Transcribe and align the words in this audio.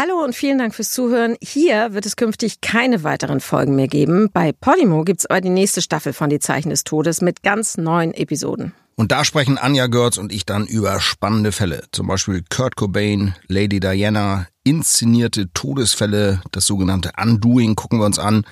Hallo 0.00 0.24
und 0.24 0.34
vielen 0.34 0.56
Dank 0.56 0.74
fürs 0.74 0.92
Zuhören. 0.92 1.36
Hier 1.42 1.92
wird 1.92 2.06
es 2.06 2.16
künftig 2.16 2.62
keine 2.62 3.04
weiteren 3.04 3.38
Folgen 3.38 3.76
mehr 3.76 3.86
geben. 3.86 4.30
Bei 4.32 4.50
Podimo 4.50 5.04
gibt 5.04 5.20
es 5.20 5.26
aber 5.26 5.42
die 5.42 5.50
nächste 5.50 5.82
Staffel 5.82 6.14
von 6.14 6.30
Die 6.30 6.38
Zeichen 6.38 6.70
des 6.70 6.84
Todes 6.84 7.20
mit 7.20 7.42
ganz 7.42 7.76
neuen 7.76 8.14
Episoden. 8.14 8.72
Und 8.96 9.12
da 9.12 9.26
sprechen 9.26 9.58
Anja 9.58 9.88
Görz 9.88 10.16
und 10.16 10.32
ich 10.32 10.46
dann 10.46 10.66
über 10.66 11.00
spannende 11.00 11.52
Fälle. 11.52 11.82
Zum 11.92 12.06
Beispiel 12.06 12.42
Kurt 12.48 12.76
Cobain, 12.76 13.34
Lady 13.46 13.78
Diana, 13.78 14.46
inszenierte 14.64 15.52
Todesfälle, 15.52 16.40
das 16.50 16.64
sogenannte 16.64 17.12
Undoing 17.22 17.76
gucken 17.76 17.98
wir 17.98 18.06
uns 18.06 18.18
an. 18.18 18.46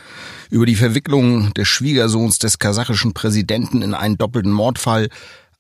Über 0.51 0.67
die 0.67 0.77
Verwicklung 0.77 1.55
des 1.55 1.67
Schwiegersohns 1.67 2.39
des 2.39 2.59
kasachischen 2.59 3.15
Präsidenten 3.15 3.81
in 3.81 3.95
einen 3.95 4.19
doppelten 4.19 4.53
Mordfall. 4.53 5.09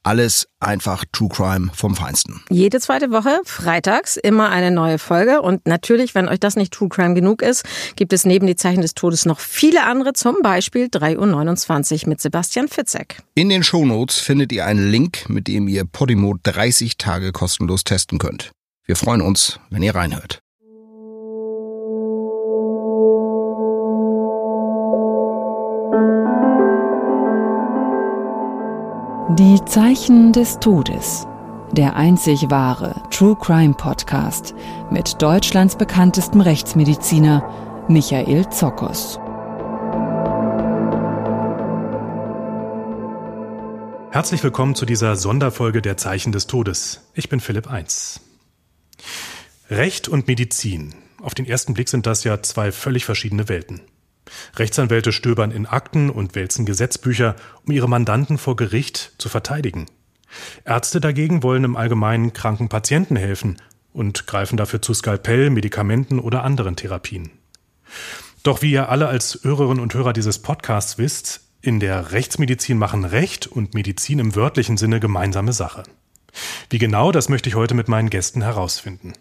Alles 0.08 0.48
einfach 0.58 1.04
True 1.12 1.28
Crime 1.28 1.70
vom 1.74 1.94
Feinsten. 1.94 2.40
Jede 2.48 2.80
zweite 2.80 3.10
Woche, 3.10 3.42
freitags, 3.44 4.16
immer 4.16 4.48
eine 4.48 4.70
neue 4.70 4.98
Folge. 4.98 5.42
Und 5.42 5.66
natürlich, 5.66 6.14
wenn 6.14 6.30
euch 6.30 6.40
das 6.40 6.56
nicht 6.56 6.72
True 6.72 6.88
Crime 6.88 7.12
genug 7.12 7.42
ist, 7.42 7.62
gibt 7.94 8.14
es 8.14 8.24
neben 8.24 8.46
die 8.46 8.56
Zeichen 8.56 8.80
des 8.80 8.94
Todes 8.94 9.26
noch 9.26 9.38
viele 9.38 9.84
andere, 9.84 10.14
zum 10.14 10.36
Beispiel 10.42 10.86
3.29 10.86 12.04
Uhr 12.04 12.08
mit 12.08 12.22
Sebastian 12.22 12.68
Fitzek. 12.68 13.18
In 13.34 13.50
den 13.50 13.62
Shownotes 13.62 14.16
findet 14.16 14.50
ihr 14.50 14.64
einen 14.64 14.90
Link, 14.90 15.28
mit 15.28 15.46
dem 15.46 15.68
ihr 15.68 15.84
Podimo 15.84 16.36
30 16.42 16.96
Tage 16.96 17.30
kostenlos 17.32 17.84
testen 17.84 18.18
könnt. 18.18 18.50
Wir 18.86 18.96
freuen 18.96 19.20
uns, 19.20 19.60
wenn 19.68 19.82
ihr 19.82 19.94
reinhört. 19.94 20.40
Die 29.36 29.62
Zeichen 29.66 30.32
des 30.32 30.58
Todes. 30.58 31.26
Der 31.72 31.96
einzig 31.96 32.48
wahre 32.48 33.02
True 33.10 33.36
Crime 33.38 33.74
Podcast 33.74 34.54
mit 34.90 35.20
Deutschlands 35.20 35.76
bekanntestem 35.76 36.40
Rechtsmediziner 36.40 37.84
Michael 37.88 38.48
Zokos. 38.48 39.18
Herzlich 44.10 44.42
willkommen 44.42 44.74
zu 44.74 44.86
dieser 44.86 45.14
Sonderfolge 45.14 45.82
der 45.82 45.98
Zeichen 45.98 46.32
des 46.32 46.46
Todes. 46.46 47.02
Ich 47.12 47.28
bin 47.28 47.40
Philipp 47.40 47.70
Eins. 47.70 48.22
Recht 49.68 50.08
und 50.08 50.26
Medizin. 50.26 50.94
Auf 51.20 51.34
den 51.34 51.44
ersten 51.44 51.74
Blick 51.74 51.90
sind 51.90 52.06
das 52.06 52.24
ja 52.24 52.40
zwei 52.42 52.72
völlig 52.72 53.04
verschiedene 53.04 53.50
Welten. 53.50 53.82
Rechtsanwälte 54.56 55.12
stöbern 55.12 55.50
in 55.50 55.66
Akten 55.66 56.10
und 56.10 56.34
wälzen 56.34 56.64
Gesetzbücher, 56.64 57.36
um 57.66 57.72
ihre 57.72 57.88
Mandanten 57.88 58.38
vor 58.38 58.56
Gericht 58.56 59.12
zu 59.18 59.28
verteidigen. 59.28 59.86
Ärzte 60.64 61.00
dagegen 61.00 61.42
wollen 61.42 61.64
im 61.64 61.76
Allgemeinen 61.76 62.32
kranken 62.32 62.68
Patienten 62.68 63.16
helfen 63.16 63.56
und 63.92 64.26
greifen 64.26 64.56
dafür 64.56 64.82
zu 64.82 64.94
Skalpell, 64.94 65.50
Medikamenten 65.50 66.18
oder 66.18 66.44
anderen 66.44 66.76
Therapien. 66.76 67.30
Doch 68.42 68.62
wie 68.62 68.70
ihr 68.70 68.88
alle 68.88 69.08
als 69.08 69.40
Hörerinnen 69.42 69.82
und 69.82 69.94
Hörer 69.94 70.12
dieses 70.12 70.38
Podcasts 70.38 70.98
wisst, 70.98 71.40
in 71.60 71.80
der 71.80 72.12
Rechtsmedizin 72.12 72.78
machen 72.78 73.04
Recht 73.04 73.46
und 73.46 73.74
Medizin 73.74 74.20
im 74.20 74.36
wörtlichen 74.36 74.76
Sinne 74.76 75.00
gemeinsame 75.00 75.52
Sache. 75.52 75.82
Wie 76.70 76.78
genau, 76.78 77.10
das 77.10 77.28
möchte 77.28 77.48
ich 77.48 77.56
heute 77.56 77.74
mit 77.74 77.88
meinen 77.88 78.10
Gästen 78.10 78.42
herausfinden. 78.42 79.14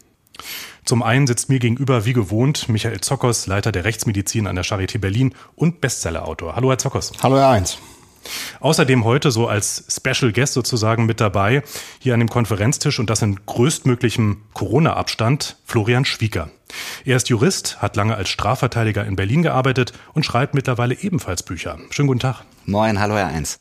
Zum 0.86 1.04
einen 1.04 1.28
sitzt 1.28 1.50
mir 1.50 1.60
gegenüber 1.60 2.06
wie 2.06 2.14
gewohnt 2.14 2.70
Michael 2.70 3.02
Zockers, 3.02 3.48
Leiter 3.48 3.72
der 3.72 3.84
Rechtsmedizin 3.84 4.48
an 4.48 4.56
der 4.56 4.66
Charité 4.66 5.00
Berlin 5.00 5.34
und 5.56 5.82
Bestsellerautor. 5.82 6.56
Hallo 6.56 6.70
Herr 6.70 6.78
Zockers. 6.78 7.12
Hallo 7.22 7.38
Herr 7.38 7.50
Eins. 7.50 7.78
Außerdem 8.60 9.04
heute 9.04 9.32
so 9.32 9.48
als 9.48 9.86
Special 9.90 10.32
Guest 10.32 10.54
sozusagen 10.54 11.06
mit 11.06 11.22
dabei, 11.22 11.64
hier 12.00 12.14
an 12.14 12.20
dem 12.20 12.30
Konferenztisch 12.30 13.00
und 13.00 13.10
das 13.10 13.22
in 13.22 13.40
größtmöglichem 13.46 14.42
Corona-Abstand, 14.54 15.58
Florian 15.66 16.06
Schwieger. 16.06 16.50
Er 17.06 17.18
ist 17.18 17.30
Jurist, 17.30 17.82
hat 17.82 17.96
lange 17.96 18.16
als 18.16 18.30
Strafverteidiger 18.30 19.06
in 19.06 19.16
Berlin 19.16 19.44
gearbeitet 19.44 19.94
und 20.14 20.26
schreibt 20.26 20.54
mittlerweile 20.54 20.96
ebenfalls 20.96 21.44
Bücher. 21.44 21.78
Schönen 21.90 22.08
guten 22.08 22.20
Tag. 22.20 22.44
Moin, 22.66 23.00
hallo 23.00 23.16
Herr 23.16 23.28
Eins. 23.28 23.60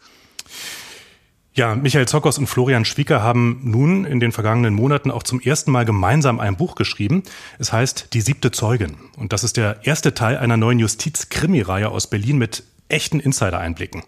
Ja, 1.56 1.74
Michael 1.74 2.06
Zockers 2.06 2.36
und 2.36 2.48
Florian 2.48 2.84
Schwieker 2.84 3.22
haben 3.22 3.60
nun 3.62 4.04
in 4.04 4.20
den 4.20 4.30
vergangenen 4.30 4.74
Monaten 4.74 5.10
auch 5.10 5.22
zum 5.22 5.40
ersten 5.40 5.70
Mal 5.70 5.86
gemeinsam 5.86 6.38
ein 6.38 6.58
Buch 6.58 6.74
geschrieben. 6.74 7.22
Es 7.58 7.72
heißt 7.72 8.12
Die 8.12 8.20
siebte 8.20 8.50
Zeugin. 8.50 8.96
Und 9.16 9.32
das 9.32 9.42
ist 9.42 9.56
der 9.56 9.78
erste 9.84 10.12
Teil 10.12 10.36
einer 10.36 10.58
neuen 10.58 10.78
Justiz-Krimi-Reihe 10.78 11.88
aus 11.88 12.08
Berlin 12.08 12.36
mit 12.36 12.62
echten 12.90 13.20
Insider-Einblicken. 13.20 14.02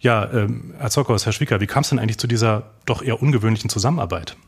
Ja, 0.00 0.32
ähm, 0.32 0.72
Herr 0.78 0.88
Zockers, 0.88 1.26
Herr 1.26 1.34
Schwieker, 1.34 1.60
wie 1.60 1.66
kam 1.66 1.82
es 1.82 1.90
denn 1.90 1.98
eigentlich 1.98 2.16
zu 2.16 2.26
dieser 2.26 2.70
doch 2.86 3.02
eher 3.02 3.20
ungewöhnlichen 3.20 3.68
Zusammenarbeit? 3.68 4.38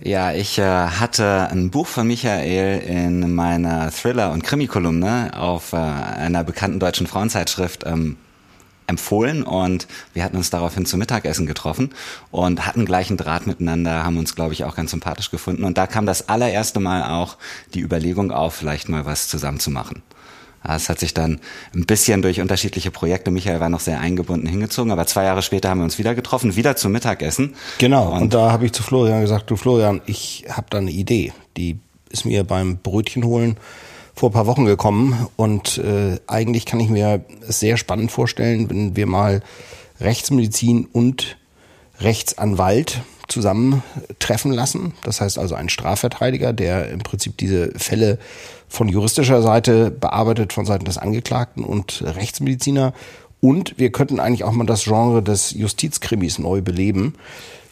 Ja, 0.00 0.32
ich 0.32 0.58
äh, 0.58 0.62
hatte 0.62 1.48
ein 1.50 1.70
Buch 1.70 1.86
von 1.86 2.06
Michael 2.06 2.80
in 2.80 3.34
meiner 3.34 3.90
Thriller- 3.90 4.32
und 4.32 4.42
Krimi-Kolumne 4.42 5.32
auf 5.36 5.74
äh, 5.74 5.76
einer 5.76 6.44
bekannten 6.44 6.80
deutschen 6.80 7.06
Frauenzeitschrift 7.06 7.84
ähm, 7.84 8.16
empfohlen 8.88 9.42
und 9.44 9.86
wir 10.14 10.24
hatten 10.24 10.36
uns 10.36 10.50
daraufhin 10.50 10.86
zum 10.86 10.98
Mittagessen 10.98 11.46
getroffen 11.46 11.90
und 12.30 12.66
hatten 12.66 12.84
gleichen 12.84 13.16
Draht 13.16 13.46
miteinander, 13.46 14.02
haben 14.04 14.16
uns, 14.16 14.34
glaube 14.34 14.54
ich, 14.54 14.64
auch 14.64 14.74
ganz 14.74 14.90
sympathisch 14.90 15.30
gefunden. 15.30 15.62
Und 15.62 15.78
da 15.78 15.86
kam 15.86 16.06
das 16.06 16.28
allererste 16.28 16.80
Mal 16.80 17.04
auch 17.04 17.36
die 17.74 17.80
Überlegung 17.80 18.32
auf, 18.32 18.54
vielleicht 18.54 18.88
mal 18.88 19.04
was 19.04 19.28
zusammen 19.28 19.60
zu 19.60 19.70
machen. 19.70 20.02
Es 20.64 20.88
hat 20.88 20.98
sich 20.98 21.14
dann 21.14 21.40
ein 21.74 21.86
bisschen 21.86 22.20
durch 22.20 22.40
unterschiedliche 22.40 22.90
Projekte, 22.90 23.30
Michael 23.30 23.60
war 23.60 23.68
noch 23.68 23.80
sehr 23.80 24.00
eingebunden, 24.00 24.48
hingezogen, 24.48 24.90
aber 24.90 25.06
zwei 25.06 25.24
Jahre 25.24 25.42
später 25.42 25.70
haben 25.70 25.78
wir 25.78 25.84
uns 25.84 25.98
wieder 25.98 26.14
getroffen, 26.14 26.56
wieder 26.56 26.74
zum 26.74 26.92
Mittagessen. 26.92 27.54
Genau, 27.78 28.12
und, 28.12 28.22
und 28.22 28.34
da 28.34 28.50
habe 28.50 28.66
ich 28.66 28.72
zu 28.72 28.82
Florian 28.82 29.20
gesagt, 29.20 29.50
du 29.50 29.56
Florian, 29.56 30.00
ich 30.06 30.46
habe 30.50 30.66
da 30.70 30.78
eine 30.78 30.90
Idee, 30.90 31.32
die 31.56 31.78
ist 32.10 32.24
mir 32.24 32.42
beim 32.44 32.78
Brötchen 32.78 33.24
holen 33.24 33.56
vor 34.18 34.30
ein 34.30 34.32
paar 34.32 34.46
Wochen 34.46 34.64
gekommen 34.64 35.28
und 35.36 35.78
äh, 35.78 36.18
eigentlich 36.26 36.66
kann 36.66 36.80
ich 36.80 36.88
mir 36.88 37.24
es 37.46 37.60
sehr 37.60 37.76
spannend 37.76 38.10
vorstellen, 38.10 38.68
wenn 38.68 38.96
wir 38.96 39.06
mal 39.06 39.42
Rechtsmedizin 40.00 40.88
und 40.92 41.36
Rechtsanwalt 42.00 43.02
zusammentreffen 43.28 44.52
lassen. 44.52 44.94
Das 45.04 45.20
heißt 45.20 45.38
also 45.38 45.54
ein 45.54 45.68
Strafverteidiger, 45.68 46.52
der 46.52 46.88
im 46.90 46.98
Prinzip 47.00 47.36
diese 47.36 47.70
Fälle 47.76 48.18
von 48.68 48.88
juristischer 48.88 49.40
Seite 49.40 49.90
bearbeitet, 49.90 50.52
von 50.52 50.66
Seiten 50.66 50.84
des 50.84 50.98
Angeklagten 50.98 51.62
und 51.62 52.02
Rechtsmediziner. 52.04 52.94
Und 53.40 53.78
wir 53.78 53.92
könnten 53.92 54.18
eigentlich 54.18 54.42
auch 54.42 54.52
mal 54.52 54.66
das 54.66 54.84
Genre 54.84 55.22
des 55.22 55.52
Justizkrimis 55.52 56.38
neu 56.40 56.60
beleben. 56.60 57.14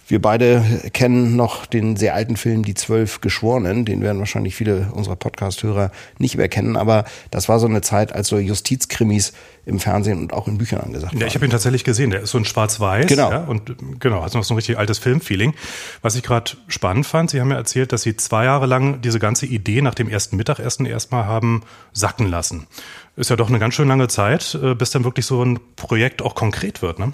Wir 0.08 0.22
beide 0.22 0.62
kennen 0.92 1.34
noch 1.34 1.66
den 1.66 1.96
sehr 1.96 2.14
alten 2.14 2.36
Film 2.36 2.64
Die 2.64 2.74
Zwölf 2.74 3.20
Geschworenen, 3.20 3.84
den 3.84 4.02
werden 4.02 4.20
wahrscheinlich 4.20 4.54
viele 4.54 4.88
unserer 4.92 5.16
Podcast-Hörer 5.16 5.90
nicht 6.18 6.36
mehr 6.36 6.48
kennen, 6.48 6.76
aber 6.76 7.04
das 7.32 7.48
war 7.48 7.58
so 7.58 7.66
eine 7.66 7.80
Zeit, 7.80 8.12
als 8.12 8.28
so 8.28 8.38
Justizkrimis 8.38 9.32
im 9.64 9.80
Fernsehen 9.80 10.20
und 10.20 10.32
auch 10.32 10.46
in 10.46 10.58
Büchern 10.58 10.80
angesagt 10.80 11.12
waren. 11.12 11.20
Ja, 11.20 11.26
ich 11.26 11.34
habe 11.34 11.44
ihn 11.44 11.50
tatsächlich 11.50 11.82
gesehen, 11.82 12.10
der 12.10 12.20
ist 12.20 12.30
so 12.30 12.38
ein 12.38 12.44
schwarz-weiß 12.44 13.08
genau. 13.08 13.30
Ja, 13.32 13.44
und 13.44 13.74
genau, 13.98 14.22
hat 14.22 14.32
noch 14.34 14.44
so 14.44 14.54
ein 14.54 14.56
richtig 14.56 14.78
altes 14.78 15.00
Filmfeeling. 15.00 15.54
Was 16.02 16.14
ich 16.14 16.22
gerade 16.22 16.52
spannend 16.68 17.04
fand, 17.04 17.30
Sie 17.30 17.40
haben 17.40 17.50
ja 17.50 17.56
erzählt, 17.56 17.92
dass 17.92 18.02
Sie 18.02 18.16
zwei 18.16 18.44
Jahre 18.44 18.66
lang 18.66 19.00
diese 19.00 19.18
ganze 19.18 19.46
Idee 19.46 19.82
nach 19.82 19.94
dem 19.94 20.08
ersten 20.08 20.36
Mittagessen 20.36 20.86
erstmal 20.86 21.26
haben 21.26 21.62
sacken 21.92 22.28
lassen. 22.28 22.68
Ist 23.16 23.30
ja 23.30 23.36
doch 23.36 23.48
eine 23.48 23.58
ganz 23.58 23.74
schön 23.74 23.88
lange 23.88 24.06
Zeit, 24.06 24.56
äh, 24.62 24.76
bis 24.76 24.90
dann 24.90 25.02
wirklich 25.02 25.26
so 25.26 25.44
ein 25.44 25.58
Projekt 25.74 26.22
auch 26.22 26.36
konkret 26.36 26.80
wird, 26.80 27.00
ne? 27.00 27.12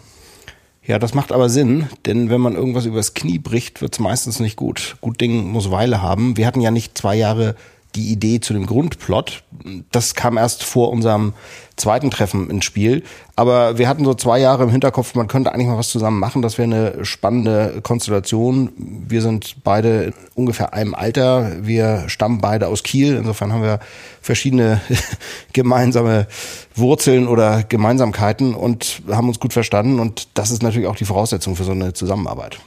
Ja, 0.85 0.99
das 0.99 1.15
macht 1.15 1.31
aber 1.31 1.49
Sinn, 1.49 1.89
denn 2.07 2.29
wenn 2.29 2.41
man 2.41 2.57
irgendwas 2.57 2.87
übers 2.87 3.15
Knie 3.15 3.39
bricht, 3.39 3.81
wird's 3.81 4.01
meistens 4.01 4.41
nicht 4.41 4.57
gut. 4.57 4.97
Gut 5.01 5.21
Ding 5.21 5.47
muss 5.47 5.71
Weile 5.71 6.03
haben. 6.03 6.37
Wir 6.37 6.47
hatten 6.47 6.61
ja 6.61 6.73
nicht 6.73 6.99
zwei 6.99 7.15
Jahre 7.15 7.55
die 7.95 8.11
Idee 8.13 8.41
zu 8.41 8.53
dem 8.53 8.67
Grundplot. 8.67 9.43
Das 9.91 10.15
kam 10.15 10.37
erst 10.37 10.65
vor 10.65 10.91
unserem 10.91 11.35
zweiten 11.77 12.11
Treffen 12.11 12.51
ins 12.51 12.65
Spiel. 12.65 13.03
Aber 13.37 13.79
wir 13.79 13.89
hatten 13.89 14.05
so 14.05 14.15
zwei 14.15 14.39
Jahre 14.39 14.63
im 14.63 14.71
Hinterkopf, 14.71 15.15
man 15.15 15.29
könnte 15.29 15.53
eigentlich 15.53 15.67
mal 15.67 15.79
was 15.79 15.89
zusammen 15.89 16.21
machen. 16.21 16.43
Das 16.43 16.59
wäre 16.59 16.65
eine 16.65 17.05
spannende 17.05 17.81
Konstellation. 17.83 18.71
Wir 18.77 19.23
sind 19.23 19.57
beide 19.65 20.13
ungefähr 20.35 20.75
einem 20.75 20.95
Alter. 20.95 21.65
Wir 21.65 22.05
stammen 22.09 22.41
beide 22.41 22.69
aus 22.69 22.83
Kiel. 22.83 23.17
Insofern 23.17 23.53
haben 23.53 23.63
wir 23.63 23.81
verschiedene 24.21 24.81
gemeinsame 25.53 26.27
Wurzeln 26.75 27.27
oder 27.27 27.63
Gemeinsamkeiten 27.63 28.55
und 28.55 29.03
haben 29.11 29.29
uns 29.29 29.41
gut 29.41 29.53
verstanden. 29.53 29.99
Und 30.01 30.29
das 30.35 30.51
ist 30.51 30.63
natürlich 30.63 30.89
auch 30.89 30.97
die 30.97 31.05
Voraussetzung 31.05 31.57
für 31.57 31.65
so 31.65 31.73
eine 31.73 31.93
Zusammenarbeit. 31.93 32.59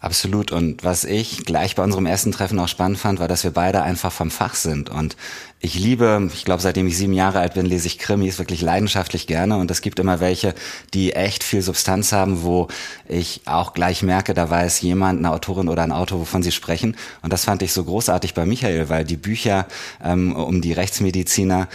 Absolut. 0.00 0.52
Und 0.52 0.84
was 0.84 1.02
ich 1.02 1.44
gleich 1.44 1.74
bei 1.74 1.82
unserem 1.82 2.06
ersten 2.06 2.30
Treffen 2.30 2.60
auch 2.60 2.68
spannend 2.68 2.98
fand, 2.98 3.18
war, 3.18 3.26
dass 3.26 3.42
wir 3.42 3.50
beide 3.50 3.82
einfach 3.82 4.12
vom 4.12 4.30
Fach 4.30 4.54
sind. 4.54 4.90
Und 4.90 5.16
ich 5.60 5.74
liebe, 5.74 6.30
ich 6.32 6.44
glaube, 6.44 6.62
seitdem 6.62 6.86
ich 6.86 6.96
sieben 6.96 7.14
Jahre 7.14 7.40
alt 7.40 7.54
bin, 7.54 7.66
lese 7.66 7.88
ich 7.88 7.98
Krimis 7.98 8.38
wirklich 8.38 8.62
leidenschaftlich 8.62 9.26
gerne. 9.26 9.56
Und 9.56 9.72
es 9.72 9.80
gibt 9.80 9.98
immer 9.98 10.20
welche, 10.20 10.54
die 10.94 11.14
echt 11.14 11.42
viel 11.42 11.62
Substanz 11.62 12.12
haben, 12.12 12.44
wo 12.44 12.68
ich 13.08 13.40
auch 13.44 13.72
gleich 13.72 14.04
merke, 14.04 14.34
da 14.34 14.48
weiß 14.48 14.82
jemand, 14.82 15.18
eine 15.18 15.32
Autorin 15.32 15.68
oder 15.68 15.82
ein 15.82 15.90
Autor, 15.90 16.20
wovon 16.20 16.44
sie 16.44 16.52
sprechen. 16.52 16.96
Und 17.22 17.32
das 17.32 17.44
fand 17.44 17.62
ich 17.62 17.72
so 17.72 17.82
großartig 17.82 18.34
bei 18.34 18.46
Michael, 18.46 18.88
weil 18.88 19.04
die 19.04 19.16
Bücher 19.16 19.66
ähm, 20.04 20.36
um 20.36 20.60
die 20.60 20.74
Rechtsmediziner 20.74 21.66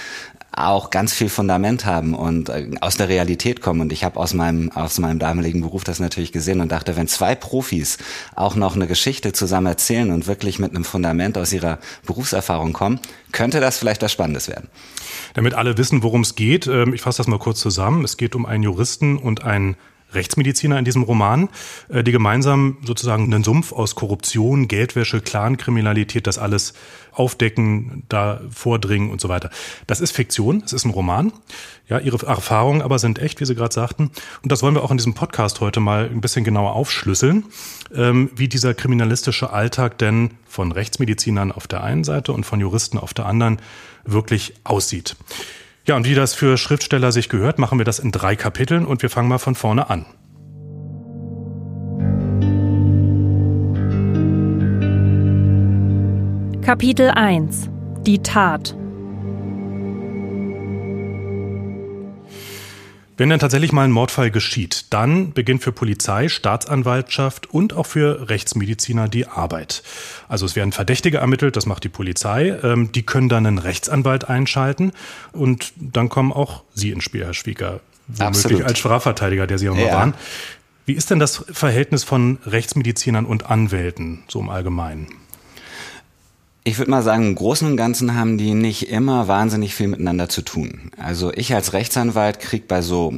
auch 0.56 0.92
ganz 0.92 1.14
viel 1.14 1.30
Fundament 1.30 1.86
haben 1.86 2.14
und 2.14 2.50
äh, 2.50 2.70
aus 2.80 2.96
der 2.96 3.10
Realität 3.10 3.62
kommen. 3.62 3.82
Und 3.82 3.92
ich 3.92 4.04
habe 4.04 4.20
aus 4.20 4.34
meinem, 4.34 4.72
aus 4.72 5.00
meinem 5.00 5.20
damaligen 5.20 5.62
Beruf 5.62 5.84
das 5.84 6.00
natürlich 6.00 6.32
gesehen 6.32 6.62
und 6.62 6.72
dachte, 6.72 6.96
wenn 6.96 7.08
zwei 7.08 7.36
Profis 7.36 7.98
auch 8.36 8.56
noch 8.56 8.76
eine 8.76 8.88
Geschichte 8.88 9.34
zusammen 9.34 9.68
erzählen 9.68 10.12
und 10.12 10.28
wirklich 10.28 10.60
mit 10.60 10.72
einem 10.72 10.86
Fundament 10.86 11.38
aus 11.38 11.54
ihrer 11.54 11.80
Berufserfahrung 12.06 12.74
kommen, 12.74 13.00
könnte 13.32 13.60
das 13.60 13.78
vielleicht 13.78 14.04
was 14.04 14.12
Spannendes 14.12 14.48
werden. 14.48 14.70
Damit 15.34 15.56
alle 15.56 15.78
wissen, 15.78 16.04
worum 16.04 16.22
es 16.22 16.36
geht, 16.36 16.68
ähm, 16.68 16.94
ich 16.94 17.02
fasse 17.02 17.18
das 17.18 17.28
mal 17.28 17.40
kurz 17.40 17.60
zusammen. 17.60 18.04
Es 18.04 18.18
geht 18.18 18.36
um 18.36 18.46
einen 18.46 18.64
Juristen 18.64 19.18
und 19.18 19.44
einen 19.44 19.76
Rechtsmediziner 20.15 20.77
in 20.80 20.86
diesem 20.86 21.04
Roman, 21.04 21.50
äh, 21.89 22.04
die 22.04 22.12
gemeinsam 22.12 22.77
sozusagen 22.86 23.25
einen 23.25 23.44
Sumpf 23.44 23.71
aus 23.71 23.95
Korruption, 23.95 24.68
Geldwäsche, 24.68 25.21
Clankriminalität, 25.21 26.27
das 26.27 26.38
alles 26.38 26.74
aufdecken, 27.12 28.04
da 28.10 28.42
vordringen 28.50 29.12
und 29.12 29.21
so 29.21 29.30
weiter. 29.30 29.50
Das 29.88 30.01
ist 30.01 30.12
Fiktion, 30.12 30.63
es 30.65 30.74
ist 30.74 30.86
ein 30.86 30.92
Roman. 30.92 31.31
Ja, 31.88 32.00
ihre 32.00 32.25
Erfahrungen 32.25 32.81
aber 32.81 32.98
sind 32.98 33.19
echt, 33.19 33.39
wie 33.42 33.45
Sie 33.45 33.56
gerade 33.56 33.74
sagten. 33.74 34.12
Und 34.42 34.51
das 34.51 34.63
wollen 34.63 34.74
wir 34.74 34.83
auch 34.83 34.92
in 34.92 34.98
diesem 34.98 35.13
Podcast 35.13 35.60
heute 35.60 35.80
mal 35.80 36.10
ein 36.10 36.21
bisschen 36.21 36.44
genauer 36.44 36.74
aufschlüsseln, 36.74 37.45
ähm, 37.94 38.31
wie 38.36 38.48
dieser 38.48 38.74
kriminalistische 38.74 39.51
Alltag 39.51 39.98
denn 39.98 40.31
von 40.48 40.71
Rechtsmedizinern 40.71 41.51
auf 41.51 41.68
der 41.68 41.83
einen 41.83 42.04
Seite 42.04 42.31
und 42.31 42.45
von 42.45 42.59
Juristen 42.59 42.98
auf 42.98 43.13
der 43.13 43.25
anderen 43.25 43.59
wirklich 44.06 44.54
aussieht. 44.63 45.16
Ja, 45.85 45.97
und 45.97 46.07
wie 46.07 46.15
das 46.15 46.33
für 46.33 46.57
Schriftsteller 46.57 47.12
sich 47.12 47.27
gehört, 47.27 47.59
machen 47.59 47.77
wir 47.77 47.83
das 47.83 48.00
in 48.00 48.12
drei 48.12 48.38
Kapiteln 48.38 48.85
und 48.85 49.01
wir 49.01 49.09
fangen 49.09 49.27
mal 49.27 49.38
von 49.38 49.53
vorne 49.53 49.89
an. 49.89 50.06
Kapitel 56.62 57.09
1 57.09 57.69
Die 58.06 58.19
Tat 58.19 58.77
Wenn 63.15 63.30
dann 63.30 63.39
tatsächlich 63.39 63.71
mal 63.71 63.83
ein 63.83 63.92
Mordfall 63.92 64.31
geschieht, 64.31 64.86
dann 64.92 65.33
beginnt 65.33 65.63
für 65.63 65.71
Polizei, 65.71 66.30
Staatsanwaltschaft 66.30 67.48
und 67.48 67.74
auch 67.74 67.86
für 67.86 68.30
Rechtsmediziner 68.30 69.07
die 69.07 69.27
Arbeit. 69.27 69.83
Also 70.27 70.48
es 70.48 70.56
werden 70.56 70.71
Verdächtige 70.71 71.18
ermittelt, 71.18 71.56
das 71.56 71.68
macht 71.68 71.83
die 71.83 71.89
Polizei. 71.89 72.57
Ähm, 72.63 72.92
die 72.92 73.04
können 73.04 73.30
dann 73.30 73.45
einen 73.45 73.60
Rechtsanwalt 73.60 74.30
einschalten 74.30 74.94
und 75.31 75.74
dann 75.75 76.10
kommen 76.10 76.31
auch 76.31 76.63
Sie 76.74 76.89
ins 76.89 77.04
Spiel, 77.04 77.24
Herr 77.24 77.36
Schwieger. 77.36 77.81
Womöglich 78.07 78.27
Absolut. 78.27 78.63
als 78.63 78.80
Strafverteidiger, 78.80 79.48
der 79.48 79.59
Sie 79.59 79.69
auch 79.69 79.75
mal 79.75 79.86
ja. 79.86 79.94
waren. 79.94 80.13
Wie 80.86 80.94
ist 80.94 81.12
denn 81.12 81.19
das 81.19 81.45
Verhältnis 81.51 82.04
von 82.04 82.39
Rechtsmedizinern 82.45 83.25
und 83.25 83.50
Anwälten 83.50 84.24
so 84.27 84.39
im 84.39 84.50
Allgemeinen? 84.50 85.07
Ich 86.65 86.77
würde 86.77 86.92
mal 86.92 87.04
sagen, 87.04 87.27
im 87.27 87.36
Großen 87.36 87.68
und 87.68 87.75
Ganzen 87.75 88.15
haben 88.15 88.38
die 88.38 88.54
nicht 88.54 88.89
immer 88.89 89.27
wahnsinnig 89.27 89.75
viel 89.75 89.89
miteinander 89.89 90.30
zu 90.30 90.42
tun. 90.42 90.92
Also 90.98 91.33
ich 91.33 91.54
als 91.54 91.74
Rechtsanwalt 91.74 92.39
krieg 92.39 92.69
bei 92.69 92.81
so 92.81 93.13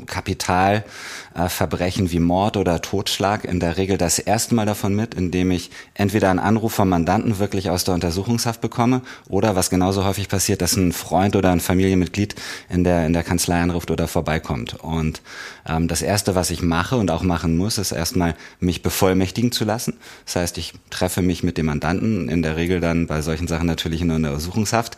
Kapitalverbrechen 1.36 2.12
wie 2.12 2.20
Mord 2.20 2.58
oder 2.58 2.82
Totschlag 2.82 3.46
in 3.46 3.60
der 3.60 3.78
Regel 3.78 3.98
das 3.98 4.20
erste 4.20 4.56
Mal 4.56 4.66
davon 4.66 4.96
mit, 4.96 5.14
indem 5.14 5.52
ich 5.52 5.70
entweder 5.94 6.30
einen 6.30 6.40
Anruf 6.40 6.74
vom 6.74 6.90
Mandanten 6.90 7.40
wirklich 7.40 7.70
aus 7.70 7.84
der 7.84 7.94
Untersuchungshaft 7.94 8.62
bekomme 8.62 9.02
oder 9.30 9.56
was 9.56 9.70
genauso 9.70 10.06
häufig 10.06 10.28
passiert, 10.28 10.62
dass 10.62 10.76
ein 10.76 10.92
Freund 10.92 11.36
oder 11.36 11.52
ein 11.52 11.60
Familienmitglied 11.60 12.36
in 12.70 12.84
der, 12.84 13.06
in 13.06 13.14
der 13.14 13.24
Kanzlei 13.24 13.62
anruft 13.62 13.92
oder 13.92 14.08
vorbeikommt. 14.08 14.76
Und 14.76 15.22
ähm, 15.68 15.88
das 15.88 16.02
Erste, 16.02 16.36
was 16.36 16.50
ich 16.50 16.62
mache 16.62 16.98
und 16.98 17.12
auch 17.12 17.24
machen 17.24 17.58
muss, 17.58 17.78
ist 17.78 17.92
erstmal 17.92 18.36
mich 18.60 18.82
bevollmächtigen 18.82 19.52
zu 19.52 19.66
lassen. 19.66 19.94
Das 20.26 20.38
heißt, 20.38 20.58
ich 20.58 20.74
treffe 20.90 21.22
mich 21.22 21.44
mit 21.44 21.58
dem 21.58 21.68
Mandanten 21.68 22.30
in 22.30 22.42
der 22.42 22.56
Regel 22.56 22.80
dann 22.80 23.08
bei 23.08 23.22
solchen 23.22 23.36
solchen 23.36 23.48
Sachen 23.48 23.68
natürlich 23.68 24.02
in 24.02 24.08
der 24.08 24.18
Untersuchungshaft 24.18 24.98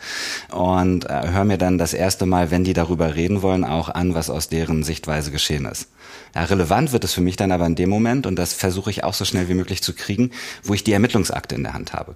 und 0.51 1.06
äh, 1.06 1.31
höre 1.31 1.44
mir 1.44 1.57
dann 1.57 1.78
das 1.78 1.94
erste 1.94 2.25
Mal, 2.25 2.51
wenn 2.51 2.63
die 2.63 2.74
darüber 2.74 3.16
reden 3.16 3.42
wollen, 3.42 3.63
auch 3.63 3.89
an, 3.89 4.13
was 4.13 4.30
aus 4.30 4.48
deren 4.50 4.84
Sichtweise 4.84 5.31
geschehen 5.31 5.66
ist. 5.66 5.88
Ja, 6.36 6.44
relevant 6.44 6.92
wird 6.92 7.04
es 7.04 7.13
für 7.13 7.21
mich 7.21 7.36
dann 7.36 7.51
aber 7.51 7.65
in 7.65 7.75
dem 7.75 7.89
Moment, 7.89 8.25
und 8.25 8.36
das 8.36 8.54
versuche 8.54 8.89
ich 8.89 9.04
auch 9.04 9.13
so 9.13 9.25
schnell 9.25 9.50
wie 9.50 9.54
möglich 9.54 9.81
zu 9.81 9.94
kriegen, 9.94 10.31
wo 10.63 10.74
ich 10.74 10.83
die 10.83 10.94
Ermittlungsakte 10.94 11.56
in 11.56 11.63
der 11.63 11.74
Hand 11.74 11.94
habe. 11.94 12.15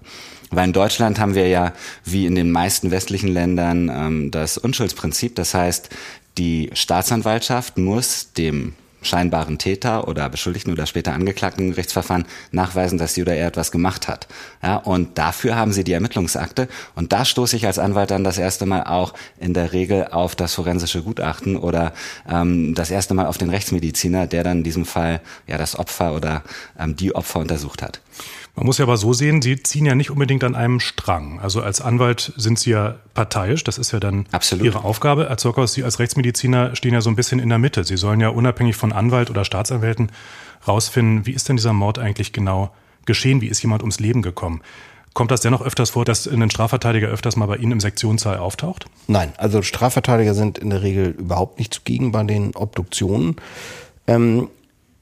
Weil 0.50 0.66
in 0.66 0.72
Deutschland 0.72 1.18
haben 1.18 1.34
wir 1.34 1.48
ja, 1.48 1.72
wie 2.04 2.26
in 2.26 2.34
den 2.34 2.50
meisten 2.50 2.90
westlichen 2.90 3.28
Ländern, 3.28 3.88
ähm, 3.88 4.30
das 4.30 4.58
Unschuldsprinzip. 4.58 5.34
Das 5.34 5.54
heißt, 5.54 5.88
die 6.38 6.70
Staatsanwaltschaft 6.72 7.78
muss 7.78 8.32
dem 8.32 8.74
scheinbaren 9.02 9.58
Täter 9.58 10.08
oder 10.08 10.28
Beschuldigten 10.28 10.72
oder 10.72 10.86
später 10.86 11.12
Angeklagten 11.12 11.66
im 11.66 11.70
Gerichtsverfahren 11.72 12.24
nachweisen, 12.50 12.98
dass 12.98 13.14
sie 13.14 13.22
oder 13.22 13.34
er 13.34 13.48
etwas 13.48 13.70
gemacht 13.70 14.08
hat. 14.08 14.28
Ja, 14.62 14.76
und 14.76 15.18
dafür 15.18 15.56
haben 15.56 15.72
sie 15.72 15.84
die 15.84 15.92
Ermittlungsakte. 15.92 16.68
Und 16.94 17.12
da 17.12 17.24
stoße 17.24 17.56
ich 17.56 17.66
als 17.66 17.78
Anwalt 17.78 18.10
dann 18.10 18.24
das 18.24 18.38
erste 18.38 18.66
Mal 18.66 18.84
auch 18.84 19.14
in 19.38 19.54
der 19.54 19.72
Regel 19.72 20.08
auf 20.08 20.34
das 20.34 20.54
forensische 20.54 21.02
Gutachten 21.02 21.56
oder 21.56 21.92
ähm, 22.28 22.74
das 22.74 22.90
erste 22.90 23.14
Mal 23.14 23.26
auf 23.26 23.38
den 23.38 23.50
Rechtsmediziner, 23.50 24.26
der 24.26 24.44
dann 24.44 24.58
in 24.58 24.64
diesem 24.64 24.84
Fall 24.84 25.20
ja 25.46 25.58
das 25.58 25.78
Opfer 25.78 26.14
oder 26.14 26.42
ähm, 26.78 26.96
die 26.96 27.14
Opfer 27.14 27.40
untersucht 27.40 27.82
hat. 27.82 28.00
Man 28.54 28.66
muss 28.66 28.78
ja 28.78 28.84
aber 28.84 28.98
so 28.98 29.14
sehen, 29.14 29.40
Sie 29.40 29.62
ziehen 29.62 29.86
ja 29.86 29.94
nicht 29.94 30.10
unbedingt 30.10 30.44
an 30.44 30.54
einem 30.54 30.78
Strang. 30.78 31.40
Also 31.40 31.62
als 31.62 31.80
Anwalt 31.80 32.32
sind 32.36 32.58
Sie 32.58 32.70
ja 32.70 32.96
parteiisch, 33.14 33.64
das 33.64 33.78
ist 33.78 33.92
ja 33.92 34.00
dann 34.00 34.26
Absolut. 34.30 34.64
Ihre 34.64 34.84
Aufgabe. 34.84 35.28
Als 35.28 35.42
Zockhaus, 35.42 35.72
Sie 35.72 35.84
als 35.84 35.98
Rechtsmediziner 35.98 36.76
stehen 36.76 36.92
ja 36.92 37.00
so 37.00 37.08
ein 37.08 37.16
bisschen 37.16 37.38
in 37.38 37.48
der 37.48 37.58
Mitte. 37.58 37.84
Sie 37.84 37.96
sollen 37.96 38.20
ja 38.20 38.28
unabhängig 38.28 38.76
von 38.76 38.92
Anwalt 38.92 39.30
oder 39.30 39.44
Staatsanwälten 39.44 40.12
rausfinden, 40.68 41.24
wie 41.26 41.32
ist 41.32 41.48
denn 41.48 41.56
dieser 41.56 41.72
Mord 41.72 41.98
eigentlich 41.98 42.32
genau 42.32 42.70
geschehen, 43.06 43.40
wie 43.40 43.48
ist 43.48 43.62
jemand 43.62 43.82
ums 43.82 44.00
Leben 44.00 44.22
gekommen. 44.22 44.60
Kommt 45.14 45.30
das 45.30 45.40
dennoch 45.42 45.60
öfters 45.60 45.90
vor, 45.90 46.04
dass 46.04 46.26
ein 46.26 46.50
Strafverteidiger 46.50 47.08
öfters 47.08 47.36
mal 47.36 47.46
bei 47.46 47.56
Ihnen 47.56 47.72
im 47.72 47.80
Sektionssaal 47.80 48.38
auftaucht? 48.38 48.86
Nein, 49.08 49.32
also 49.36 49.60
Strafverteidiger 49.60 50.34
sind 50.34 50.58
in 50.58 50.70
der 50.70 50.82
Regel 50.82 51.14
überhaupt 51.18 51.58
nicht 51.58 51.74
zugegen 51.74 52.12
bei 52.12 52.22
den 52.22 52.54
Obduktionen. 52.54 53.36
Ähm, 54.06 54.48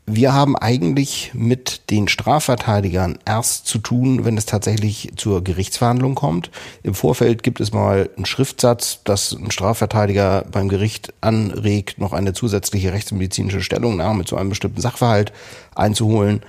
wir 0.06 0.32
haben 0.32 0.56
eigentlich 0.56 1.30
mit 1.34 1.90
den 1.90 2.08
Strafverteidigern 2.08 3.18
erst 3.24 3.66
zu 3.66 3.78
tun, 3.78 4.24
wenn 4.24 4.36
es 4.36 4.46
tatsächlich 4.46 5.12
zur 5.16 5.44
Gerichtsverhandlung 5.44 6.14
kommt. 6.14 6.50
Im 6.82 6.94
Vorfeld 6.94 7.42
gibt 7.42 7.60
es 7.60 7.72
mal 7.72 8.10
einen 8.16 8.26
Schriftsatz, 8.26 9.00
dass 9.04 9.32
ein 9.32 9.50
Strafverteidiger 9.50 10.44
beim 10.50 10.68
Gericht 10.68 11.12
anregt, 11.20 11.98
noch 11.98 12.12
eine 12.12 12.32
zusätzliche 12.32 12.92
rechtsmedizinische 12.92 13.62
Stellungnahme 13.62 14.24
zu 14.24 14.36
einem 14.36 14.50
bestimmten 14.50 14.80
Sachverhalt 14.80 15.32
einzuholen. 15.74 16.42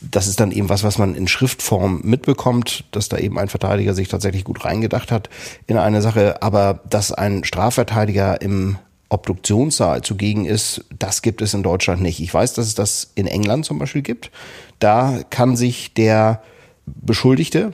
Das 0.00 0.26
ist 0.26 0.40
dann 0.40 0.52
eben 0.52 0.70
was, 0.70 0.84
was 0.84 0.96
man 0.96 1.14
in 1.14 1.28
Schriftform 1.28 2.00
mitbekommt, 2.02 2.84
dass 2.92 3.10
da 3.10 3.18
eben 3.18 3.38
ein 3.38 3.48
Verteidiger 3.48 3.92
sich 3.92 4.08
tatsächlich 4.08 4.44
gut 4.44 4.64
reingedacht 4.64 5.12
hat 5.12 5.28
in 5.66 5.76
eine 5.76 6.00
Sache. 6.00 6.42
Aber 6.42 6.80
dass 6.88 7.12
ein 7.12 7.44
Strafverteidiger 7.44 8.40
im 8.40 8.78
Obduktionssaal 9.08 10.02
zugegen 10.02 10.46
ist, 10.46 10.84
das 10.98 11.22
gibt 11.22 11.40
es 11.40 11.54
in 11.54 11.62
Deutschland 11.62 12.02
nicht. 12.02 12.20
Ich 12.20 12.32
weiß, 12.32 12.54
dass 12.54 12.66
es 12.66 12.74
das 12.74 13.12
in 13.14 13.26
England 13.26 13.64
zum 13.64 13.78
Beispiel 13.78 14.02
gibt. 14.02 14.30
Da 14.78 15.20
kann 15.30 15.56
sich 15.56 15.94
der 15.94 16.42
Beschuldigte, 16.86 17.72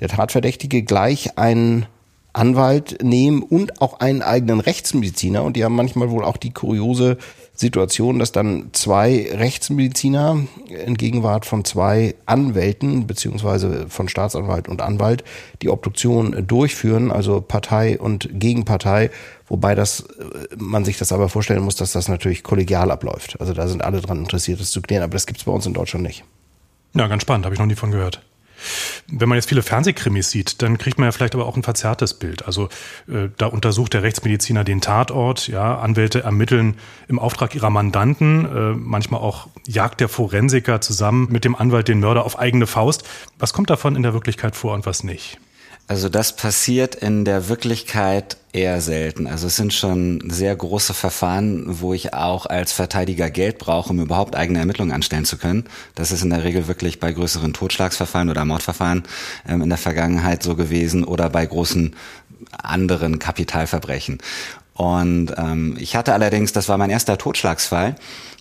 der 0.00 0.08
Tatverdächtige, 0.08 0.82
gleich 0.82 1.36
einen 1.38 1.86
Anwalt 2.32 3.02
nehmen 3.02 3.42
und 3.42 3.82
auch 3.82 4.00
einen 4.00 4.22
eigenen 4.22 4.60
Rechtsmediziner. 4.60 5.42
Und 5.42 5.56
die 5.56 5.64
haben 5.64 5.74
manchmal 5.74 6.10
wohl 6.10 6.24
auch 6.24 6.36
die 6.36 6.52
kuriose 6.52 7.18
Situation, 7.60 8.18
dass 8.18 8.32
dann 8.32 8.70
zwei 8.72 9.28
Rechtsmediziner 9.32 10.38
in 10.86 10.96
Gegenwart 10.96 11.44
von 11.44 11.62
zwei 11.66 12.14
Anwälten 12.24 13.06
beziehungsweise 13.06 13.86
von 13.90 14.08
Staatsanwalt 14.08 14.66
und 14.66 14.80
Anwalt 14.80 15.24
die 15.60 15.68
Obduktion 15.68 16.46
durchführen, 16.46 17.10
also 17.10 17.42
Partei 17.42 17.98
und 17.98 18.30
Gegenpartei, 18.32 19.10
wobei 19.46 19.74
das 19.74 20.08
man 20.56 20.86
sich 20.86 20.96
das 20.96 21.12
aber 21.12 21.28
vorstellen 21.28 21.62
muss, 21.62 21.76
dass 21.76 21.92
das 21.92 22.08
natürlich 22.08 22.42
kollegial 22.44 22.90
abläuft. 22.90 23.38
Also 23.40 23.52
da 23.52 23.68
sind 23.68 23.84
alle 23.84 24.00
dran 24.00 24.20
interessiert, 24.20 24.58
das 24.58 24.70
zu 24.70 24.80
klären, 24.80 25.02
aber 25.02 25.12
das 25.12 25.26
gibt 25.26 25.40
es 25.40 25.44
bei 25.44 25.52
uns 25.52 25.66
in 25.66 25.74
Deutschland 25.74 26.06
nicht. 26.06 26.24
Ja, 26.94 27.08
ganz 27.08 27.20
spannend, 27.22 27.44
habe 27.44 27.54
ich 27.54 27.58
noch 27.58 27.66
nie 27.66 27.74
von 27.74 27.90
gehört. 27.90 28.22
Wenn 29.08 29.28
man 29.28 29.36
jetzt 29.36 29.48
viele 29.48 29.62
Fernsehkrimis 29.62 30.30
sieht, 30.30 30.62
dann 30.62 30.78
kriegt 30.78 30.98
man 30.98 31.06
ja 31.06 31.12
vielleicht 31.12 31.34
aber 31.34 31.46
auch 31.46 31.56
ein 31.56 31.62
verzerrtes 31.62 32.14
Bild. 32.14 32.46
Also 32.46 32.68
äh, 33.08 33.28
da 33.38 33.46
untersucht 33.46 33.94
der 33.94 34.02
Rechtsmediziner 34.02 34.64
den 34.64 34.80
Tatort, 34.80 35.48
ja, 35.48 35.78
Anwälte 35.78 36.22
ermitteln 36.22 36.76
im 37.08 37.18
Auftrag 37.18 37.54
ihrer 37.54 37.70
Mandanten, 37.70 38.44
äh, 38.44 38.74
manchmal 38.76 39.20
auch 39.20 39.48
jagt 39.66 40.00
der 40.00 40.08
Forensiker 40.08 40.80
zusammen 40.80 41.28
mit 41.30 41.44
dem 41.44 41.54
Anwalt 41.54 41.88
den 41.88 42.00
Mörder 42.00 42.24
auf 42.24 42.38
eigene 42.38 42.66
Faust. 42.66 43.04
Was 43.38 43.52
kommt 43.52 43.70
davon 43.70 43.96
in 43.96 44.02
der 44.02 44.14
Wirklichkeit 44.14 44.56
vor 44.56 44.74
und 44.74 44.86
was 44.86 45.04
nicht? 45.04 45.38
Also 45.90 46.08
das 46.08 46.36
passiert 46.36 46.94
in 46.94 47.24
der 47.24 47.48
Wirklichkeit 47.48 48.36
eher 48.52 48.80
selten. 48.80 49.26
Also 49.26 49.48
es 49.48 49.56
sind 49.56 49.74
schon 49.74 50.22
sehr 50.30 50.54
große 50.54 50.94
Verfahren, 50.94 51.64
wo 51.80 51.92
ich 51.92 52.14
auch 52.14 52.46
als 52.46 52.70
Verteidiger 52.70 53.28
Geld 53.28 53.58
brauche, 53.58 53.90
um 53.90 53.98
überhaupt 53.98 54.36
eigene 54.36 54.60
Ermittlungen 54.60 54.92
anstellen 54.92 55.24
zu 55.24 55.36
können. 55.36 55.64
Das 55.96 56.12
ist 56.12 56.22
in 56.22 56.30
der 56.30 56.44
Regel 56.44 56.68
wirklich 56.68 57.00
bei 57.00 57.10
größeren 57.10 57.54
Totschlagsverfahren 57.54 58.30
oder 58.30 58.44
Mordverfahren 58.44 59.02
ähm, 59.48 59.62
in 59.62 59.68
der 59.68 59.78
Vergangenheit 59.78 60.44
so 60.44 60.54
gewesen 60.54 61.02
oder 61.02 61.28
bei 61.28 61.44
großen 61.44 61.96
anderen 62.56 63.18
Kapitalverbrechen. 63.18 64.18
Und 64.74 65.34
ähm, 65.38 65.76
ich 65.80 65.96
hatte 65.96 66.14
allerdings, 66.14 66.52
das 66.52 66.68
war 66.68 66.78
mein 66.78 66.90
erster 66.90 67.18
Totschlagsfall, 67.18 67.96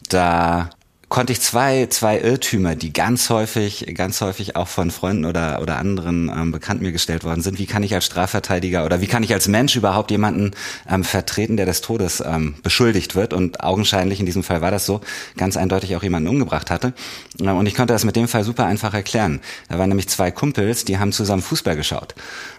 da 0.07 0.69
konnte 1.09 1.33
ich 1.33 1.41
zwei, 1.41 1.87
zwei 1.87 2.19
Irrtümer, 2.19 2.75
die 2.75 2.93
ganz 2.93 3.31
häufig, 3.31 3.93
ganz 3.95 4.21
häufig 4.21 4.55
auch 4.55 4.67
von 4.67 4.91
Freunden 4.91 5.25
oder, 5.25 5.59
oder 5.59 5.77
anderen 5.77 6.29
ähm, 6.29 6.51
bekannt 6.51 6.81
mir 6.83 6.91
gestellt 6.91 7.23
worden 7.23 7.41
sind. 7.41 7.57
Wie 7.57 7.65
kann 7.65 7.81
ich 7.81 7.95
als 7.95 8.05
Strafverteidiger 8.05 8.85
oder 8.85 9.01
wie 9.01 9.07
kann 9.07 9.23
ich 9.23 9.33
als 9.33 9.47
Mensch 9.47 9.75
überhaupt 9.75 10.11
jemanden 10.11 10.51
ähm, 10.87 11.03
vertreten, 11.03 11.57
der 11.57 11.65
des 11.65 11.81
Todes 11.81 12.23
ähm, 12.25 12.55
beschuldigt 12.61 13.15
wird? 13.15 13.33
Und 13.33 13.61
augenscheinlich 13.61 14.19
in 14.19 14.27
diesem 14.27 14.43
Fall 14.43 14.61
war 14.61 14.69
das 14.69 14.85
so, 14.85 15.01
ganz 15.35 15.57
eindeutig 15.57 15.95
auch 15.95 16.03
jemanden 16.03 16.29
umgebracht 16.29 16.69
hatte. 16.69 16.93
Ähm, 17.39 17.57
und 17.57 17.65
ich 17.65 17.73
konnte 17.73 17.93
das 17.93 18.05
mit 18.05 18.15
dem 18.15 18.27
Fall 18.27 18.43
super 18.43 18.65
einfach 18.65 18.93
erklären. 18.93 19.39
Da 19.67 19.79
waren 19.79 19.89
nämlich 19.89 20.09
zwei 20.09 20.29
Kumpels, 20.29 20.85
die 20.85 20.99
haben 20.99 21.11
zusammen 21.11 21.41
Fußball 21.41 21.75
geschaut. 21.75 22.13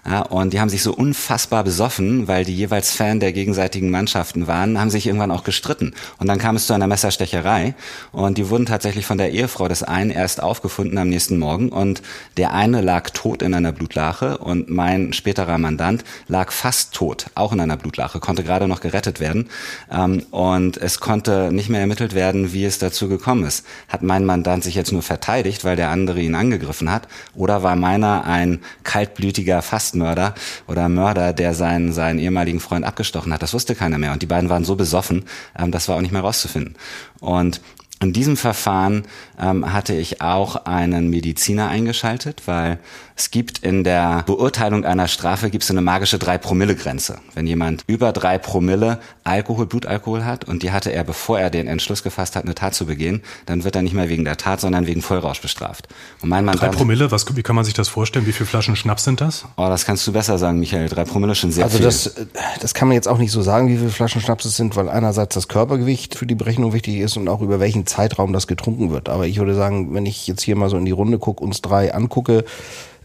Ja, 0.04 0.22
und 0.22 0.52
die 0.52 0.60
haben 0.60 0.70
sich 0.70 0.82
so 0.82 0.92
unfassbar 0.92 1.62
besoffen, 1.62 2.26
weil 2.26 2.44
die 2.44 2.56
jeweils 2.56 2.90
Fan 2.90 3.20
der 3.20 3.32
gegenseitigen 3.32 3.90
Mannschaften 3.90 4.48
waren, 4.48 4.80
haben 4.80 4.90
sich 4.90 5.06
irgendwann 5.06 5.30
auch 5.30 5.44
gestritten. 5.44 5.94
Und 6.18 6.26
dann 6.26 6.38
kam 6.38 6.56
es 6.56 6.66
zu 6.66 6.72
einer 6.72 6.88
Messerstecherei. 6.88 7.74
Und 8.10 8.39
die 8.40 8.48
wurden 8.48 8.64
tatsächlich 8.64 9.04
von 9.04 9.18
der 9.18 9.32
Ehefrau 9.32 9.68
des 9.68 9.82
einen 9.82 10.10
erst 10.10 10.42
aufgefunden 10.42 10.96
am 10.96 11.10
nächsten 11.10 11.38
Morgen 11.38 11.68
und 11.68 12.00
der 12.38 12.54
eine 12.54 12.80
lag 12.80 13.10
tot 13.10 13.42
in 13.42 13.52
einer 13.52 13.70
Blutlache 13.70 14.38
und 14.38 14.70
mein 14.70 15.12
späterer 15.12 15.58
Mandant 15.58 16.04
lag 16.26 16.50
fast 16.50 16.94
tot, 16.94 17.26
auch 17.34 17.52
in 17.52 17.60
einer 17.60 17.76
Blutlache, 17.76 18.18
konnte 18.18 18.42
gerade 18.42 18.66
noch 18.66 18.80
gerettet 18.80 19.20
werden 19.20 19.50
ähm, 19.92 20.24
und 20.30 20.78
es 20.78 21.00
konnte 21.00 21.52
nicht 21.52 21.68
mehr 21.68 21.82
ermittelt 21.82 22.14
werden, 22.14 22.54
wie 22.54 22.64
es 22.64 22.78
dazu 22.78 23.10
gekommen 23.10 23.44
ist. 23.44 23.66
Hat 23.88 24.00
mein 24.00 24.24
Mandant 24.24 24.64
sich 24.64 24.74
jetzt 24.74 24.90
nur 24.90 25.02
verteidigt, 25.02 25.62
weil 25.66 25.76
der 25.76 25.90
andere 25.90 26.22
ihn 26.22 26.34
angegriffen 26.34 26.90
hat 26.90 27.08
oder 27.34 27.62
war 27.62 27.76
meiner 27.76 28.24
ein 28.24 28.60
kaltblütiger 28.84 29.60
Fastmörder 29.60 30.34
oder 30.66 30.88
Mörder, 30.88 31.34
der 31.34 31.52
seinen, 31.52 31.92
seinen 31.92 32.18
ehemaligen 32.18 32.60
Freund 32.60 32.86
abgestochen 32.86 33.34
hat? 33.34 33.42
Das 33.42 33.52
wusste 33.52 33.74
keiner 33.74 33.98
mehr 33.98 34.12
und 34.12 34.22
die 34.22 34.26
beiden 34.26 34.48
waren 34.48 34.64
so 34.64 34.76
besoffen, 34.76 35.26
ähm, 35.58 35.72
das 35.72 35.90
war 35.90 35.96
auch 35.96 36.00
nicht 36.00 36.12
mehr 36.12 36.22
rauszufinden. 36.22 36.76
Und 37.20 37.60
in 38.02 38.12
diesem 38.14 38.36
Verfahren 38.36 39.04
ähm, 39.38 39.72
hatte 39.72 39.94
ich 39.94 40.22
auch 40.22 40.64
einen 40.64 41.10
Mediziner 41.10 41.68
eingeschaltet, 41.68 42.42
weil 42.46 42.78
es 43.20 43.30
gibt 43.30 43.58
in 43.58 43.84
der 43.84 44.22
Beurteilung 44.24 44.86
einer 44.86 45.06
Strafe 45.06 45.50
gibt 45.50 45.62
es 45.62 45.70
eine 45.70 45.82
magische 45.82 46.16
3-Promille-Grenze. 46.16 47.18
Wenn 47.34 47.46
jemand 47.46 47.84
über 47.86 48.12
3 48.12 48.38
Promille 48.38 48.98
Alkohol, 49.24 49.66
Blutalkohol 49.66 50.24
hat 50.24 50.46
und 50.46 50.62
die 50.62 50.70
hatte 50.70 50.90
er, 50.90 51.04
bevor 51.04 51.38
er 51.38 51.50
den 51.50 51.66
Entschluss 51.66 52.02
gefasst 52.02 52.34
hat, 52.34 52.44
eine 52.44 52.54
Tat 52.54 52.74
zu 52.74 52.86
begehen, 52.86 53.20
dann 53.44 53.62
wird 53.62 53.76
er 53.76 53.82
nicht 53.82 53.92
mehr 53.92 54.08
wegen 54.08 54.24
der 54.24 54.38
Tat, 54.38 54.62
sondern 54.62 54.86
wegen 54.86 55.02
Vollrausch 55.02 55.42
bestraft. 55.42 55.86
Und 56.22 56.30
mein 56.30 56.46
Mandant, 56.46 56.72
3 56.72 56.78
Promille, 56.78 57.10
was, 57.10 57.36
wie 57.36 57.42
kann 57.42 57.56
man 57.56 57.66
sich 57.66 57.74
das 57.74 57.90
vorstellen? 57.90 58.26
Wie 58.26 58.32
viele 58.32 58.46
Flaschen 58.46 58.74
Schnaps 58.74 59.04
sind 59.04 59.20
das? 59.20 59.44
Oh, 59.58 59.66
das 59.68 59.84
kannst 59.84 60.06
du 60.06 60.12
besser 60.12 60.38
sagen, 60.38 60.58
Michael. 60.58 60.88
3 60.88 61.04
Promille 61.04 61.34
schon 61.34 61.52
sehr 61.52 61.64
also 61.64 61.76
viel. 61.76 61.84
Also 61.84 62.10
das, 62.14 62.26
das 62.62 62.72
kann 62.72 62.88
man 62.88 62.94
jetzt 62.94 63.06
auch 63.06 63.18
nicht 63.18 63.32
so 63.32 63.42
sagen, 63.42 63.68
wie 63.68 63.76
viele 63.76 63.90
Flaschen 63.90 64.22
Schnaps 64.22 64.46
es 64.46 64.56
sind, 64.56 64.76
weil 64.76 64.88
einerseits 64.88 65.34
das 65.34 65.46
Körpergewicht 65.46 66.14
für 66.14 66.24
die 66.24 66.34
Berechnung 66.34 66.72
wichtig 66.72 66.96
ist 66.96 67.18
und 67.18 67.28
auch 67.28 67.42
über 67.42 67.60
welchen 67.60 67.86
Zeitraum 67.86 68.32
das 68.32 68.46
getrunken 68.46 68.90
wird. 68.90 69.10
Aber 69.10 69.26
ich 69.26 69.38
würde 69.38 69.54
sagen, 69.54 69.92
wenn 69.92 70.06
ich 70.06 70.26
jetzt 70.26 70.40
hier 70.40 70.56
mal 70.56 70.70
so 70.70 70.78
in 70.78 70.86
die 70.86 70.90
Runde 70.90 71.18
gucke, 71.18 71.44
uns 71.44 71.60
drei 71.60 71.92
angucke, 71.92 72.46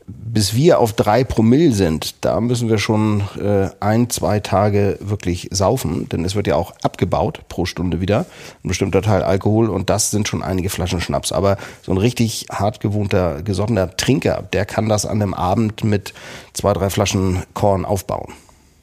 bis 0.07 0.53
wir 0.53 0.79
auf 0.79 0.93
drei 0.93 1.24
Promille 1.24 1.71
sind, 1.71 2.24
da 2.24 2.39
müssen 2.39 2.69
wir 2.69 2.77
schon 2.77 3.21
äh, 3.41 3.69
ein, 3.79 4.09
zwei 4.09 4.39
Tage 4.39 4.97
wirklich 5.00 5.47
saufen, 5.51 6.07
denn 6.09 6.24
es 6.25 6.35
wird 6.35 6.45
ja 6.45 6.55
auch 6.55 6.74
abgebaut 6.83 7.41
pro 7.50 7.65
Stunde 7.65 8.01
wieder, 8.01 8.25
ein 8.63 8.67
bestimmter 8.67 9.01
Teil 9.01 9.24
Alkohol 9.24 9.69
und 9.69 9.89
das 9.89 10.12
sind 10.12 10.27
schon 10.27 10.43
einige 10.43 10.69
Flaschen 10.69 11.01
Schnaps. 11.01 11.31
Aber 11.31 11.57
so 11.81 11.91
ein 11.91 11.97
richtig 11.97 12.45
hart 12.51 12.81
gewohnter, 12.81 13.41
gesonnener 13.41 13.95
Trinker, 13.97 14.43
der 14.53 14.65
kann 14.65 14.89
das 14.89 15.05
an 15.07 15.21
einem 15.21 15.33
Abend 15.33 15.83
mit 15.83 16.13
zwei, 16.53 16.74
drei 16.74 16.89
Flaschen 16.91 17.43
Korn 17.55 17.83
aufbauen. 17.83 18.33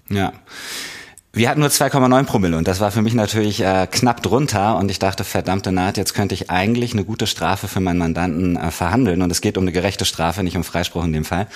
Ja. 0.09 0.33
Wir 1.35 1.49
hatten 1.49 1.61
nur 1.61 1.71
2,9 1.71 2.25
Promille 2.25 2.59
und 2.59 2.69
das 2.69 2.81
war 2.81 2.91
für 2.91 3.01
mich 3.01 3.15
natürlich 3.15 3.63
äh, 3.63 3.87
knapp 3.91 4.23
drunter 4.23 4.77
und 4.77 4.91
ich 4.91 4.99
dachte, 4.99 5.25
verdammte 5.25 5.73
Naht, 5.73 5.97
jetzt 5.97 6.13
könnte 6.13 6.35
ich 6.35 6.51
eigentlich 6.51 6.93
eine 6.93 7.07
gute 7.07 7.27
Strafe 7.27 7.69
für 7.69 7.81
meinen 7.81 7.97
Mandanten 7.97 8.59
äh, 8.59 8.71
verhandeln 8.71 9.23
und 9.23 9.33
es 9.33 9.41
geht 9.41 9.57
um 9.57 9.65
eine 9.65 9.73
gerechte 9.73 10.05
Strafe, 10.05 10.43
nicht 10.43 10.59
um 10.59 10.63
Freispruch 10.63 11.05
in 11.05 11.15
dem 11.15 11.25
Fall. 11.25 11.47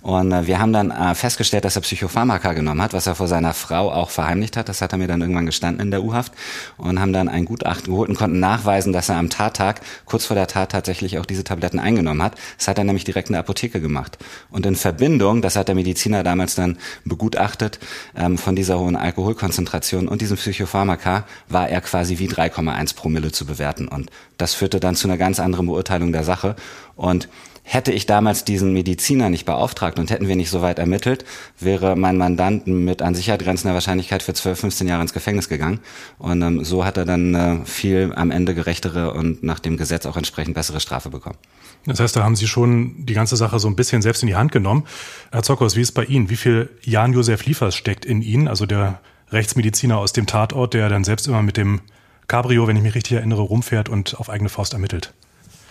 Und 0.00 0.32
äh, 0.32 0.46
wir 0.46 0.58
haben 0.58 0.72
dann 0.72 0.90
äh, 0.90 1.14
festgestellt, 1.14 1.66
dass 1.66 1.76
er 1.76 1.82
Psychopharmaka 1.82 2.54
genommen 2.54 2.80
hat, 2.80 2.94
was 2.94 3.06
er 3.06 3.14
vor 3.14 3.28
seiner 3.28 3.52
Frau 3.52 3.92
auch 3.92 4.08
verheimlicht 4.08 4.56
hat. 4.56 4.70
Das 4.70 4.80
hat 4.80 4.92
er 4.92 4.98
mir 4.98 5.06
dann 5.06 5.20
irgendwann 5.20 5.44
gestanden 5.44 5.82
in 5.82 5.90
der 5.90 6.02
U-Haft 6.02 6.32
und 6.78 6.98
haben 6.98 7.12
dann 7.12 7.28
ein 7.28 7.44
Gutachten 7.44 7.92
geholt 7.92 8.08
und 8.08 8.16
konnten 8.16 8.40
nachweisen, 8.40 8.94
dass 8.94 9.10
er 9.10 9.16
am 9.16 9.28
Tattag, 9.28 9.82
kurz 10.06 10.24
vor 10.24 10.34
der 10.34 10.46
Tat 10.46 10.72
tatsächlich 10.72 11.18
auch 11.18 11.26
diese 11.26 11.44
Tabletten 11.44 11.78
eingenommen 11.78 12.22
hat. 12.22 12.36
Das 12.56 12.68
hat 12.68 12.78
er 12.78 12.84
nämlich 12.84 13.04
direkt 13.04 13.28
in 13.28 13.34
der 13.34 13.40
Apotheke 13.40 13.82
gemacht. 13.82 14.16
Und 14.50 14.64
in 14.64 14.76
Verbindung, 14.76 15.42
das 15.42 15.56
hat 15.56 15.68
der 15.68 15.74
Mediziner 15.74 16.22
damals 16.22 16.54
dann 16.54 16.78
begutachtet, 17.04 17.80
ähm, 18.16 18.38
von 18.38 18.56
dieser 18.56 18.78
hohen 18.78 18.96
Alkohol 18.96 19.25
Alkoholkonzentration 19.26 20.06
und 20.08 20.20
diesem 20.20 20.36
Psychopharmaka 20.36 21.26
war 21.48 21.68
er 21.68 21.80
quasi 21.80 22.18
wie 22.18 22.28
3,1 22.28 22.94
Promille 22.94 23.32
zu 23.32 23.44
bewerten. 23.44 23.88
Und 23.88 24.10
das 24.38 24.54
führte 24.54 24.78
dann 24.78 24.94
zu 24.94 25.08
einer 25.08 25.18
ganz 25.18 25.40
anderen 25.40 25.66
Beurteilung 25.66 26.12
der 26.12 26.22
Sache. 26.22 26.54
Und 26.94 27.28
hätte 27.64 27.90
ich 27.90 28.06
damals 28.06 28.44
diesen 28.44 28.72
Mediziner 28.72 29.28
nicht 29.28 29.44
beauftragt 29.44 29.98
und 29.98 30.10
hätten 30.10 30.28
wir 30.28 30.36
nicht 30.36 30.50
so 30.50 30.62
weit 30.62 30.78
ermittelt, 30.78 31.24
wäre 31.58 31.96
mein 31.96 32.16
Mandant 32.16 32.68
mit 32.68 33.02
an 33.02 33.16
Sicherheit 33.16 33.42
grenzender 33.42 33.74
Wahrscheinlichkeit 33.74 34.22
für 34.22 34.34
12, 34.34 34.60
15 34.60 34.86
Jahre 34.86 35.02
ins 35.02 35.12
Gefängnis 35.12 35.48
gegangen. 35.48 35.80
Und 36.18 36.42
ähm, 36.42 36.64
so 36.64 36.84
hat 36.84 36.96
er 36.96 37.04
dann 37.04 37.34
äh, 37.34 37.64
viel 37.64 38.12
am 38.14 38.30
Ende 38.30 38.54
gerechtere 38.54 39.12
und 39.14 39.42
nach 39.42 39.58
dem 39.58 39.76
Gesetz 39.76 40.06
auch 40.06 40.16
entsprechend 40.16 40.54
bessere 40.54 40.78
Strafe 40.78 41.10
bekommen. 41.10 41.38
Das 41.86 41.98
heißt, 41.98 42.14
da 42.14 42.22
haben 42.22 42.36
Sie 42.36 42.46
schon 42.46 43.04
die 43.04 43.14
ganze 43.14 43.36
Sache 43.36 43.58
so 43.58 43.68
ein 43.68 43.76
bisschen 43.76 44.02
selbst 44.02 44.22
in 44.22 44.28
die 44.28 44.36
Hand 44.36 44.52
genommen. 44.52 44.84
Herr 45.32 45.42
Zockers, 45.42 45.74
wie 45.76 45.80
ist 45.80 45.88
es 45.88 45.94
bei 45.94 46.04
Ihnen? 46.04 46.30
Wie 46.30 46.36
viel 46.36 46.70
Jan-Josef 46.82 47.46
Liefers 47.46 47.74
steckt 47.74 48.04
in 48.04 48.22
Ihnen, 48.22 48.46
also 48.48 48.66
der 48.66 49.00
Rechtsmediziner 49.30 49.98
aus 49.98 50.12
dem 50.12 50.26
Tatort, 50.26 50.74
der 50.74 50.88
dann 50.88 51.04
selbst 51.04 51.26
immer 51.26 51.42
mit 51.42 51.56
dem 51.56 51.80
Cabrio, 52.28 52.66
wenn 52.66 52.76
ich 52.76 52.82
mich 52.82 52.94
richtig 52.94 53.18
erinnere, 53.18 53.42
rumfährt 53.42 53.88
und 53.88 54.18
auf 54.18 54.30
eigene 54.30 54.48
Faust 54.48 54.72
ermittelt. 54.72 55.12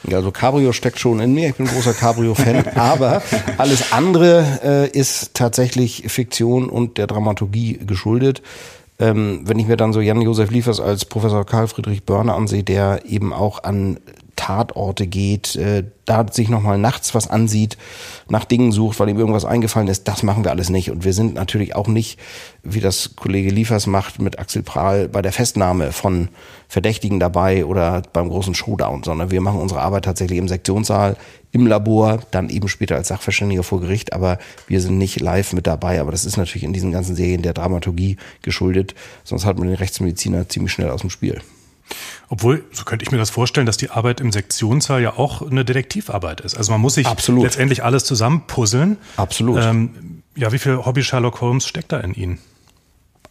Ja, 0.08 0.18
also 0.18 0.32
Cabrio 0.32 0.72
steckt 0.72 1.00
schon 1.00 1.20
in 1.20 1.34
mir. 1.34 1.50
Ich 1.50 1.56
bin 1.56 1.68
ein 1.68 1.74
großer 1.74 1.94
Cabrio-Fan. 1.94 2.68
aber 2.76 3.22
alles 3.58 3.92
andere 3.92 4.46
äh, 4.64 4.90
ist 4.90 5.34
tatsächlich 5.34 6.04
Fiktion 6.08 6.70
und 6.70 6.98
der 6.98 7.08
Dramaturgie 7.08 7.80
geschuldet. 7.86 8.42
Ähm, 9.00 9.42
wenn 9.44 9.60
ich 9.60 9.68
mir 9.68 9.78
dann 9.78 9.94
so 9.94 10.00
Jan-Josef 10.00 10.52
Liefers 10.52 10.80
als 10.80 11.06
Professor 11.06 11.46
Karl 11.46 11.68
Friedrich 11.68 12.04
Börner 12.04 12.36
ansehe, 12.36 12.64
der 12.64 13.04
eben 13.06 13.34
auch 13.34 13.64
an 13.64 13.98
Tatorte 14.36 15.08
geht, 15.08 15.56
äh, 15.56 15.84
da 16.06 16.26
sich 16.30 16.50
nochmal 16.50 16.78
nachts 16.78 17.16
was 17.16 17.30
ansieht, 17.30 17.78
nach 18.30 18.46
Dingen 18.46 18.72
sucht, 18.72 19.00
weil 19.00 19.10
ihm 19.10 19.18
irgendwas 19.18 19.46
eingefallen 19.46 19.88
ist, 19.88 20.08
das 20.08 20.24
machen 20.24 20.44
wir 20.44 20.52
alles 20.52 20.70
nicht. 20.70 20.92
Und 20.92 21.04
wir 21.04 21.14
sind 21.14 21.34
natürlich 21.34 21.76
auch 21.76 21.88
nicht, 21.88 22.20
wie 22.64 22.80
das 22.80 23.16
Kollege 23.16 23.50
Liefers 23.50 23.88
macht, 23.88 24.22
mit 24.22 24.38
Axel 24.38 24.64
Prahl 24.64 25.08
bei 25.08 25.22
der 25.22 25.32
Festnahme 25.32 25.92
von 25.92 26.30
Verdächtigen 26.68 27.20
dabei 27.20 27.66
oder 27.66 28.04
beim 28.14 28.30
großen 28.30 28.56
Showdown, 28.56 29.04
sondern 29.04 29.32
wir 29.32 29.42
machen 29.42 29.60
unsere 29.60 29.82
Arbeit 29.82 30.06
tatsächlich 30.06 30.40
im 30.40 30.48
Sektionssaal, 30.48 31.16
im 31.52 31.68
Labor, 31.68 32.20
dann 32.32 32.50
eben 32.50 32.68
später 32.68 32.96
als 32.96 33.08
Sachverständiger 33.08 33.64
vor 33.64 33.80
Gericht, 33.80 34.14
aber 34.14 34.40
wir 34.68 34.82
sind 34.82 34.98
nicht 34.98 35.22
live 35.22 35.54
mit 35.54 35.66
dabei. 35.68 36.02
Aber 36.02 36.12
das 36.12 36.26
ist 36.26 36.38
natürlich 36.38 36.64
in 36.64 36.74
diesen 36.74 36.92
ganzen 36.92 37.16
Serien 37.16 37.44
der 37.44 37.54
Dramaturgie 37.54 38.18
geschuldet, 38.42 38.94
sonst 39.24 39.46
hat 39.46 39.58
man 39.58 39.68
den 39.68 39.78
Rechtsmediziner 39.78 40.50
ziemlich 40.50 40.74
schnell 40.74 40.90
aus 40.90 41.02
dem 41.02 41.10
Spiel. 41.10 41.42
Obwohl, 42.30 42.64
so 42.72 42.84
könnte 42.84 43.04
ich 43.04 43.12
mir 43.12 43.18
das 43.18 43.30
vorstellen, 43.30 43.66
dass 43.66 43.78
die 43.78 43.92
Arbeit 43.92 44.20
im 44.20 44.32
Sektionssaal 44.32 45.02
ja 45.02 45.14
auch 45.18 45.42
eine 45.42 45.64
Detektivarbeit 45.64 46.42
ist. 46.42 46.58
Also 46.58 46.72
man 46.72 46.82
muss 46.82 46.96
sich 46.96 47.06
Absolut. 47.06 47.44
letztendlich 47.44 47.84
alles 47.84 48.04
zusammenpuzzeln. 48.06 48.98
Absolut. 49.18 49.62
Ähm, 49.62 50.24
ja, 50.36 50.52
wie 50.52 50.60
viel 50.60 50.86
Hobby 50.86 51.04
Sherlock 51.04 51.42
Holmes 51.42 51.68
steckt 51.68 51.92
da 51.92 52.00
in 52.00 52.14
Ihnen? 52.14 52.40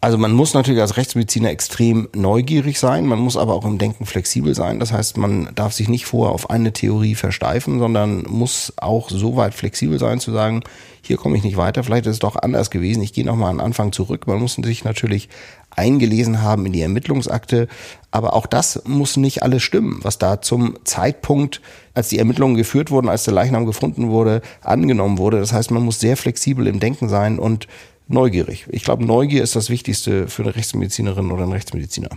Also 0.05 0.19
man 0.19 0.33
muss 0.33 0.53
natürlich 0.53 0.81
als 0.81 0.97
Rechtsmediziner 0.97 1.49
extrem 1.49 2.09
neugierig 2.13 2.77
sein, 2.77 3.07
man 3.07 3.17
muss 3.17 3.35
aber 3.37 3.55
auch 3.55 3.65
im 3.65 3.79
Denken 3.79 4.05
flexibel 4.05 4.53
sein. 4.53 4.79
Das 4.79 4.91
heißt, 4.91 5.17
man 5.17 5.49
darf 5.55 5.73
sich 5.73 5.89
nicht 5.89 6.05
vorher 6.05 6.31
auf 6.31 6.51
eine 6.51 6.73
Theorie 6.73 7.15
versteifen, 7.15 7.79
sondern 7.79 8.21
muss 8.27 8.73
auch 8.77 9.09
so 9.09 9.35
weit 9.35 9.55
flexibel 9.55 9.97
sein 9.97 10.19
zu 10.19 10.31
sagen, 10.31 10.61
hier 11.01 11.17
komme 11.17 11.37
ich 11.37 11.43
nicht 11.43 11.57
weiter, 11.57 11.83
vielleicht 11.83 12.05
ist 12.05 12.13
es 12.13 12.19
doch 12.19 12.35
anders 12.35 12.69
gewesen, 12.69 13.01
ich 13.01 13.13
gehe 13.13 13.25
nochmal 13.25 13.49
an 13.49 13.57
den 13.57 13.65
Anfang 13.65 13.91
zurück. 13.93 14.27
Man 14.27 14.39
muss 14.39 14.53
sich 14.53 14.83
natürlich 14.83 15.27
eingelesen 15.75 16.41
haben 16.41 16.65
in 16.65 16.73
die 16.73 16.81
Ermittlungsakte. 16.81 17.67
Aber 18.11 18.33
auch 18.33 18.45
das 18.45 18.81
muss 18.85 19.17
nicht 19.17 19.43
alles 19.43 19.63
stimmen, 19.63 19.99
was 20.01 20.17
da 20.17 20.41
zum 20.41 20.77
Zeitpunkt, 20.83 21.61
als 21.93 22.09
die 22.09 22.19
Ermittlungen 22.19 22.55
geführt 22.55 22.91
wurden, 22.91 23.09
als 23.09 23.23
der 23.23 23.33
Leichnam 23.33 23.65
gefunden 23.65 24.09
wurde, 24.09 24.41
angenommen 24.61 25.17
wurde. 25.17 25.39
Das 25.39 25.53
heißt, 25.53 25.71
man 25.71 25.83
muss 25.83 25.99
sehr 25.99 26.17
flexibel 26.17 26.67
im 26.67 26.79
Denken 26.79 27.09
sein 27.09 27.39
und 27.39 27.67
neugierig. 28.07 28.65
Ich 28.69 28.83
glaube, 28.83 29.05
Neugier 29.05 29.43
ist 29.43 29.55
das 29.55 29.69
Wichtigste 29.69 30.27
für 30.27 30.43
eine 30.43 30.55
Rechtsmedizinerin 30.55 31.31
oder 31.31 31.43
einen 31.43 31.53
Rechtsmediziner. 31.53 32.09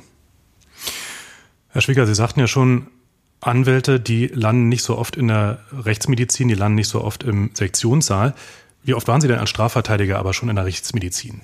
Herr 1.71 1.83
Schwieger, 1.83 2.07
Sie 2.07 2.15
sagten 2.15 2.41
ja 2.41 2.47
schon, 2.47 2.89
Anwälte, 3.41 4.01
die 4.01 4.27
landen 4.27 4.69
nicht 4.69 4.83
so 4.83 4.99
oft 4.99 5.17
in 5.17 5.29
der 5.29 5.61
Rechtsmedizin, 5.73 6.49
die 6.49 6.55
landen 6.55 6.75
nicht 6.75 6.89
so 6.89 7.05
oft 7.05 7.23
im 7.23 7.51
Sektionssaal. 7.55 8.35
Wie 8.83 8.95
oft 8.95 9.07
waren 9.07 9.21
Sie 9.21 9.29
denn 9.29 9.39
als 9.39 9.51
Strafverteidiger 9.51 10.19
aber 10.19 10.35
schon 10.35 10.49
in 10.49 10.57
der 10.57 10.65
Rechtsmedizin? 10.65 11.41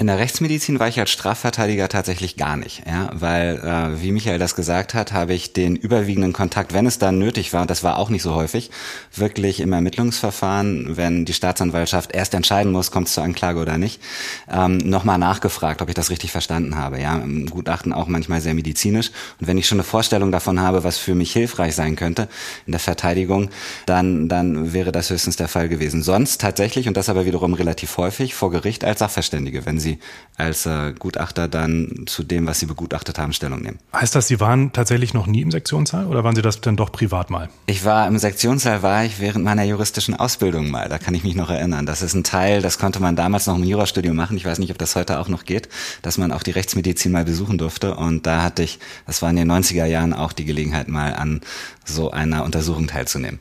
In 0.00 0.06
der 0.06 0.20
Rechtsmedizin 0.20 0.78
war 0.78 0.86
ich 0.86 1.00
als 1.00 1.10
Strafverteidiger 1.10 1.88
tatsächlich 1.88 2.36
gar 2.36 2.56
nicht, 2.56 2.84
ja, 2.86 3.10
weil 3.14 3.56
äh, 3.56 4.00
wie 4.00 4.12
Michael 4.12 4.38
das 4.38 4.54
gesagt 4.54 4.94
hat, 4.94 5.12
habe 5.12 5.34
ich 5.34 5.54
den 5.54 5.74
überwiegenden 5.74 6.32
Kontakt, 6.32 6.72
wenn 6.72 6.86
es 6.86 7.00
dann 7.00 7.18
nötig 7.18 7.52
war, 7.52 7.66
das 7.66 7.82
war 7.82 7.98
auch 7.98 8.08
nicht 8.08 8.22
so 8.22 8.32
häufig, 8.32 8.70
wirklich 9.12 9.58
im 9.58 9.72
Ermittlungsverfahren, 9.72 10.96
wenn 10.96 11.24
die 11.24 11.32
Staatsanwaltschaft 11.32 12.12
erst 12.14 12.34
entscheiden 12.34 12.70
muss, 12.70 12.92
kommt 12.92 13.08
es 13.08 13.14
zur 13.14 13.24
Anklage 13.24 13.58
oder 13.58 13.76
nicht, 13.76 14.00
ähm, 14.48 14.76
nochmal 14.76 15.18
nachgefragt, 15.18 15.82
ob 15.82 15.88
ich 15.88 15.96
das 15.96 16.10
richtig 16.10 16.30
verstanden 16.30 16.76
habe. 16.76 17.00
Ja, 17.00 17.18
im 17.18 17.46
Gutachten 17.50 17.92
auch 17.92 18.06
manchmal 18.06 18.40
sehr 18.40 18.54
medizinisch. 18.54 19.10
Und 19.40 19.48
wenn 19.48 19.58
ich 19.58 19.66
schon 19.66 19.78
eine 19.78 19.84
Vorstellung 19.84 20.30
davon 20.30 20.60
habe, 20.60 20.84
was 20.84 20.98
für 20.98 21.16
mich 21.16 21.32
hilfreich 21.32 21.74
sein 21.74 21.96
könnte 21.96 22.28
in 22.66 22.70
der 22.70 22.78
Verteidigung, 22.78 23.50
dann 23.86 24.28
dann 24.28 24.72
wäre 24.72 24.92
das 24.92 25.10
höchstens 25.10 25.34
der 25.34 25.48
Fall 25.48 25.68
gewesen. 25.68 26.04
Sonst 26.04 26.40
tatsächlich 26.40 26.86
und 26.86 26.96
das 26.96 27.08
aber 27.08 27.26
wiederum 27.26 27.54
relativ 27.54 27.96
häufig 27.96 28.36
vor 28.36 28.52
Gericht 28.52 28.84
als 28.84 29.00
Sachverständige, 29.00 29.66
wenn 29.66 29.80
sie 29.80 29.87
Sie 29.88 29.98
als 30.36 30.66
äh, 30.66 30.92
Gutachter 30.96 31.48
dann 31.48 32.04
zu 32.06 32.22
dem, 32.22 32.46
was 32.46 32.60
Sie 32.60 32.66
begutachtet 32.66 33.18
haben, 33.18 33.32
Stellung 33.32 33.60
nehmen. 33.60 33.78
Heißt 33.92 34.14
das, 34.14 34.28
Sie 34.28 34.38
waren 34.38 34.72
tatsächlich 34.72 35.14
noch 35.14 35.26
nie 35.26 35.40
im 35.40 35.50
Sektionssaal 35.50 36.06
oder 36.06 36.22
waren 36.22 36.36
Sie 36.36 36.42
das 36.42 36.60
dann 36.60 36.76
doch 36.76 36.92
privat 36.92 37.28
mal? 37.30 37.48
Ich 37.66 37.84
war 37.84 38.06
im 38.06 38.18
Sektionssaal, 38.18 38.82
war 38.82 39.04
ich 39.04 39.18
während 39.18 39.44
meiner 39.44 39.64
juristischen 39.64 40.14
Ausbildung 40.14 40.70
mal. 40.70 40.88
Da 40.88 40.98
kann 40.98 41.14
ich 41.14 41.24
mich 41.24 41.34
noch 41.34 41.50
erinnern. 41.50 41.86
Das 41.86 42.02
ist 42.02 42.14
ein 42.14 42.22
Teil, 42.22 42.62
das 42.62 42.78
konnte 42.78 43.00
man 43.00 43.16
damals 43.16 43.46
noch 43.46 43.56
im 43.56 43.64
Jurastudium 43.64 44.14
machen. 44.14 44.36
Ich 44.36 44.44
weiß 44.44 44.60
nicht, 44.60 44.70
ob 44.70 44.78
das 44.78 44.94
heute 44.94 45.18
auch 45.18 45.28
noch 45.28 45.44
geht, 45.44 45.68
dass 46.02 46.18
man 46.18 46.30
auch 46.30 46.44
die 46.44 46.52
Rechtsmedizin 46.52 47.10
mal 47.10 47.24
besuchen 47.24 47.58
durfte. 47.58 47.96
Und 47.96 48.26
da 48.26 48.42
hatte 48.42 48.62
ich, 48.62 48.78
das 49.06 49.22
war 49.22 49.30
in 49.30 49.36
den 49.36 49.50
90er 49.50 49.86
Jahren 49.86 50.12
auch 50.12 50.32
die 50.32 50.44
Gelegenheit, 50.44 50.88
mal 50.88 51.14
an 51.14 51.40
so 51.84 52.12
einer 52.12 52.44
Untersuchung 52.44 52.86
teilzunehmen. 52.86 53.40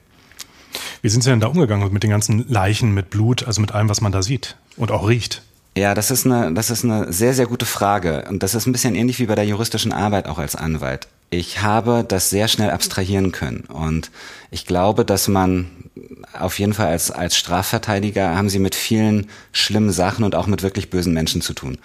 Wie 1.01 1.09
sind 1.09 1.23
Sie 1.23 1.29
denn 1.29 1.39
da 1.39 1.47
umgegangen 1.47 1.91
mit 1.93 2.03
den 2.03 2.09
ganzen 2.09 2.47
Leichen, 2.47 2.93
mit 2.93 3.09
Blut, 3.09 3.45
also 3.45 3.61
mit 3.61 3.71
allem, 3.71 3.89
was 3.89 4.01
man 4.01 4.11
da 4.11 4.23
sieht 4.23 4.57
und 4.77 4.91
auch 4.91 5.07
riecht? 5.07 5.43
Ja, 5.77 5.93
das 5.93 6.09
ist 6.09 6.25
eine, 6.25 6.51
das 6.53 6.71
ist 6.71 6.83
eine 6.83 7.13
sehr, 7.13 7.35
sehr 7.35 7.45
gute 7.45 7.67
Frage. 7.67 8.25
Und 8.27 8.41
das 8.41 8.55
ist 8.55 8.65
ein 8.65 8.71
bisschen 8.71 8.95
ähnlich 8.95 9.19
wie 9.19 9.27
bei 9.27 9.35
der 9.35 9.45
juristischen 9.45 9.93
Arbeit 9.93 10.27
auch 10.27 10.39
als 10.39 10.55
Anwalt. 10.55 11.07
Ich 11.29 11.61
habe 11.61 12.03
das 12.07 12.31
sehr 12.31 12.47
schnell 12.47 12.71
abstrahieren 12.71 13.31
können. 13.31 13.65
Und 13.71 14.09
ich 14.49 14.65
glaube, 14.65 15.05
dass 15.05 15.27
man 15.27 15.67
auf 16.37 16.59
jeden 16.59 16.73
Fall 16.73 16.87
als, 16.87 17.11
als 17.11 17.35
Strafverteidiger 17.35 18.35
haben 18.35 18.49
sie 18.49 18.59
mit 18.59 18.75
vielen 18.75 19.27
schlimmen 19.51 19.91
Sachen 19.91 20.23
und 20.23 20.35
auch 20.35 20.47
mit 20.47 20.63
wirklich 20.63 20.89
bösen 20.89 21.13
Menschen 21.13 21.41
zu 21.41 21.53
tun. 21.53 21.77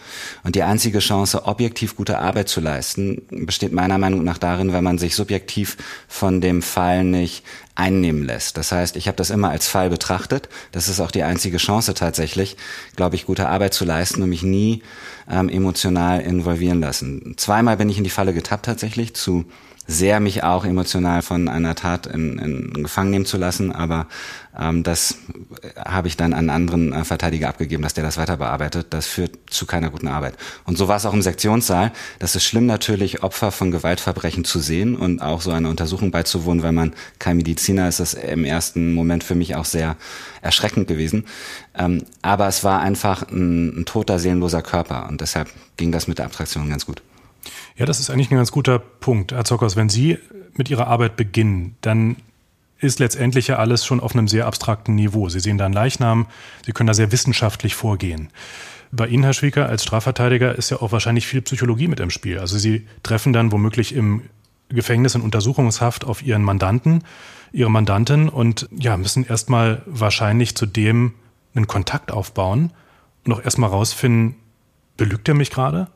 Und 0.44 0.54
die 0.54 0.62
einzige 0.62 0.98
Chance, 0.98 1.46
objektiv 1.46 1.96
gute 1.96 2.18
Arbeit 2.18 2.48
zu 2.48 2.60
leisten, 2.60 3.22
besteht 3.30 3.72
meiner 3.72 3.98
Meinung 3.98 4.24
nach 4.24 4.38
darin, 4.38 4.72
wenn 4.72 4.84
man 4.84 4.98
sich 4.98 5.14
subjektiv 5.14 5.76
von 6.08 6.40
dem 6.40 6.62
Fall 6.62 7.04
nicht 7.04 7.44
einnehmen 7.74 8.24
lässt. 8.24 8.56
Das 8.56 8.72
heißt, 8.72 8.96
ich 8.96 9.06
habe 9.08 9.16
das 9.16 9.30
immer 9.30 9.50
als 9.50 9.66
Fall 9.66 9.90
betrachtet. 9.90 10.48
Das 10.72 10.88
ist 10.88 11.00
auch 11.00 11.10
die 11.10 11.22
einzige 11.22 11.56
Chance 11.56 11.94
tatsächlich, 11.94 12.56
glaube 12.96 13.16
ich, 13.16 13.26
gute 13.26 13.48
Arbeit 13.48 13.74
zu 13.74 13.84
leisten 13.84 14.22
und 14.22 14.28
mich 14.28 14.42
nie 14.42 14.82
ähm, 15.30 15.48
emotional 15.48 16.20
involvieren 16.20 16.80
lassen. 16.80 17.34
Zweimal 17.36 17.76
bin 17.76 17.88
ich 17.88 17.98
in 17.98 18.04
die 18.04 18.10
Falle 18.10 18.34
getappt 18.34 18.66
tatsächlich 18.66 19.14
zu 19.14 19.44
sehr 19.92 20.20
mich 20.20 20.42
auch 20.42 20.64
emotional 20.64 21.22
von 21.22 21.48
einer 21.48 21.74
Tat 21.74 22.06
in, 22.06 22.38
in 22.38 22.82
Gefangen 22.82 23.10
nehmen 23.10 23.26
zu 23.26 23.36
lassen, 23.36 23.72
aber 23.72 24.06
ähm, 24.58 24.82
das 24.82 25.16
habe 25.76 26.08
ich 26.08 26.16
dann 26.16 26.34
an 26.34 26.50
anderen 26.50 26.92
äh, 26.92 27.04
Verteidiger 27.04 27.48
abgegeben, 27.48 27.82
dass 27.82 27.94
der 27.94 28.04
das 28.04 28.16
weiter 28.16 28.36
bearbeitet. 28.36 28.88
Das 28.90 29.06
führt 29.06 29.38
zu 29.48 29.66
keiner 29.66 29.90
guten 29.90 30.08
Arbeit. 30.08 30.34
Und 30.64 30.76
so 30.76 30.88
war 30.88 30.96
es 30.96 31.06
auch 31.06 31.14
im 31.14 31.22
Sektionssaal. 31.22 31.92
Das 32.18 32.34
ist 32.36 32.44
schlimm 32.44 32.66
natürlich, 32.66 33.22
Opfer 33.22 33.52
von 33.52 33.70
Gewaltverbrechen 33.70 34.44
zu 34.44 34.58
sehen 34.58 34.96
und 34.96 35.22
auch 35.22 35.40
so 35.40 35.52
einer 35.52 35.70
Untersuchung 35.70 36.10
beizuwohnen, 36.10 36.62
weil 36.62 36.72
man 36.72 36.92
kein 37.18 37.36
Mediziner 37.36 37.88
ist. 37.88 38.00
Das 38.00 38.14
im 38.14 38.44
ersten 38.44 38.92
Moment 38.94 39.24
für 39.24 39.34
mich 39.34 39.56
auch 39.56 39.64
sehr 39.64 39.96
erschreckend 40.42 40.88
gewesen. 40.88 41.24
Ähm, 41.74 42.04
aber 42.20 42.48
es 42.48 42.64
war 42.64 42.80
einfach 42.80 43.28
ein, 43.30 43.80
ein 43.80 43.84
toter, 43.86 44.18
seelenloser 44.18 44.62
Körper 44.62 45.08
und 45.08 45.20
deshalb 45.20 45.48
ging 45.76 45.92
das 45.92 46.08
mit 46.08 46.18
der 46.18 46.26
Abstraktion 46.26 46.68
ganz 46.68 46.84
gut. 46.84 47.02
Ja, 47.76 47.86
das 47.86 48.00
ist 48.00 48.10
eigentlich 48.10 48.30
ein 48.30 48.36
ganz 48.36 48.52
guter 48.52 48.78
Punkt, 48.78 49.32
Herr 49.32 49.44
Zockers. 49.44 49.76
Wenn 49.76 49.88
Sie 49.88 50.18
mit 50.54 50.70
Ihrer 50.70 50.86
Arbeit 50.86 51.16
beginnen, 51.16 51.76
dann 51.80 52.16
ist 52.78 52.98
letztendlich 52.98 53.46
ja 53.46 53.56
alles 53.56 53.86
schon 53.86 54.00
auf 54.00 54.12
einem 54.12 54.28
sehr 54.28 54.46
abstrakten 54.46 54.94
Niveau. 54.94 55.28
Sie 55.28 55.40
sehen 55.40 55.56
da 55.56 55.64
einen 55.64 55.74
Leichnam, 55.74 56.26
Sie 56.66 56.72
können 56.72 56.88
da 56.88 56.94
sehr 56.94 57.12
wissenschaftlich 57.12 57.74
vorgehen. 57.74 58.28
Bei 58.90 59.06
Ihnen, 59.06 59.22
Herr 59.22 59.32
Schwieker, 59.32 59.68
als 59.68 59.84
Strafverteidiger 59.84 60.54
ist 60.54 60.70
ja 60.70 60.82
auch 60.82 60.92
wahrscheinlich 60.92 61.26
viel 61.26 61.40
Psychologie 61.42 61.88
mit 61.88 62.00
im 62.00 62.10
Spiel. 62.10 62.38
Also 62.38 62.58
Sie 62.58 62.86
treffen 63.02 63.32
dann 63.32 63.52
womöglich 63.52 63.94
im 63.94 64.22
Gefängnis 64.68 65.14
in 65.14 65.22
Untersuchungshaft 65.22 66.04
auf 66.04 66.22
Ihren 66.22 66.42
Mandanten, 66.42 67.04
Ihre 67.52 67.70
Mandantin 67.70 68.28
und 68.28 68.68
ja, 68.76 68.96
müssen 68.96 69.24
erstmal 69.24 69.82
wahrscheinlich 69.86 70.56
zu 70.56 70.66
dem 70.66 71.14
einen 71.54 71.66
Kontakt 71.66 72.10
aufbauen 72.10 72.72
und 73.24 73.32
auch 73.32 73.42
erstmal 73.42 73.70
rausfinden, 73.70 74.36
belügt 74.96 75.28
er 75.28 75.34
mich 75.34 75.50
gerade? 75.50 75.88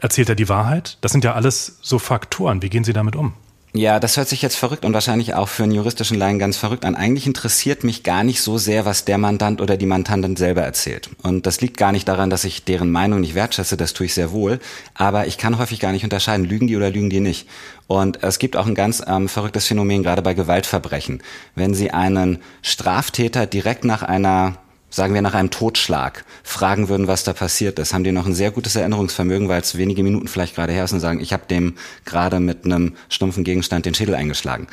Erzählt 0.00 0.30
er 0.30 0.34
die 0.34 0.48
Wahrheit? 0.48 0.96
Das 1.02 1.12
sind 1.12 1.24
ja 1.24 1.34
alles 1.34 1.78
so 1.82 1.98
Faktoren. 1.98 2.62
Wie 2.62 2.70
gehen 2.70 2.84
Sie 2.84 2.92
damit 2.92 3.16
um? 3.16 3.34
Ja, 3.72 4.00
das 4.00 4.16
hört 4.16 4.28
sich 4.28 4.42
jetzt 4.42 4.56
verrückt 4.56 4.84
und 4.84 4.94
wahrscheinlich 4.94 5.34
auch 5.34 5.48
für 5.48 5.62
einen 5.62 5.70
juristischen 5.70 6.18
Laien 6.18 6.40
ganz 6.40 6.56
verrückt 6.56 6.84
an. 6.84 6.96
Eigentlich 6.96 7.28
interessiert 7.28 7.84
mich 7.84 8.02
gar 8.02 8.24
nicht 8.24 8.42
so 8.42 8.58
sehr, 8.58 8.84
was 8.84 9.04
der 9.04 9.16
Mandant 9.16 9.60
oder 9.60 9.76
die 9.76 9.86
Mandantin 9.86 10.34
selber 10.34 10.62
erzählt. 10.62 11.10
Und 11.22 11.46
das 11.46 11.60
liegt 11.60 11.76
gar 11.76 11.92
nicht 11.92 12.08
daran, 12.08 12.30
dass 12.30 12.42
ich 12.42 12.64
deren 12.64 12.90
Meinung 12.90 13.20
nicht 13.20 13.36
wertschätze, 13.36 13.76
das 13.76 13.92
tue 13.92 14.06
ich 14.06 14.14
sehr 14.14 14.32
wohl. 14.32 14.58
Aber 14.94 15.28
ich 15.28 15.38
kann 15.38 15.56
häufig 15.56 15.78
gar 15.78 15.92
nicht 15.92 16.02
unterscheiden, 16.02 16.46
lügen 16.46 16.66
die 16.66 16.76
oder 16.76 16.90
lügen 16.90 17.10
die 17.10 17.20
nicht. 17.20 17.46
Und 17.86 18.24
es 18.24 18.40
gibt 18.40 18.56
auch 18.56 18.66
ein 18.66 18.74
ganz 18.74 19.04
ähm, 19.06 19.28
verrücktes 19.28 19.68
Phänomen, 19.68 20.02
gerade 20.02 20.22
bei 20.22 20.34
Gewaltverbrechen. 20.34 21.22
Wenn 21.54 21.72
Sie 21.72 21.92
einen 21.92 22.38
Straftäter 22.62 23.46
direkt 23.46 23.84
nach 23.84 24.02
einer 24.02 24.56
sagen 24.90 25.14
wir 25.14 25.22
nach 25.22 25.34
einem 25.34 25.50
Totschlag, 25.50 26.24
fragen 26.42 26.88
würden, 26.88 27.06
was 27.06 27.24
da 27.24 27.32
passiert 27.32 27.78
ist, 27.78 27.94
haben 27.94 28.04
die 28.04 28.12
noch 28.12 28.26
ein 28.26 28.34
sehr 28.34 28.50
gutes 28.50 28.76
Erinnerungsvermögen, 28.76 29.48
weil 29.48 29.60
es 29.60 29.78
wenige 29.78 30.02
Minuten 30.02 30.28
vielleicht 30.28 30.56
gerade 30.56 30.72
her 30.72 30.84
ist 30.84 30.92
und 30.92 31.00
sagen, 31.00 31.20
ich 31.20 31.32
habe 31.32 31.44
dem 31.48 31.76
gerade 32.04 32.40
mit 32.40 32.64
einem 32.64 32.96
stumpfen 33.08 33.44
Gegenstand 33.44 33.86
den 33.86 33.94
Schädel 33.94 34.14
eingeschlagen. 34.14 34.66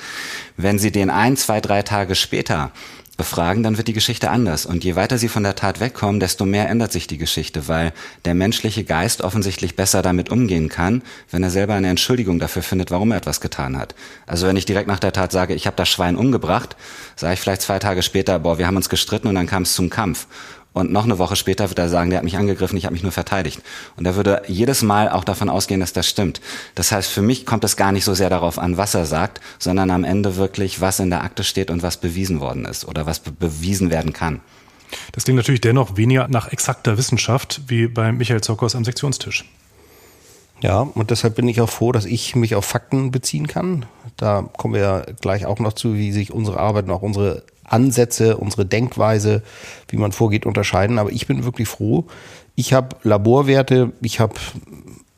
Wenn 0.58 0.80
sie 0.80 0.92
den 0.92 1.10
ein, 1.10 1.38
zwei, 1.38 1.62
drei 1.62 1.84
Tage 1.84 2.16
später 2.16 2.72
befragen, 3.18 3.64
dann 3.64 3.78
wird 3.78 3.88
die 3.88 3.94
Geschichte 3.94 4.30
anders. 4.30 4.66
Und 4.66 4.84
je 4.84 4.96
weiter 4.96 5.18
sie 5.18 5.28
von 5.28 5.44
der 5.44 5.56
Tat 5.56 5.80
wegkommen, 5.80 6.20
desto 6.20 6.46
mehr 6.46 6.70
ändert 6.70 6.92
sich 6.92 7.08
die 7.08 7.18
Geschichte, 7.18 7.68
weil 7.68 7.92
der 8.26 8.36
menschliche 8.36 8.84
Geist 8.84 9.22
offensichtlich 9.22 9.76
besser 9.76 10.04
damit 10.04 10.30
umgehen 10.30 10.70
kann, 10.70 11.02
wenn 11.32 11.44
er 11.44 11.50
selber 11.50 11.74
eine 11.74 11.90
Entschuldigung 11.90 12.40
dafür 12.40 12.62
findet, 12.62 12.92
warum 12.92 13.12
er 13.12 13.18
etwas 13.18 13.42
getan 13.42 13.78
hat. 13.78 13.96
Also 14.28 14.48
wenn 14.48 14.56
ich 14.56 14.66
direkt 14.66 14.88
nach 14.88 15.00
der 15.00 15.14
Tat 15.14 15.32
sage, 15.32 15.56
ich 15.56 15.66
habe 15.66 15.76
das 15.76 15.90
Schwein 15.90 16.16
umgebracht, 16.16 16.78
sage 17.16 17.34
ich 17.34 17.40
vielleicht 17.40 17.64
zwei 17.64 17.80
Tage 17.80 18.04
später, 18.04 18.40
boah, 18.40 18.60
wir 18.60 18.68
haben 18.68 18.78
uns 18.78 18.90
gestritten 18.90 19.28
und 19.28 19.36
dann 19.36 19.48
kam 19.48 19.64
es 19.64 19.74
zum 19.74 19.90
Kampf. 19.90 20.28
Und 20.74 20.92
noch 20.92 21.06
eine 21.06 21.18
Woche 21.18 21.36
später 21.36 21.70
wird 21.70 21.80
er 21.80 21.90
sagen, 21.90 22.12
der 22.12 22.18
hat 22.18 22.24
mich 22.24 22.38
angegriffen, 22.38 22.78
ich 22.78 22.86
habe 22.86 22.94
mich 22.94 23.02
nur 23.02 23.12
verteidigt. 23.12 23.62
Und 23.96 24.06
er 24.06 24.16
würde 24.16 24.44
jedes 24.48 24.84
Mal 24.84 25.10
auch 25.10 25.24
davon 25.24 25.50
ausgehen, 25.50 25.80
dass 25.80 25.94
das 25.94 26.08
stimmt. 26.08 26.40
Das 26.76 26.92
heißt, 26.92 27.10
für 27.10 27.24
mich 27.24 27.46
kommt 27.46 27.64
es 27.64 27.78
gar 27.78 27.92
nicht 27.92 28.06
so 28.06 28.14
sehr 28.14 28.30
darauf 28.30 28.60
an, 28.60 28.78
was 28.78 28.94
er 28.94 29.06
sagt, 29.06 29.42
sondern 29.58 29.90
am 29.90 30.04
Ende 30.04 30.36
wirklich, 30.36 30.80
was 30.80 31.00
in 31.00 31.10
der 31.10 31.24
Akte 31.24 31.44
steht 31.44 31.72
und 31.72 31.82
was 31.82 31.98
bewiesen 31.98 32.40
worden 32.40 32.66
ist 32.66 32.86
oder 32.86 33.06
was 33.08 33.20
be 33.20 33.32
bewiesen 33.32 33.90
werden 33.90 34.14
kann. 34.14 34.42
Das 35.14 35.24
klingt 35.24 35.38
natürlich 35.38 35.62
dennoch 35.62 35.98
weniger 35.98 36.28
nach 36.28 36.52
exakter 36.52 36.98
Wissenschaft 36.98 37.62
wie 37.68 37.88
bei 37.88 38.12
Michael 38.12 38.42
Zockers 38.42 38.76
am 38.76 38.86
Sektionstisch. 38.86 39.46
Ja, 40.62 40.80
und 40.80 41.12
deshalb 41.12 41.36
bin 41.36 41.48
ich 41.48 41.62
auch 41.62 41.70
froh, 41.70 41.92
dass 41.92 42.06
ich 42.06 42.36
mich 42.36 42.56
auf 42.56 42.66
Fakten 42.66 43.12
beziehen 43.12 43.48
kann. 43.48 43.86
Da 44.16 44.50
kommen 44.58 44.74
wir 44.74 44.82
ja 44.82 45.06
gleich 45.22 45.46
auch 45.46 45.60
noch 45.60 45.74
zu, 45.74 45.94
wie 45.94 46.12
sich 46.12 46.34
unsere 46.34 46.60
Arbeit 46.60 46.86
und 46.86 46.92
auch 46.92 47.04
unsere 47.04 47.44
Ansätze, 47.68 48.38
unsere 48.38 48.66
Denkweise, 48.66 49.44
wie 49.90 49.98
man 49.98 50.12
vorgeht, 50.12 50.46
unterscheiden. 50.46 51.00
Aber 51.00 51.12
ich 51.12 51.28
bin 51.28 51.44
wirklich 51.44 51.68
froh. 51.68 52.06
Ich 52.56 52.74
habe 52.74 52.96
Laborwerte, 53.04 53.94
ich 54.02 54.20
habe 54.20 54.34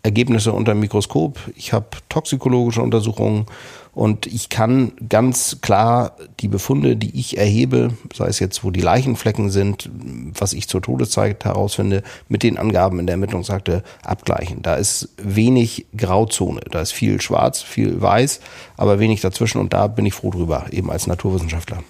Ergebnisse 0.04 0.54
unter 0.54 0.74
dem 0.74 0.80
Mikroskop, 0.80 1.40
ich 1.56 1.74
habe 1.74 1.88
toxikologische 2.08 2.82
Untersuchungen 2.82 3.46
und 3.94 4.28
ich 4.28 4.48
kann 4.48 4.94
ganz 5.10 5.58
klar 5.62 6.16
die 6.40 6.48
Befunde, 6.48 6.96
die 6.96 7.20
ich 7.20 7.38
erhebe, 7.38 7.90
sei 8.16 8.28
es 8.28 8.40
jetzt, 8.40 8.64
wo 8.64 8.72
die 8.72 8.80
Leichenflecken 8.80 9.50
sind, 9.50 9.90
was 10.38 10.54
ich 10.54 10.70
zur 10.70 10.82
Todeszeit 10.82 11.44
herausfinde, 11.44 12.04
mit 12.30 12.44
den 12.44 12.58
Angaben 12.58 13.00
in 13.00 13.08
der 13.08 13.16
Ermittlungsakte 13.16 13.84
abgleichen. 14.02 14.62
Da 14.62 14.76
ist 14.76 15.10
wenig 15.18 15.86
Grauzone, 15.98 16.62
da 16.72 16.82
ist 16.82 16.94
viel 16.94 17.20
schwarz, 17.20 17.62
viel 17.62 18.02
weiß, 18.02 18.40
aber 18.78 19.00
wenig 19.00 19.20
dazwischen 19.20 19.60
und 19.60 19.74
da 19.74 19.88
bin 19.88 20.06
ich 20.06 20.14
froh 20.14 20.32
drüber, 20.32 20.68
eben 20.72 20.90
als 20.90 21.08
Naturwissenschaftler. 21.08 21.84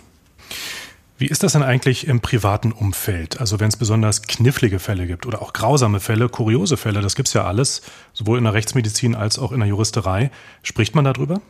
Wie 1.17 1.27
ist 1.27 1.43
das 1.43 1.51
denn 1.51 1.63
eigentlich 1.63 2.07
im 2.07 2.21
privaten 2.21 2.71
Umfeld? 2.71 3.41
Also 3.41 3.59
wenn 3.59 3.67
es 3.67 3.75
besonders 3.75 4.21
knifflige 4.21 4.79
Fälle 4.79 5.05
gibt 5.05 5.25
oder 5.25 5.41
auch 5.41 5.51
grausame 5.51 5.99
Fälle, 5.99 6.29
kuriose 6.29 6.77
Fälle, 6.77 7.01
das 7.01 7.15
gibt's 7.15 7.33
ja 7.33 7.43
alles, 7.43 7.81
sowohl 8.13 8.38
in 8.38 8.45
der 8.45 8.53
Rechtsmedizin 8.53 9.15
als 9.15 9.38
auch 9.38 9.51
in 9.51 9.59
der 9.59 9.67
Juristerei. 9.67 10.31
Spricht 10.63 10.95
man 10.95 11.03
darüber? 11.03 11.41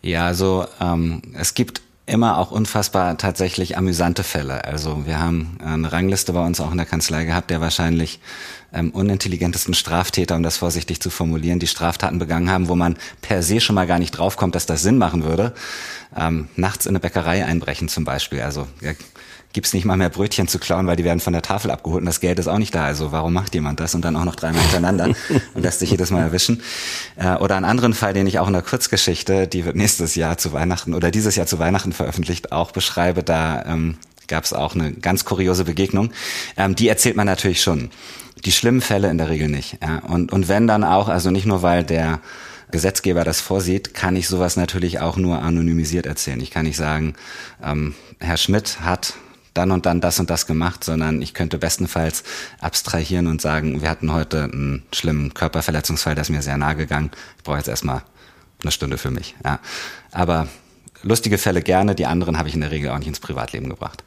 Ja, 0.00 0.24
also 0.24 0.66
ähm, 0.80 1.20
es 1.34 1.52
gibt 1.52 1.82
immer 2.06 2.38
auch 2.38 2.52
unfassbar 2.52 3.18
tatsächlich 3.18 3.76
amüsante 3.76 4.22
Fälle. 4.22 4.64
Also 4.64 5.06
wir 5.06 5.18
haben 5.18 5.58
eine 5.64 5.90
Rangliste 5.90 6.32
bei 6.32 6.44
uns 6.44 6.60
auch 6.60 6.70
in 6.70 6.76
der 6.76 6.86
Kanzlei 6.86 7.24
gehabt, 7.24 7.50
der 7.50 7.60
wahrscheinlich 7.60 8.20
ähm, 8.72 8.90
unintelligentesten 8.90 9.74
Straftäter, 9.74 10.36
um 10.36 10.44
das 10.44 10.56
vorsichtig 10.56 11.00
zu 11.00 11.10
formulieren, 11.10 11.58
die 11.58 11.66
Straftaten 11.66 12.18
begangen 12.20 12.50
haben, 12.50 12.68
wo 12.68 12.76
man 12.76 12.96
per 13.22 13.42
se 13.42 13.60
schon 13.60 13.74
mal 13.74 13.88
gar 13.88 13.98
nicht 13.98 14.12
draufkommt, 14.12 14.54
dass 14.54 14.66
das 14.66 14.82
Sinn 14.82 14.98
machen 14.98 15.24
würde. 15.24 15.52
Ähm, 16.16 16.48
nachts 16.54 16.86
in 16.86 16.90
eine 16.90 17.00
Bäckerei 17.00 17.44
einbrechen 17.44 17.88
zum 17.88 18.04
Beispiel. 18.04 18.40
Also 18.40 18.68
ja, 18.80 18.92
gibt's 19.56 19.72
nicht 19.72 19.86
mal 19.86 19.96
mehr 19.96 20.10
Brötchen 20.10 20.48
zu 20.48 20.58
klauen, 20.58 20.86
weil 20.86 20.96
die 20.96 21.04
werden 21.04 21.18
von 21.18 21.32
der 21.32 21.40
Tafel 21.40 21.70
abgeholt 21.70 22.02
und 22.02 22.06
das 22.06 22.20
Geld 22.20 22.38
ist 22.38 22.46
auch 22.46 22.58
nicht 22.58 22.74
da. 22.74 22.84
Also 22.84 23.10
warum 23.10 23.32
macht 23.32 23.54
jemand 23.54 23.80
das 23.80 23.94
und 23.94 24.04
dann 24.04 24.14
auch 24.14 24.26
noch 24.26 24.36
dreimal 24.36 24.60
hintereinander 24.60 25.14
und 25.54 25.62
lässt 25.62 25.78
sich 25.78 25.90
jedes 25.90 26.10
Mal 26.10 26.20
erwischen? 26.20 26.62
Äh, 27.16 27.36
oder 27.36 27.56
einen 27.56 27.64
anderen 27.64 27.94
Fall, 27.94 28.12
den 28.12 28.26
ich 28.26 28.38
auch 28.38 28.48
in 28.48 28.52
der 28.52 28.60
Kurzgeschichte, 28.60 29.48
die 29.48 29.64
wird 29.64 29.74
nächstes 29.74 30.14
Jahr 30.14 30.36
zu 30.36 30.52
Weihnachten 30.52 30.92
oder 30.92 31.10
dieses 31.10 31.36
Jahr 31.36 31.46
zu 31.46 31.58
Weihnachten 31.58 31.92
veröffentlicht, 31.92 32.52
auch 32.52 32.70
beschreibe. 32.70 33.22
Da 33.22 33.64
ähm, 33.64 33.96
gab 34.28 34.44
es 34.44 34.52
auch 34.52 34.74
eine 34.74 34.92
ganz 34.92 35.24
kuriose 35.24 35.64
Begegnung. 35.64 36.10
Ähm, 36.58 36.76
die 36.76 36.88
erzählt 36.88 37.16
man 37.16 37.26
natürlich 37.26 37.62
schon. 37.62 37.88
Die 38.44 38.52
schlimmen 38.52 38.82
Fälle 38.82 39.08
in 39.08 39.16
der 39.16 39.30
Regel 39.30 39.48
nicht. 39.48 39.78
Ja. 39.82 40.00
Und, 40.00 40.34
und 40.34 40.48
wenn 40.48 40.66
dann 40.66 40.84
auch, 40.84 41.08
also 41.08 41.30
nicht 41.30 41.46
nur 41.46 41.62
weil 41.62 41.82
der 41.82 42.20
Gesetzgeber 42.70 43.24
das 43.24 43.40
vorsieht, 43.40 43.94
kann 43.94 44.16
ich 44.16 44.28
sowas 44.28 44.58
natürlich 44.58 45.00
auch 45.00 45.16
nur 45.16 45.40
anonymisiert 45.40 46.04
erzählen. 46.04 46.42
Ich 46.42 46.50
kann 46.50 46.66
nicht 46.66 46.76
sagen, 46.76 47.14
ähm, 47.64 47.94
Herr 48.20 48.36
Schmidt 48.36 48.80
hat 48.82 49.14
dann 49.56 49.70
und 49.70 49.86
dann 49.86 50.00
das 50.00 50.20
und 50.20 50.30
das 50.30 50.46
gemacht, 50.46 50.84
sondern 50.84 51.22
ich 51.22 51.34
könnte 51.34 51.58
bestenfalls 51.58 52.24
abstrahieren 52.60 53.26
und 53.26 53.40
sagen, 53.40 53.82
wir 53.82 53.90
hatten 53.90 54.12
heute 54.12 54.44
einen 54.44 54.82
schlimmen 54.92 55.34
Körperverletzungsfall, 55.34 56.14
der 56.14 56.22
ist 56.22 56.30
mir 56.30 56.42
sehr 56.42 56.56
nahe 56.56 56.76
gegangen. 56.76 57.10
Ich 57.38 57.44
brauche 57.44 57.58
jetzt 57.58 57.68
erstmal 57.68 58.02
eine 58.62 58.72
Stunde 58.72 58.98
für 58.98 59.10
mich. 59.10 59.34
Ja. 59.44 59.60
Aber 60.12 60.48
lustige 61.02 61.38
Fälle 61.38 61.62
gerne, 61.62 61.94
die 61.94 62.06
anderen 62.06 62.38
habe 62.38 62.48
ich 62.48 62.54
in 62.54 62.60
der 62.60 62.70
Regel 62.70 62.90
auch 62.90 62.98
nicht 62.98 63.08
ins 63.08 63.20
Privatleben 63.20 63.68
gebracht. 63.68 64.04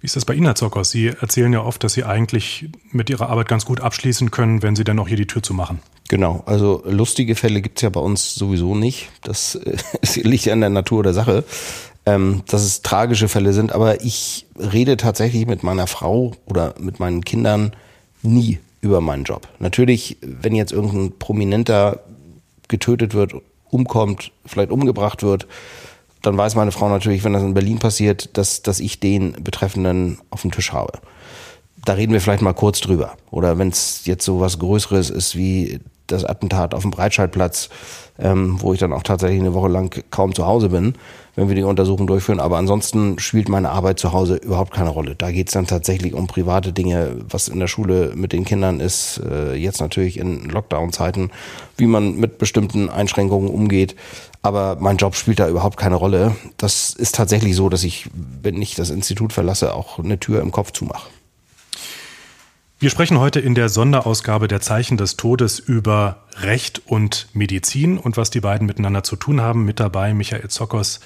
Wie 0.00 0.06
ist 0.06 0.14
das 0.14 0.24
bei 0.24 0.34
Ihnen, 0.34 0.46
Herr 0.46 0.54
Zockers? 0.54 0.90
Sie 0.90 1.08
erzählen 1.08 1.52
ja 1.52 1.62
oft, 1.62 1.82
dass 1.82 1.94
Sie 1.94 2.04
eigentlich 2.04 2.68
mit 2.92 3.10
Ihrer 3.10 3.30
Arbeit 3.30 3.48
ganz 3.48 3.64
gut 3.64 3.80
abschließen 3.80 4.30
können, 4.30 4.62
wenn 4.62 4.76
Sie 4.76 4.84
dann 4.84 4.98
auch 5.00 5.08
hier 5.08 5.16
die 5.16 5.26
Tür 5.26 5.42
zu 5.42 5.54
machen. 5.54 5.80
Genau, 6.08 6.42
also 6.46 6.82
lustige 6.86 7.34
Fälle 7.34 7.60
gibt's 7.60 7.82
ja 7.82 7.90
bei 7.90 8.00
uns 8.00 8.34
sowieso 8.34 8.76
nicht. 8.76 9.10
Das 9.22 9.56
äh, 9.56 9.76
liegt 10.22 10.44
ja 10.44 10.52
an 10.52 10.60
der 10.60 10.70
Natur 10.70 11.02
der 11.02 11.14
Sache 11.14 11.44
ähm, 12.08 12.42
dass 12.46 12.62
es 12.62 12.80
tragische 12.80 13.28
Fälle 13.28 13.52
sind, 13.52 13.72
aber 13.72 14.02
ich 14.02 14.46
rede 14.58 14.96
tatsächlich 14.96 15.46
mit 15.46 15.62
meiner 15.62 15.86
Frau 15.86 16.32
oder 16.46 16.74
mit 16.78 17.00
meinen 17.00 17.22
Kindern 17.22 17.72
nie 18.22 18.60
über 18.80 19.00
meinen 19.00 19.24
Job. 19.24 19.46
Natürlich, 19.58 20.16
wenn 20.22 20.54
jetzt 20.54 20.72
irgendein 20.72 21.18
Prominenter 21.18 22.00
getötet 22.68 23.12
wird, 23.12 23.34
umkommt, 23.70 24.32
vielleicht 24.46 24.70
umgebracht 24.70 25.22
wird, 25.22 25.46
dann 26.22 26.36
weiß 26.36 26.54
meine 26.54 26.72
Frau 26.72 26.88
natürlich, 26.88 27.24
wenn 27.24 27.34
das 27.34 27.42
in 27.42 27.54
Berlin 27.54 27.78
passiert, 27.78 28.36
dass, 28.38 28.62
dass 28.62 28.80
ich 28.80 29.00
den 29.00 29.32
Betreffenden 29.44 30.18
auf 30.30 30.42
dem 30.42 30.50
Tisch 30.50 30.72
habe. 30.72 31.00
Da 31.84 31.92
reden 31.92 32.12
wir 32.12 32.20
vielleicht 32.20 32.42
mal 32.42 32.54
kurz 32.54 32.80
drüber. 32.80 33.16
Oder 33.30 33.58
wenn 33.58 33.68
es 33.68 34.06
jetzt 34.06 34.24
so 34.24 34.40
was 34.40 34.58
Größeres 34.58 35.10
ist 35.10 35.36
wie 35.36 35.80
das 36.08 36.24
Attentat 36.24 36.74
auf 36.74 36.82
dem 36.82 36.90
Breitscheidplatz, 36.90 37.68
ähm, 38.18 38.60
wo 38.60 38.72
ich 38.72 38.80
dann 38.80 38.92
auch 38.92 39.02
tatsächlich 39.02 39.40
eine 39.40 39.54
Woche 39.54 39.68
lang 39.68 40.02
kaum 40.10 40.34
zu 40.34 40.46
Hause 40.46 40.70
bin, 40.70 40.94
wenn 41.36 41.48
wir 41.48 41.54
die 41.54 41.62
Untersuchung 41.62 42.06
durchführen. 42.06 42.40
Aber 42.40 42.58
ansonsten 42.58 43.18
spielt 43.18 43.48
meine 43.48 43.70
Arbeit 43.70 44.00
zu 44.00 44.12
Hause 44.12 44.36
überhaupt 44.36 44.72
keine 44.72 44.90
Rolle. 44.90 45.14
Da 45.14 45.30
geht 45.30 45.48
es 45.48 45.52
dann 45.52 45.66
tatsächlich 45.66 46.14
um 46.14 46.26
private 46.26 46.72
Dinge, 46.72 47.16
was 47.28 47.48
in 47.48 47.60
der 47.60 47.68
Schule 47.68 48.12
mit 48.16 48.32
den 48.32 48.44
Kindern 48.44 48.80
ist, 48.80 49.20
äh, 49.24 49.54
jetzt 49.54 49.80
natürlich 49.80 50.18
in 50.18 50.48
Lockdown-Zeiten, 50.48 51.30
wie 51.76 51.86
man 51.86 52.16
mit 52.16 52.38
bestimmten 52.38 52.88
Einschränkungen 52.88 53.48
umgeht. 53.48 53.94
Aber 54.42 54.76
mein 54.80 54.96
Job 54.96 55.14
spielt 55.14 55.38
da 55.38 55.48
überhaupt 55.48 55.76
keine 55.76 55.96
Rolle. 55.96 56.34
Das 56.56 56.94
ist 56.94 57.14
tatsächlich 57.14 57.54
so, 57.54 57.68
dass 57.68 57.84
ich, 57.84 58.08
wenn 58.42 58.60
ich 58.60 58.74
das 58.74 58.90
Institut 58.90 59.32
verlasse, 59.32 59.74
auch 59.74 59.98
eine 59.98 60.18
Tür 60.18 60.40
im 60.40 60.50
Kopf 60.50 60.72
zumache. 60.72 61.08
Wir 62.80 62.90
sprechen 62.90 63.18
heute 63.18 63.40
in 63.40 63.56
der 63.56 63.68
Sonderausgabe 63.68 64.46
der 64.46 64.60
Zeichen 64.60 64.96
des 64.96 65.16
Todes 65.16 65.58
über 65.58 66.22
Recht 66.42 66.80
und 66.86 67.26
Medizin 67.32 67.98
und 67.98 68.16
was 68.16 68.30
die 68.30 68.38
beiden 68.38 68.68
miteinander 68.68 69.02
zu 69.02 69.16
tun 69.16 69.40
haben. 69.40 69.64
Mit 69.64 69.80
dabei 69.80 70.14
Michael 70.14 70.46
Zockers, 70.46 71.00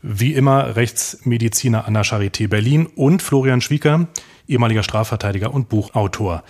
wie 0.00 0.32
immer 0.32 0.74
Rechtsmediziner 0.74 1.84
an 1.84 1.92
der 1.92 2.06
Charité 2.06 2.48
Berlin 2.48 2.86
und 2.86 3.20
Florian 3.20 3.60
Schwieker, 3.60 4.08
ehemaliger 4.48 4.82
Strafverteidiger 4.82 5.52
und 5.52 5.68
Buchautor. 5.68 6.44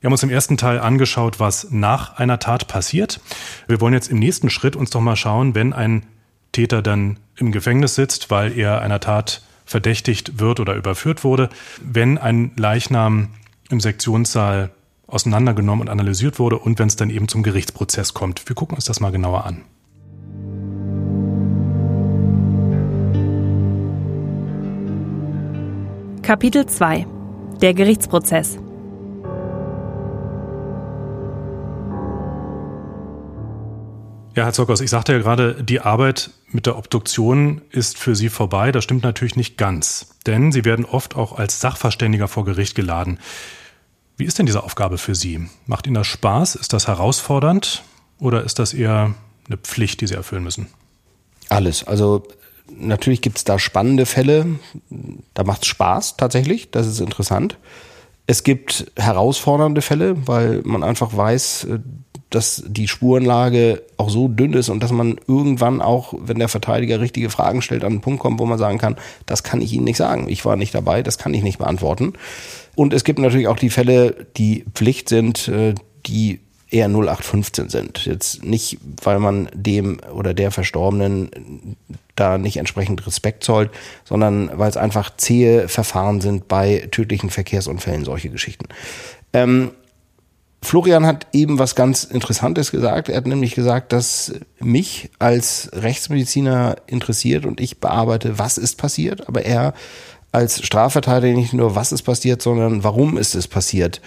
Wir 0.00 0.08
haben 0.08 0.12
uns 0.12 0.22
im 0.22 0.28
ersten 0.28 0.58
Teil 0.58 0.78
angeschaut, 0.78 1.40
was 1.40 1.70
nach 1.70 2.18
einer 2.18 2.38
Tat 2.38 2.68
passiert. 2.68 3.20
Wir 3.66 3.80
wollen 3.80 3.94
jetzt 3.94 4.10
im 4.10 4.18
nächsten 4.18 4.50
Schritt 4.50 4.76
uns 4.76 4.90
doch 4.90 5.00
mal 5.00 5.16
schauen, 5.16 5.54
wenn 5.54 5.72
ein 5.72 6.04
Täter 6.52 6.82
dann 6.82 7.18
im 7.36 7.50
Gefängnis 7.50 7.94
sitzt, 7.94 8.30
weil 8.30 8.58
er 8.58 8.82
einer 8.82 9.00
Tat 9.00 9.40
verdächtigt 9.66 10.38
wird 10.40 10.60
oder 10.60 10.74
überführt 10.74 11.24
wurde, 11.24 11.50
wenn 11.82 12.16
ein 12.16 12.52
Leichnam 12.56 13.28
im 13.68 13.80
Sektionssaal 13.80 14.70
auseinandergenommen 15.08 15.82
und 15.82 15.88
analysiert 15.88 16.38
wurde 16.38 16.58
und 16.58 16.78
wenn 16.78 16.88
es 16.88 16.96
dann 16.96 17.10
eben 17.10 17.28
zum 17.28 17.42
Gerichtsprozess 17.42 18.14
kommt. 18.14 18.48
Wir 18.48 18.56
gucken 18.56 18.76
uns 18.76 18.86
das 18.86 19.00
mal 19.00 19.10
genauer 19.10 19.44
an. 19.44 19.62
Kapitel 26.22 26.66
2 26.66 27.06
Der 27.60 27.72
Gerichtsprozess 27.72 28.58
Ja, 34.36 34.44
Herr 34.44 34.52
Zockers, 34.52 34.82
ich 34.82 34.90
sagte 34.90 35.12
ja 35.12 35.18
gerade, 35.18 35.64
die 35.64 35.80
Arbeit 35.80 36.30
mit 36.48 36.66
der 36.66 36.78
Obduktion 36.78 37.62
ist 37.70 37.98
für 37.98 38.14
Sie 38.14 38.28
vorbei. 38.28 38.72
Das 38.72 38.84
stimmt 38.84 39.02
natürlich 39.02 39.36
nicht 39.36 39.58
ganz, 39.58 40.14
denn 40.26 40.52
Sie 40.52 40.64
werden 40.64 40.84
oft 40.84 41.16
auch 41.16 41.38
als 41.38 41.60
Sachverständiger 41.60 42.28
vor 42.28 42.44
Gericht 42.44 42.74
geladen. 42.74 43.18
Wie 44.16 44.24
ist 44.24 44.38
denn 44.38 44.46
diese 44.46 44.62
Aufgabe 44.62 44.96
für 44.98 45.14
Sie? 45.14 45.48
Macht 45.66 45.86
Ihnen 45.86 45.94
das 45.94 46.06
Spaß? 46.06 46.54
Ist 46.54 46.72
das 46.72 46.86
herausfordernd? 46.86 47.82
Oder 48.18 48.44
ist 48.44 48.58
das 48.58 48.72
eher 48.72 49.14
eine 49.46 49.58
Pflicht, 49.58 50.00
die 50.00 50.06
Sie 50.06 50.14
erfüllen 50.14 50.44
müssen? 50.44 50.68
Alles. 51.48 51.84
Also 51.84 52.26
natürlich 52.74 53.20
gibt 53.20 53.38
es 53.38 53.44
da 53.44 53.58
spannende 53.58 54.06
Fälle. 54.06 54.46
Da 55.34 55.44
macht 55.44 55.62
es 55.62 55.68
Spaß 55.68 56.16
tatsächlich. 56.16 56.70
Das 56.70 56.86
ist 56.86 57.00
interessant. 57.00 57.58
Es 58.26 58.42
gibt 58.42 58.90
herausfordernde 58.96 59.82
Fälle, 59.82 60.26
weil 60.26 60.62
man 60.64 60.82
einfach 60.82 61.16
weiß, 61.16 61.68
dass 62.30 62.62
die 62.66 62.88
Spurenlage 62.88 63.82
auch 63.96 64.10
so 64.10 64.28
dünn 64.28 64.52
ist 64.52 64.68
und 64.68 64.82
dass 64.82 64.92
man 64.92 65.16
irgendwann 65.28 65.80
auch, 65.80 66.14
wenn 66.18 66.38
der 66.38 66.48
Verteidiger 66.48 67.00
richtige 67.00 67.30
Fragen 67.30 67.62
stellt, 67.62 67.84
an 67.84 67.92
einen 67.92 68.00
Punkt 68.00 68.20
kommt, 68.20 68.40
wo 68.40 68.46
man 68.46 68.58
sagen 68.58 68.78
kann, 68.78 68.96
das 69.26 69.42
kann 69.42 69.60
ich 69.60 69.72
Ihnen 69.72 69.84
nicht 69.84 69.96
sagen. 69.96 70.28
Ich 70.28 70.44
war 70.44 70.56
nicht 70.56 70.74
dabei, 70.74 71.02
das 71.02 71.18
kann 71.18 71.34
ich 71.34 71.42
nicht 71.42 71.58
beantworten. 71.58 72.14
Und 72.74 72.92
es 72.92 73.04
gibt 73.04 73.18
natürlich 73.18 73.48
auch 73.48 73.58
die 73.58 73.70
Fälle, 73.70 74.26
die 74.36 74.64
Pflicht 74.74 75.08
sind, 75.08 75.48
äh, 75.48 75.74
die 76.06 76.40
eher 76.68 76.88
0815 76.88 77.68
sind. 77.68 78.06
Jetzt 78.06 78.44
nicht, 78.44 78.78
weil 79.02 79.20
man 79.20 79.48
dem 79.54 80.00
oder 80.12 80.34
der 80.34 80.50
Verstorbenen 80.50 81.76
da 82.16 82.38
nicht 82.38 82.56
entsprechend 82.56 83.06
Respekt 83.06 83.44
zollt, 83.44 83.70
sondern 84.04 84.50
weil 84.54 84.68
es 84.68 84.76
einfach 84.76 85.16
zähe 85.16 85.68
Verfahren 85.68 86.20
sind 86.20 86.48
bei 86.48 86.88
tödlichen 86.90 87.30
Verkehrsunfällen, 87.30 88.04
solche 88.04 88.30
Geschichten. 88.30 88.66
Ähm, 89.32 89.70
Florian 90.66 91.06
hat 91.06 91.28
eben 91.32 91.60
was 91.60 91.76
ganz 91.76 92.02
Interessantes 92.02 92.72
gesagt. 92.72 93.08
Er 93.08 93.18
hat 93.18 93.26
nämlich 93.28 93.54
gesagt, 93.54 93.92
dass 93.92 94.34
mich 94.58 95.10
als 95.20 95.70
Rechtsmediziner 95.72 96.74
interessiert 96.88 97.46
und 97.46 97.60
ich 97.60 97.78
bearbeite, 97.78 98.40
was 98.40 98.58
ist 98.58 98.76
passiert, 98.76 99.28
aber 99.28 99.44
er 99.44 99.74
als 100.32 100.66
Strafverteidiger 100.66 101.36
nicht 101.36 101.52
nur, 101.52 101.76
was 101.76 101.92
ist 101.92 102.02
passiert, 102.02 102.42
sondern 102.42 102.82
warum 102.82 103.16
ist 103.16 103.36
es 103.36 103.46
passiert, 103.46 104.00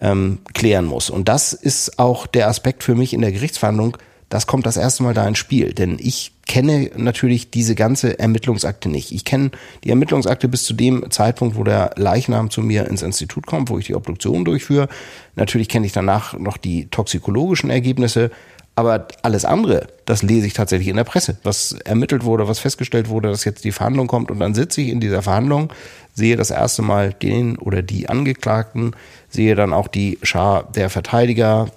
ähm, 0.00 0.38
klären 0.54 0.86
muss. 0.86 1.10
Und 1.10 1.28
das 1.28 1.52
ist 1.52 1.98
auch 1.98 2.26
der 2.26 2.48
Aspekt 2.48 2.84
für 2.84 2.94
mich 2.94 3.12
in 3.12 3.20
der 3.20 3.32
Gerichtsverhandlung, 3.32 3.98
das 4.28 4.46
kommt 4.46 4.66
das 4.66 4.76
erste 4.76 5.02
Mal 5.02 5.14
da 5.14 5.26
ins 5.26 5.38
Spiel. 5.38 5.72
Denn 5.72 5.98
ich 5.98 6.32
kenne 6.46 6.90
natürlich 6.96 7.50
diese 7.50 7.74
ganze 7.74 8.18
Ermittlungsakte 8.18 8.88
nicht. 8.88 9.12
Ich 9.12 9.24
kenne 9.24 9.50
die 9.84 9.90
Ermittlungsakte 9.90 10.48
bis 10.48 10.64
zu 10.64 10.74
dem 10.74 11.10
Zeitpunkt, 11.10 11.56
wo 11.56 11.64
der 11.64 11.92
Leichnam 11.96 12.50
zu 12.50 12.62
mir 12.62 12.86
ins 12.86 13.02
Institut 13.02 13.46
kommt, 13.46 13.70
wo 13.70 13.78
ich 13.78 13.86
die 13.86 13.94
Obduktion 13.94 14.44
durchführe. 14.44 14.88
Natürlich 15.36 15.68
kenne 15.68 15.86
ich 15.86 15.92
danach 15.92 16.38
noch 16.38 16.56
die 16.56 16.86
toxikologischen 16.86 17.70
Ergebnisse. 17.70 18.30
Aber 18.74 19.08
alles 19.22 19.44
andere, 19.44 19.88
das 20.04 20.22
lese 20.22 20.46
ich 20.46 20.52
tatsächlich 20.52 20.86
in 20.86 20.94
der 20.94 21.02
Presse, 21.02 21.36
was 21.42 21.72
ermittelt 21.84 22.22
wurde, 22.22 22.46
was 22.46 22.60
festgestellt 22.60 23.08
wurde, 23.08 23.28
dass 23.28 23.44
jetzt 23.44 23.64
die 23.64 23.72
Verhandlung 23.72 24.06
kommt 24.06 24.30
und 24.30 24.38
dann 24.38 24.54
sitze 24.54 24.80
ich 24.80 24.90
in 24.90 25.00
dieser 25.00 25.20
Verhandlung, 25.20 25.72
sehe 26.18 26.36
das 26.36 26.50
erste 26.50 26.82
Mal 26.82 27.14
den 27.14 27.56
oder 27.56 27.80
die 27.80 28.08
Angeklagten, 28.08 28.94
sehe 29.30 29.54
dann 29.54 29.72
auch 29.72 29.88
die 29.88 30.18
Schar 30.22 30.64
der 30.64 30.90
Verteidiger. 30.90 31.68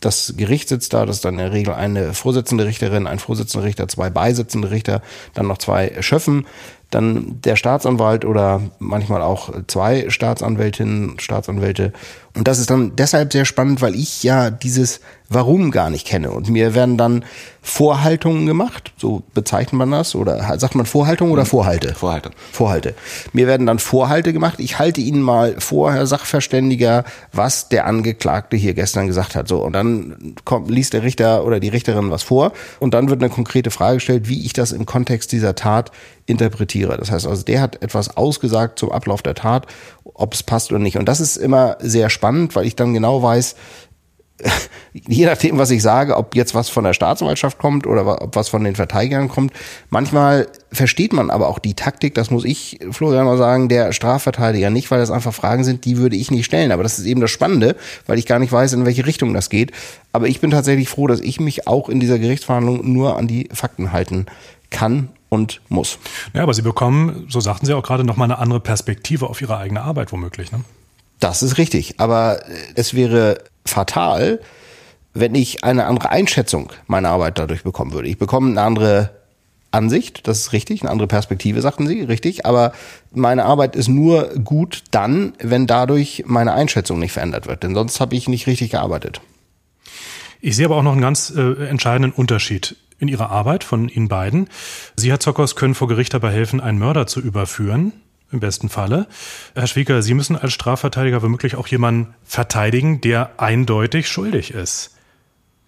Das 0.00 0.34
Gericht 0.36 0.68
sitzt 0.68 0.92
da, 0.92 1.06
das 1.06 1.16
ist 1.16 1.24
dann 1.24 1.34
in 1.34 1.40
der 1.40 1.52
Regel 1.52 1.74
eine 1.74 2.14
Vorsitzende 2.14 2.66
Richterin, 2.66 3.08
ein 3.08 3.18
Vorsitzender 3.18 3.66
Richter, 3.66 3.88
zwei 3.88 4.10
beisitzende 4.10 4.70
Richter, 4.70 5.02
dann 5.34 5.48
noch 5.48 5.58
zwei 5.58 6.00
Schöffen, 6.00 6.46
dann 6.90 7.40
der 7.42 7.56
Staatsanwalt 7.56 8.24
oder 8.24 8.62
manchmal 8.78 9.22
auch 9.22 9.50
zwei 9.66 10.08
Staatsanwältinnen, 10.08 11.18
Staatsanwälte. 11.18 11.92
Und 12.34 12.46
das 12.46 12.58
ist 12.58 12.70
dann 12.70 12.94
deshalb 12.96 13.32
sehr 13.32 13.44
spannend, 13.44 13.80
weil 13.82 13.94
ich 13.94 14.22
ja 14.22 14.50
dieses 14.50 15.00
Warum 15.30 15.70
gar 15.70 15.90
nicht 15.90 16.06
kenne. 16.06 16.30
Und 16.30 16.48
mir 16.48 16.74
werden 16.74 16.96
dann 16.96 17.22
Vorhaltungen 17.60 18.46
gemacht, 18.46 18.94
so 18.96 19.22
bezeichnet 19.34 19.74
man 19.74 19.90
das, 19.90 20.14
oder 20.14 20.58
sagt 20.58 20.74
man 20.74 20.86
Vorhaltung 20.86 21.32
oder 21.32 21.44
Vorhalte? 21.44 21.94
Vorhalte. 21.94 22.30
Vorhalte. 22.50 22.94
Mir 23.34 23.46
werden 23.46 23.66
dann 23.66 23.78
Vorhalte 23.78 24.32
gemacht. 24.32 24.54
Ich 24.58 24.78
halte 24.78 25.02
Ihnen 25.02 25.20
mal 25.20 25.60
vor, 25.60 25.92
Herr 25.92 26.06
Sachverständiger, 26.06 27.04
was 27.30 27.68
der 27.68 27.86
Angeklagte 27.86 28.56
hier 28.56 28.72
gestern 28.72 29.06
gesagt 29.06 29.34
hat. 29.34 29.48
So, 29.48 29.62
und 29.62 29.74
dann 29.74 30.34
kommt, 30.46 30.70
liest 30.70 30.94
der 30.94 31.02
Richter 31.02 31.44
oder 31.44 31.60
die 31.60 31.68
Richterin 31.68 32.10
was 32.10 32.22
vor 32.22 32.52
und 32.80 32.94
dann 32.94 33.10
wird 33.10 33.22
eine 33.22 33.30
konkrete 33.30 33.70
Frage 33.70 33.96
gestellt, 33.96 34.30
wie 34.30 34.46
ich 34.46 34.54
das 34.54 34.72
im 34.72 34.86
Kontext 34.86 35.30
dieser 35.32 35.54
Tat 35.54 35.92
interpretiere. 36.24 36.96
Das 36.96 37.10
heißt 37.10 37.26
also, 37.26 37.42
der 37.42 37.60
hat 37.60 37.82
etwas 37.82 38.16
ausgesagt 38.16 38.78
zum 38.78 38.92
Ablauf 38.92 39.20
der 39.22 39.34
Tat, 39.34 39.66
ob 40.18 40.34
es 40.34 40.42
passt 40.42 40.70
oder 40.70 40.80
nicht. 40.80 40.98
Und 40.98 41.08
das 41.08 41.20
ist 41.20 41.36
immer 41.36 41.76
sehr 41.80 42.10
spannend, 42.10 42.54
weil 42.56 42.66
ich 42.66 42.76
dann 42.76 42.92
genau 42.92 43.22
weiß, 43.22 43.54
je 44.92 45.26
nachdem, 45.26 45.58
was 45.58 45.70
ich 45.70 45.82
sage, 45.82 46.16
ob 46.16 46.34
jetzt 46.34 46.54
was 46.54 46.68
von 46.68 46.84
der 46.84 46.92
Staatsanwaltschaft 46.92 47.58
kommt 47.58 47.86
oder 47.86 48.22
ob 48.22 48.36
was 48.36 48.48
von 48.48 48.62
den 48.62 48.76
Verteidigern 48.76 49.28
kommt. 49.28 49.52
Manchmal 49.90 50.48
versteht 50.72 51.12
man 51.12 51.30
aber 51.30 51.48
auch 51.48 51.58
die 51.58 51.74
Taktik, 51.74 52.14
das 52.14 52.30
muss 52.30 52.44
ich, 52.44 52.78
Florian, 52.90 53.26
mal 53.26 53.38
sagen, 53.38 53.68
der 53.68 53.92
Strafverteidiger 53.92 54.70
nicht, 54.70 54.90
weil 54.90 55.00
das 55.00 55.10
einfach 55.10 55.34
Fragen 55.34 55.64
sind, 55.64 55.84
die 55.84 55.98
würde 55.98 56.16
ich 56.16 56.30
nicht 56.30 56.44
stellen. 56.44 56.72
Aber 56.72 56.82
das 56.82 56.98
ist 56.98 57.06
eben 57.06 57.20
das 57.20 57.30
Spannende, 57.30 57.76
weil 58.06 58.18
ich 58.18 58.26
gar 58.26 58.38
nicht 58.38 58.52
weiß, 58.52 58.72
in 58.74 58.84
welche 58.84 59.06
Richtung 59.06 59.34
das 59.34 59.50
geht. 59.50 59.72
Aber 60.12 60.28
ich 60.28 60.40
bin 60.40 60.50
tatsächlich 60.50 60.88
froh, 60.88 61.06
dass 61.06 61.20
ich 61.20 61.40
mich 61.40 61.66
auch 61.66 61.88
in 61.88 62.00
dieser 62.00 62.18
Gerichtsverhandlung 62.18 62.92
nur 62.92 63.16
an 63.16 63.26
die 63.26 63.48
Fakten 63.52 63.92
halten 63.92 64.26
kann 64.70 65.08
und 65.28 65.60
muss. 65.68 65.98
Ja, 66.34 66.42
aber 66.42 66.54
Sie 66.54 66.62
bekommen, 66.62 67.26
so 67.28 67.40
sagten 67.40 67.66
Sie 67.66 67.74
auch 67.74 67.82
gerade, 67.82 68.04
nochmal 68.04 68.26
eine 68.26 68.38
andere 68.38 68.60
Perspektive 68.60 69.28
auf 69.28 69.40
Ihre 69.40 69.56
eigene 69.56 69.82
Arbeit 69.82 70.12
womöglich. 70.12 70.52
Ne? 70.52 70.60
Das 71.20 71.42
ist 71.42 71.58
richtig. 71.58 72.00
Aber 72.00 72.40
es 72.74 72.94
wäre 72.94 73.38
fatal, 73.64 74.40
wenn 75.14 75.34
ich 75.34 75.64
eine 75.64 75.86
andere 75.86 76.10
Einschätzung 76.10 76.72
meiner 76.86 77.10
Arbeit 77.10 77.38
dadurch 77.38 77.64
bekommen 77.64 77.92
würde. 77.92 78.08
Ich 78.08 78.18
bekomme 78.18 78.50
eine 78.50 78.62
andere 78.62 79.10
Ansicht, 79.70 80.26
das 80.26 80.38
ist 80.38 80.52
richtig, 80.52 80.82
eine 80.82 80.90
andere 80.90 81.08
Perspektive, 81.08 81.60
sagten 81.60 81.86
Sie, 81.86 82.00
richtig. 82.00 82.46
Aber 82.46 82.72
meine 83.12 83.44
Arbeit 83.44 83.76
ist 83.76 83.88
nur 83.88 84.28
gut 84.36 84.84
dann, 84.90 85.34
wenn 85.40 85.66
dadurch 85.66 86.24
meine 86.26 86.52
Einschätzung 86.54 86.98
nicht 86.98 87.12
verändert 87.12 87.46
wird. 87.46 87.62
Denn 87.62 87.74
sonst 87.74 88.00
habe 88.00 88.16
ich 88.16 88.28
nicht 88.28 88.46
richtig 88.46 88.70
gearbeitet. 88.70 89.20
Ich 90.40 90.56
sehe 90.56 90.66
aber 90.66 90.76
auch 90.76 90.82
noch 90.82 90.92
einen 90.92 91.00
ganz 91.00 91.32
äh, 91.34 91.66
entscheidenden 91.66 92.12
Unterschied 92.12 92.76
in 92.98 93.08
Ihrer 93.08 93.30
Arbeit 93.30 93.64
von 93.64 93.88
Ihnen 93.88 94.08
beiden. 94.08 94.48
Sie, 94.96 95.10
Herr 95.10 95.20
Zockers, 95.20 95.56
können 95.56 95.74
vor 95.74 95.88
Gericht 95.88 96.14
dabei 96.14 96.32
helfen, 96.32 96.60
einen 96.60 96.78
Mörder 96.78 97.06
zu 97.06 97.20
überführen 97.20 97.92
im 98.30 98.40
besten 98.40 98.68
Falle. 98.68 99.06
Herr 99.54 99.66
Schwieger, 99.66 100.02
Sie 100.02 100.14
müssen 100.14 100.36
als 100.36 100.52
Strafverteidiger 100.52 101.22
womöglich 101.22 101.56
auch 101.56 101.66
jemanden 101.66 102.14
verteidigen, 102.24 103.00
der 103.00 103.30
eindeutig 103.38 104.08
schuldig 104.08 104.52
ist. 104.52 104.90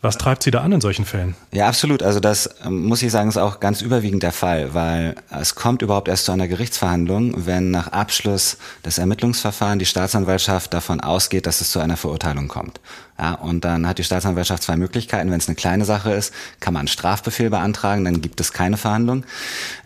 Was 0.03 0.17
treibt 0.17 0.43
Sie 0.43 0.51
da 0.51 0.63
an 0.63 0.73
in 0.73 0.81
solchen 0.81 1.05
Fällen? 1.05 1.35
Ja, 1.53 1.69
absolut. 1.69 2.03
Also 2.03 2.21
das 2.21 2.49
ähm, 2.65 2.85
muss 2.85 3.03
ich 3.03 3.13
sagen, 3.13 3.29
ist 3.29 3.37
auch 3.37 3.61
ganz 3.61 3.83
überwiegend 3.83 4.23
der 4.23 4.33
Fall, 4.33 4.73
weil 4.73 5.15
es 5.31 5.55
kommt 5.55 5.83
überhaupt 5.83 6.09
erst 6.09 6.25
zu 6.25 6.33
einer 6.33 6.49
Gerichtsverhandlung, 6.49 7.35
wenn 7.45 7.71
nach 7.71 7.89
Abschluss 7.89 8.57
des 8.83 8.97
Ermittlungsverfahrens 8.97 9.81
die 9.81 9.87
Staatsanwaltschaft 9.87 10.73
davon 10.73 11.01
ausgeht, 11.01 11.47
dass 11.47 11.61
es 11.61 11.71
zu 11.71 11.81
einer 11.81 11.99
Verurteilung 11.99 12.49
kommt. 12.49 12.81
Ja, 13.21 13.35
und 13.35 13.67
dann 13.67 13.87
hat 13.87 13.99
die 13.99 14.05
Staatsanwaltschaft 14.05 14.63
zwei 14.63 14.77
Möglichkeiten. 14.77 15.31
Wenn 15.31 15.41
es 15.41 15.47
eine 15.47 15.55
kleine 15.55 15.85
Sache 15.85 16.11
ist, 16.11 16.33
kann 16.59 16.73
man 16.73 16.81
einen 16.81 16.89
Strafbefehl 16.89 17.51
beantragen, 17.51 18.03
dann 18.07 18.23
gibt 18.23 18.41
es 18.41 18.55
keine 18.55 18.79
Verhandlung. 18.79 19.27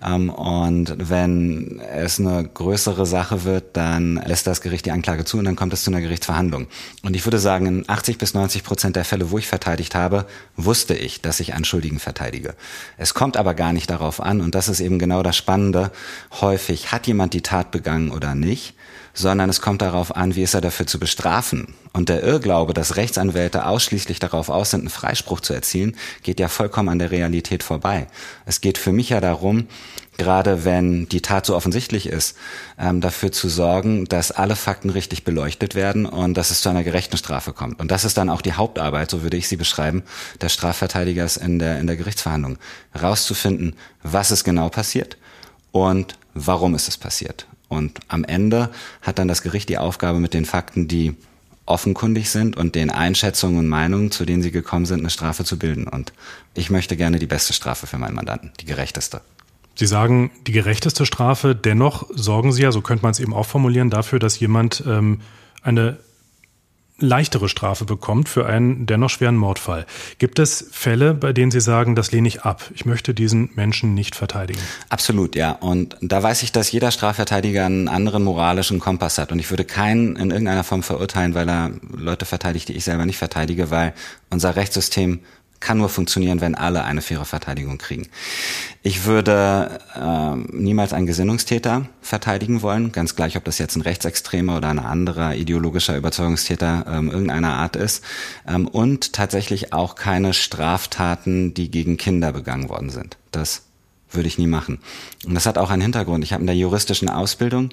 Ähm, 0.05 0.31
und 0.31 0.95
wenn 0.97 1.81
es 1.81 2.21
eine 2.21 2.45
größere 2.45 3.07
Sache 3.07 3.43
wird, 3.43 3.77
dann 3.77 4.23
lässt 4.25 4.47
das 4.47 4.61
Gericht 4.61 4.87
die 4.87 4.93
Anklage 4.93 5.25
zu 5.25 5.39
und 5.39 5.47
dann 5.47 5.57
kommt 5.57 5.73
es 5.73 5.83
zu 5.83 5.91
einer 5.91 6.01
Gerichtsverhandlung. 6.01 6.69
Und 7.03 7.17
ich 7.17 7.27
würde 7.27 7.41
sagen, 7.41 7.67
in 7.67 7.89
80 7.89 8.19
bis 8.19 8.35
90 8.35 8.63
Prozent 8.63 8.95
der 8.95 9.05
Fälle, 9.05 9.33
wo 9.33 9.39
ich 9.39 9.49
verteidigt 9.49 9.97
habe, 9.97 10.27
wusste 10.57 10.95
ich, 10.95 11.21
dass 11.21 11.41
ich 11.41 11.55
einen 11.55 11.65
Schuldigen 11.65 11.99
verteidige. 11.99 12.55
Es 12.99 13.15
kommt 13.15 13.37
aber 13.37 13.55
gar 13.55 13.73
nicht 13.73 13.91
darauf 13.91 14.21
an, 14.21 14.43
und 14.43 14.55
das 14.55 14.69
ist 14.69 14.79
eben 14.79 15.01
genau 15.01 15.25
das 15.25 15.37
Spannende, 15.37 15.91
häufig 16.41 16.93
hat 16.93 17.09
jemand 17.09 17.35
die 17.35 17.43
Tat 17.43 17.73
begangen 17.73 18.13
oder 18.13 18.37
nicht 18.37 18.77
sondern 19.15 19.49
es 19.49 19.61
kommt 19.61 19.81
darauf 19.81 20.15
an, 20.17 20.35
wie 20.35 20.43
ist 20.43 20.55
er 20.55 20.61
dafür 20.61 20.87
zu 20.87 20.99
bestrafen. 20.99 21.75
Und 21.93 22.09
der 22.09 22.23
Irrglaube, 22.23 22.75
dass 22.75 22.97
Rechtsanwälte 22.97 23.67
ausschließlich 23.67 24.19
darauf 24.19 24.49
aus 24.49 24.71
sind, 24.71 24.81
einen 24.81 24.91
Freispruch 24.91 25.41
zu 25.41 25.55
erzielen, 25.55 25.97
geht 26.23 26.41
ja 26.41 26.49
vollkommen 26.49 26.89
an 26.89 26.99
der 26.99 27.13
Realität 27.13 27.63
vorbei. 27.63 28.09
Es 28.45 28.61
geht 28.61 28.77
für 28.77 28.93
mich 28.93 29.11
ja 29.11 29.21
darum, 29.21 29.69
gerade 30.17 30.65
wenn 30.65 31.09
die 31.09 31.23
Tat 31.23 31.47
so 31.47 31.55
offensichtlich 31.55 32.09
ist, 32.09 32.37
ähm, 32.79 33.01
dafür 33.01 33.31
zu 33.33 33.49
sorgen, 33.49 34.05
dass 34.07 34.33
alle 34.33 34.57
Fakten 34.57 34.91
richtig 34.91 35.25
beleuchtet 35.25 35.75
werden 35.75 36.07
und 36.07 36.35
dass 36.35 36.51
es 36.51 36.61
zu 36.61 36.69
einer 36.69 36.85
gerechten 36.85 37.17
Strafe 37.17 37.53
kommt. 37.53 37.81
Und 37.81 37.91
das 37.91 38.05
ist 38.05 38.17
dann 38.17 38.31
auch 38.31 38.43
die 38.43 38.53
Hauptarbeit, 38.53 39.11
so 39.11 39.23
würde 39.23 39.37
ich 39.37 39.49
sie 39.49 39.57
beschreiben, 39.57 40.03
des 40.41 40.53
Strafverteidigers 40.53 41.37
in 41.37 41.59
der, 41.59 41.79
in 41.79 41.87
der 41.87 41.97
Gerichtsverhandlung. 41.97 42.59
Rauszufinden, 43.01 43.77
was 44.03 44.31
ist 44.33 44.45
genau 44.45 44.69
passiert 44.69 45.17
und 45.73 46.19
warum 46.35 46.75
ist 46.75 46.89
es 46.89 46.99
passiert. 46.99 47.47
Und 47.69 48.01
am 48.09 48.25
Ende 48.25 48.71
hat 49.03 49.19
dann 49.19 49.29
das 49.29 49.43
Gericht 49.43 49.69
die 49.69 49.79
Aufgabe 49.79 50.21
mit 50.21 50.35
den 50.35 50.45
Fakten, 50.45 50.89
die 50.89 51.17
offenkundig 51.67 52.31
sind 52.31 52.57
und 52.57 52.75
den 52.75 52.91
Einschätzungen 52.91 53.59
und 53.59 53.69
Meinungen, 53.69 54.11
zu 54.11 54.25
denen 54.25 54.43
sie 54.43 54.51
gekommen 54.51 54.87
sind, 54.87 55.01
eine 55.01 55.11
Strafe 55.11 55.45
zu 55.45 55.59
bilden. 55.59 55.89
Und 55.89 56.13
ich 56.55 56.71
möchte 56.71 56.97
gerne 56.97 57.19
die 57.19 57.27
beste 57.27 57.53
Strafe 57.53 57.87
für 57.87 57.99
meinen 57.99 58.15
Mandanten, 58.15 58.53
die 58.61 58.67
gerechteste. 58.67 59.23
Sie 59.77 59.87
sagen 59.87 60.31
die 60.47 60.53
gerechteste 60.53 61.05
Strafe, 61.05 61.57
dennoch 61.57 62.09
sorgen 62.15 62.53
Sie 62.53 62.63
ja, 62.63 62.71
so 62.71 62.81
könnte 62.81 63.03
man 63.03 63.11
es 63.11 63.19
eben 63.19 63.35
auch 63.35 63.47
formulieren, 63.47 63.91
dafür, 63.91 64.19
dass 64.19 64.39
jemand 64.39 64.85
ähm, 64.87 65.21
eine 65.63 65.97
leichtere 66.99 67.49
Strafe 67.49 67.85
bekommt 67.85 68.29
für 68.29 68.47
einen 68.47 68.87
dennoch 68.87 69.11
schweren 69.11 69.37
Mordfall. 69.37 69.85
Gibt 70.19 70.39
es 70.39 70.69
Fälle, 70.71 71.13
bei 71.13 71.33
denen 71.33 71.51
Sie 71.51 71.61
sagen, 71.61 71.97
das 71.97 72.13
lehne 72.13 72.29
ich 72.29 72.43
ab? 72.43 72.71
Ich 72.75 72.87
möchte 72.87 73.15
diesen 73.15 73.51
Menschen 73.55 73.95
nicht 73.95 74.15
verteidigen. 74.15 74.61
Absolut, 74.89 75.35
ja. 75.35 75.53
Und 75.53 75.97
da 76.01 76.23
weiß 76.23 76.43
ich, 76.45 76.53
dass 76.53 76.71
jeder 76.71 76.93
Strafverteidiger 76.93 77.67
einen 77.67 77.89
anderen 77.89 78.23
moralischen 78.23 78.79
Kompass 78.79 79.19
hat. 79.19 79.33
Und 79.33 79.41
ich 79.41 79.51
würde 79.51 79.65
keinen 79.65 80.15
in 80.17 80.31
irgendeiner 80.31 80.65
Form 80.65 80.83
verurteilen, 80.83 81.35
weil 81.35 81.49
er 81.49 81.73
Leute 81.97 82.27
verteidigt, 82.27 82.69
die 82.69 82.75
ich 82.75 82.85
selber 82.85 83.07
nicht 83.07 83.19
verteidige, 83.19 83.71
weil 83.71 83.93
unser 84.31 84.55
Rechtssystem 84.55 85.21
kann 85.65 85.79
nur 85.79 85.89
funktionieren, 85.89 86.43
wenn 86.43 86.55
alle 86.55 86.85
eine 86.85 87.01
faire 87.01 87.25
Verteidigung 87.25 87.79
kriegen. 87.79 88.07
Ich 88.83 89.07
würde 89.07 89.81
äh, 89.97 90.37
niemals 90.55 90.93
einen 90.93 91.07
Gesinnungstäter 91.07 91.87
verteidigen 92.03 92.61
wollen, 92.61 92.93
ganz 92.93 93.17
gleich, 93.17 93.39
ob 93.39 93.45
das 93.45 93.59
jetzt 93.59 93.75
ein 93.75 93.81
rechtsextremer 93.81 94.59
oder 94.59 94.69
ein 94.69 94.79
anderer 94.79 95.35
ideologischer 95.35 95.97
Überzeugungstäter 95.97 96.85
ähm, 96.87 97.11
irgendeiner 97.11 97.55
Art 97.55 97.77
ist. 97.77 98.05
Ähm, 98.47 98.69
und 98.69 99.15
tatsächlich 99.15 99.73
auch 99.73 99.95
keine 99.95 100.35
Straftaten, 100.35 101.55
die 101.55 101.71
gegen 101.71 101.97
Kinder 101.97 102.33
begangen 102.33 102.69
worden 102.69 102.91
sind. 102.91 103.17
Das 103.31 103.63
würde 104.15 104.29
ich 104.29 104.39
nie 104.39 104.47
machen. 104.47 104.79
Und 105.27 105.35
das 105.35 105.47
hat 105.47 105.59
auch 105.59 105.71
einen 105.71 105.83
Hintergrund. 105.83 106.25
Ich 106.25 106.33
habe 106.33 106.43
in 106.43 106.47
der 106.47 106.57
juristischen 106.57 107.09
Ausbildung, 107.09 107.71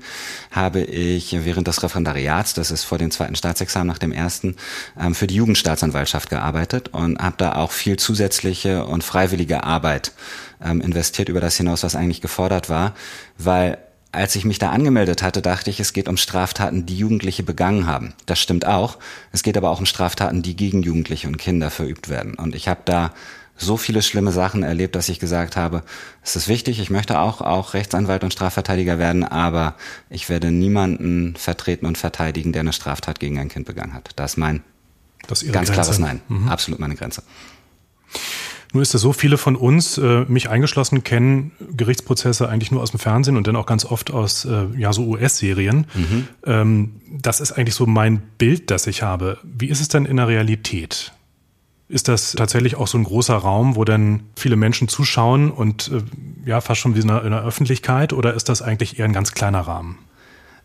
habe 0.52 0.82
ich 0.82 1.36
während 1.46 1.68
des 1.68 1.84
Referendariats, 1.84 2.54
das 2.54 2.72
ist 2.72 2.84
vor 2.84 2.98
dem 2.98 3.12
zweiten 3.12 3.36
Staatsexamen 3.36 3.88
nach 3.88 3.98
dem 3.98 4.12
ersten, 4.12 4.56
ähm, 5.00 5.16
für 5.16 5.28
die 5.28 5.36
Jugendstaatsanwaltschaft 5.36 6.30
gearbeitet 6.30 6.90
und 6.90 7.20
habe 7.20 7.36
da 7.38 7.56
auch 7.56 7.72
viel 7.72 7.98
zusätzliche 7.98 8.86
und 8.86 9.04
freiwillige 9.04 9.64
Arbeit 9.64 10.12
ähm, 10.64 10.82
investiert 10.82 11.30
über 11.30 11.42
das 11.42 11.58
hinaus, 11.58 11.84
was 11.84 11.96
eigentlich 11.96 12.22
gefordert 12.22 12.70
war, 12.70 12.94
weil 13.38 13.78
als 14.12 14.36
ich 14.36 14.44
mich 14.44 14.60
da 14.60 14.72
angemeldet 14.72 15.24
hatte, 15.24 15.42
dachte 15.42 15.70
ich, 15.70 15.80
es 15.80 15.94
geht 15.94 16.10
um 16.10 16.18
Straftaten, 16.18 16.86
die 16.86 16.98
Jugendliche 16.98 17.44
begangen 17.44 17.88
haben. 17.88 18.14
Das 18.26 18.40
stimmt 18.40 18.66
auch. 18.66 18.98
Es 19.32 19.42
geht 19.42 19.56
aber 19.56 19.70
auch 19.70 19.80
um 19.80 19.86
Straftaten, 19.86 20.42
die 20.42 20.56
gegen 20.56 20.84
Jugendliche 20.84 21.28
und 21.28 21.38
Kinder 21.38 21.72
verübt 21.72 22.10
werden. 22.10 22.34
Und 22.34 22.54
ich 22.54 22.68
habe 22.68 22.82
da 22.84 23.14
so 23.62 23.78
viele 23.78 24.02
schlimme 24.02 24.32
Sachen 24.32 24.64
erlebt, 24.64 24.96
dass 24.96 25.10
ich 25.10 25.20
gesagt 25.20 25.56
habe, 25.56 25.84
es 26.24 26.36
ist 26.36 26.48
wichtig, 26.48 26.80
ich 26.80 26.90
möchte 26.90 27.20
auch, 27.20 27.42
auch 27.42 27.74
Rechtsanwalt 27.74 28.24
und 28.24 28.34
Strafverteidiger 28.34 28.98
werden, 28.98 29.24
aber 29.24 29.76
ich 30.10 30.30
werde 30.30 30.52
niemanden 30.52 31.36
vertreten 31.36 31.86
und 31.86 31.98
verteidigen, 31.98 32.52
der 32.52 32.62
eine 32.62 32.74
Straftat 32.74 33.20
gegen 33.20 33.40
ein 33.40 33.50
Kind 33.50 33.66
begangen 33.66 33.94
hat. 33.94 34.10
Das 34.16 34.34
ist 34.34 34.38
mein 34.38 34.64
das 35.28 35.44
ist 35.44 35.54
ganz 35.54 35.70
Grenze. 35.70 35.82
klares 35.82 36.00
Nein. 36.00 36.22
Mhm. 36.28 36.50
Absolut 36.50 36.80
meine 36.80 36.96
Grenze. 36.96 37.24
Nur 38.74 38.82
ist 38.82 38.96
es 38.96 39.02
so, 39.02 39.12
viele 39.12 39.38
von 39.38 39.56
uns, 39.56 39.98
äh, 39.98 40.26
mich 40.28 40.50
eingeschlossen, 40.50 41.04
kennen 41.04 41.52
Gerichtsprozesse 41.76 42.48
eigentlich 42.48 42.72
nur 42.72 42.82
aus 42.82 42.92
dem 42.92 43.00
Fernsehen 43.00 43.36
und 43.36 43.48
dann 43.48 43.58
auch 43.58 43.66
ganz 43.66 43.84
oft 43.86 44.12
aus 44.12 44.46
äh, 44.46 44.68
ja 44.78 44.94
so 44.94 45.06
US-Serien. 45.08 45.88
Mhm. 45.94 46.28
Ähm, 46.46 47.02
das 47.12 47.42
ist 47.42 47.52
eigentlich 47.52 47.76
so 47.76 47.86
mein 47.86 48.22
Bild, 48.38 48.72
das 48.72 48.88
ich 48.88 49.04
habe. 49.04 49.40
Wie 49.44 49.68
ist 49.68 49.82
es 49.82 49.90
denn 49.90 50.06
in 50.06 50.18
der 50.18 50.30
Realität? 50.30 51.12
Ist 51.92 52.08
das 52.08 52.32
tatsächlich 52.32 52.78
auch 52.78 52.88
so 52.88 52.98
ein 52.98 53.04
großer 53.04 53.36
Raum, 53.36 53.76
wo 53.76 53.84
dann 53.84 54.24
viele 54.38 54.56
Menschen 54.56 54.88
zuschauen 54.88 55.52
und 55.52 55.92
äh, 55.92 56.02
ja, 56.50 56.62
fast 56.62 56.80
schon 56.80 56.96
wie 56.96 57.02
in 57.02 57.08
der, 57.08 57.44
Öffentlichkeit 57.44 58.14
oder 58.14 58.34
ist 58.34 58.48
das 58.48 58.62
eigentlich 58.62 58.98
eher 58.98 59.04
ein 59.04 59.12
ganz 59.12 59.34
kleiner 59.34 59.60
Rahmen? 59.60 59.98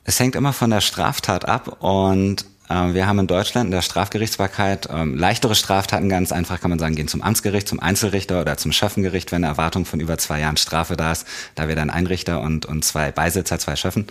Es 0.04 0.20
hängt 0.20 0.36
immer 0.36 0.52
von 0.52 0.70
der 0.70 0.80
Straftat 0.80 1.44
ab 1.44 1.82
und 1.82 2.46
wir 2.68 3.06
haben 3.06 3.18
in 3.20 3.26
Deutschland 3.26 3.66
in 3.66 3.70
der 3.70 3.82
Strafgerichtsbarkeit 3.82 4.88
ähm, 4.90 5.16
leichtere 5.16 5.54
Straftaten, 5.54 6.08
ganz 6.08 6.32
einfach 6.32 6.60
kann 6.60 6.70
man 6.70 6.78
sagen, 6.78 6.96
gehen 6.96 7.08
zum 7.08 7.22
Amtsgericht, 7.22 7.68
zum 7.68 7.80
Einzelrichter 7.80 8.40
oder 8.40 8.56
zum 8.56 8.72
Schöffengericht, 8.72 9.30
wenn 9.32 9.44
eine 9.44 9.52
Erwartung 9.52 9.84
von 9.84 10.00
über 10.00 10.18
zwei 10.18 10.40
Jahren 10.40 10.56
Strafe 10.56 10.96
da 10.96 11.12
ist. 11.12 11.26
Da 11.54 11.68
wäre 11.68 11.76
dann 11.76 11.90
ein 11.90 12.06
Richter 12.06 12.40
und, 12.40 12.66
und 12.66 12.84
zwei 12.84 13.12
Beisitzer, 13.12 13.58
zwei 13.58 13.76
Schöffen. 13.76 14.06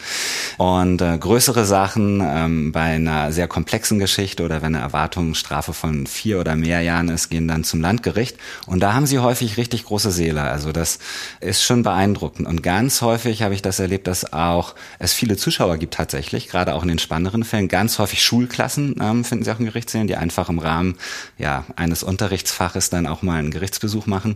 Und 0.57 1.01
äh, 1.01 1.17
größere 1.17 1.65
Sachen 1.65 2.21
ähm, 2.23 2.71
bei 2.71 2.95
einer 2.95 3.31
sehr 3.31 3.47
komplexen 3.47 3.99
Geschichte 3.99 4.43
oder 4.43 4.61
wenn 4.61 4.75
eine 4.75 4.83
Erwartungsstrafe 4.83 5.73
von 5.73 6.07
vier 6.07 6.39
oder 6.39 6.55
mehr 6.55 6.81
Jahren 6.81 7.09
ist, 7.09 7.29
gehen 7.29 7.47
dann 7.47 7.63
zum 7.63 7.81
Landgericht. 7.81 8.37
Und 8.65 8.79
da 8.79 8.93
haben 8.93 9.05
sie 9.05 9.19
häufig 9.19 9.57
richtig 9.57 9.85
große 9.85 10.11
Seele. 10.11 10.41
Also 10.41 10.71
das 10.71 10.99
ist 11.39 11.63
schon 11.63 11.83
beeindruckend. 11.83 12.47
Und 12.47 12.63
ganz 12.63 13.01
häufig 13.01 13.41
habe 13.41 13.53
ich 13.53 13.61
das 13.61 13.79
erlebt, 13.79 14.07
dass 14.07 14.31
auch 14.31 14.75
es 14.99 15.13
viele 15.13 15.37
Zuschauer 15.37 15.77
gibt 15.77 15.93
tatsächlich, 15.93 16.47
gerade 16.47 16.73
auch 16.73 16.83
in 16.83 16.89
den 16.89 16.99
spannenderen 16.99 17.43
Fällen, 17.43 17.67
ganz 17.67 17.99
häufig 17.99 18.23
Schulklassen 18.45 18.95
ähm, 19.01 19.23
finden 19.23 19.43
sie 19.43 19.51
auch 19.51 19.60
in 19.60 19.65
Gerichtssälen, 19.65 20.08
die 20.08 20.15
einfach 20.15 20.49
im 20.49 20.60
Rahmen 20.60 20.95
ja, 21.38 21.65
eines 21.75 22.03
Unterrichtsfaches 22.03 22.89
dann 22.89 23.08
auch 23.08 23.21
mal 23.21 23.39
einen 23.39 23.51
Gerichtsbesuch 23.51 24.05
machen. 24.05 24.36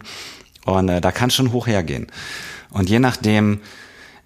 Und 0.66 0.90
äh, 0.90 1.02
da 1.02 1.12
kann 1.12 1.30
schon 1.30 1.52
hoch 1.52 1.68
hergehen. 1.68 2.08
Und 2.72 2.90
je 2.90 3.00
nachdem, 3.00 3.62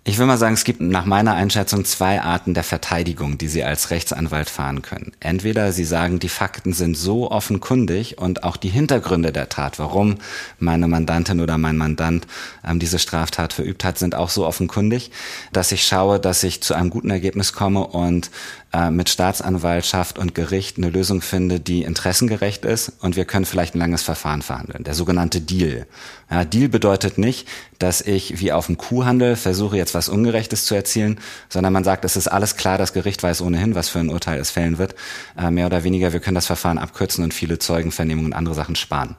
ich 0.06 0.18
will 0.18 0.26
mal 0.26 0.38
sagen, 0.38 0.54
es 0.54 0.66
gibt 0.66 0.82
nach 0.82 1.06
meiner 1.06 1.34
Einschätzung 1.34 1.86
zwei 1.86 2.22
Arten 2.22 2.54
der 2.54 2.66
Verteidigung, 2.66 3.38
die 3.38 3.48
Sie 3.48 3.64
als 3.64 3.90
Rechtsanwalt 3.90 4.50
fahren 4.50 4.82
können. 4.82 5.14
Entweder 5.22 5.72
Sie 5.72 5.86
sagen, 5.86 6.20
die 6.20 6.30
Fakten 6.30 6.74
sind 6.74 6.98
so 6.98 7.32
offenkundig 7.32 8.18
und 8.18 8.44
auch 8.44 8.58
die 8.58 8.70
Hintergründe 8.70 9.32
der 9.32 9.48
Tat, 9.48 9.80
warum 9.80 10.18
meine 10.60 10.88
Mandantin 10.88 11.40
oder 11.40 11.58
mein 11.58 11.78
Mandant 11.78 12.28
ähm, 12.68 12.80
diese 12.80 13.00
Straftat 13.00 13.54
verübt 13.54 13.84
hat, 13.86 13.98
sind 13.98 14.16
auch 14.16 14.30
so 14.30 14.46
offenkundig, 14.46 15.12
dass 15.54 15.72
ich 15.72 15.86
schaue, 15.86 16.20
dass 16.20 16.44
ich 16.44 16.62
zu 16.62 16.74
einem 16.74 16.90
guten 16.90 17.10
Ergebnis 17.10 17.54
komme 17.54 17.88
und 17.88 18.30
äh, 18.74 18.90
mit 18.90 19.10
Staatsanwaltschaft 19.10 20.18
und 20.18 20.34
Gericht 20.34 20.78
eine 20.78 20.90
Lösung 20.90 21.22
finde, 21.22 21.60
die 21.60 21.84
interessengerecht 21.84 22.66
ist 22.66 22.92
und 23.02 23.16
wir 23.16 23.26
können 23.26 23.46
vielleicht 23.46 23.76
ein 23.76 23.80
langes 23.80 24.02
Verfahren 24.02 24.42
verhandeln. 24.42 24.84
Der 24.84 24.96
sogenannte 24.96 25.42
Deal. 25.42 25.86
Ja, 26.30 26.44
Deal 26.44 26.70
bedeutet 26.70 27.18
nicht, 27.18 27.48
dass 27.78 28.02
ich 28.02 28.40
wie 28.40 28.52
auf 28.52 28.66
dem 28.66 28.78
Kuhhandel 28.78 29.36
versuche, 29.36 29.78
jetzt 29.78 29.94
was 29.94 30.10
Ungerechtes 30.10 30.66
zu 30.66 30.74
erzielen, 30.74 31.20
sondern 31.50 31.72
man 31.72 31.84
sagt, 31.84 32.04
es 32.04 32.16
ist 32.16 32.28
alles 32.28 32.56
klar, 32.56 32.78
das 32.78 32.94
Gericht 32.94 33.22
weiß 33.22 33.42
ohnehin, 33.42 33.76
was 33.76 33.90
für 33.90 34.00
ein 34.00 34.10
Urteil 34.10 34.40
es 34.40 34.50
fällen 34.50 34.80
wird. 34.80 34.96
Äh, 35.38 35.52
mehr 35.52 35.68
oder 35.68 35.84
weniger, 35.84 36.12
wir 36.12 36.20
können 36.20 36.36
das 36.36 36.48
Verfahren 36.48 36.80
abkürzen 36.80 37.24
und 37.24 37.34
viele 37.34 37.60
Zeugenvernehmungen 37.60 38.32
und 38.32 38.38
andere 38.38 38.56
Sachen 38.56 38.76
sparen. 38.76 39.16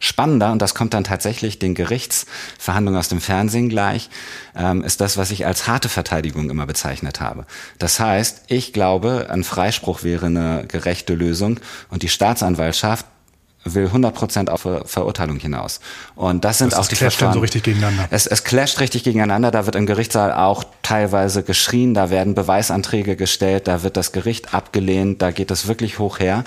Spannender, 0.00 0.52
und 0.52 0.62
das 0.62 0.74
kommt 0.74 0.94
dann 0.94 1.04
tatsächlich 1.04 1.58
den 1.58 1.74
Gerichtsverhandlungen 1.74 2.98
aus 2.98 3.08
dem 3.08 3.20
Fernsehen 3.20 3.68
gleich, 3.68 4.10
ähm, 4.56 4.84
ist 4.84 5.00
das, 5.00 5.16
was 5.16 5.30
ich 5.30 5.44
als 5.44 5.66
harte 5.66 5.88
Verteidigung 5.88 6.50
immer 6.50 6.66
bezeichnet 6.66 7.20
habe. 7.20 7.46
Das 7.78 7.98
heißt, 7.98 8.42
ich 8.46 8.72
glaube, 8.72 9.26
ein 9.30 9.42
Freispruch 9.42 10.04
wäre 10.04 10.26
eine 10.26 10.64
gerechte 10.68 11.14
Lösung 11.14 11.58
und 11.90 12.02
die 12.02 12.08
Staatsanwaltschaft 12.08 13.06
will 13.64 13.86
100% 13.86 14.48
auf 14.48 14.66
Verurteilung 14.88 15.38
hinaus. 15.38 15.80
Und 16.14 16.44
das 16.44 16.58
sind 16.58 16.72
das 16.72 16.78
auch 16.78 16.86
die 16.86 16.96
Verfahren. 16.96 17.34
so 17.34 17.40
richtig 17.40 17.64
gegeneinander. 17.64 18.06
Es, 18.10 18.26
es 18.26 18.44
clasht 18.44 18.80
richtig 18.80 19.04
gegeneinander. 19.04 19.50
Da 19.50 19.66
wird 19.66 19.76
im 19.76 19.86
Gerichtssaal 19.86 20.32
auch 20.32 20.64
teilweise 20.82 21.42
geschrien. 21.42 21.92
Da 21.92 22.10
werden 22.10 22.34
Beweisanträge 22.34 23.16
gestellt. 23.16 23.68
Da 23.68 23.82
wird 23.82 23.96
das 23.96 24.12
Gericht 24.12 24.54
abgelehnt. 24.54 25.22
Da 25.22 25.32
geht 25.32 25.50
es 25.50 25.66
wirklich 25.66 25.98
hoch 25.98 26.18
her. 26.18 26.44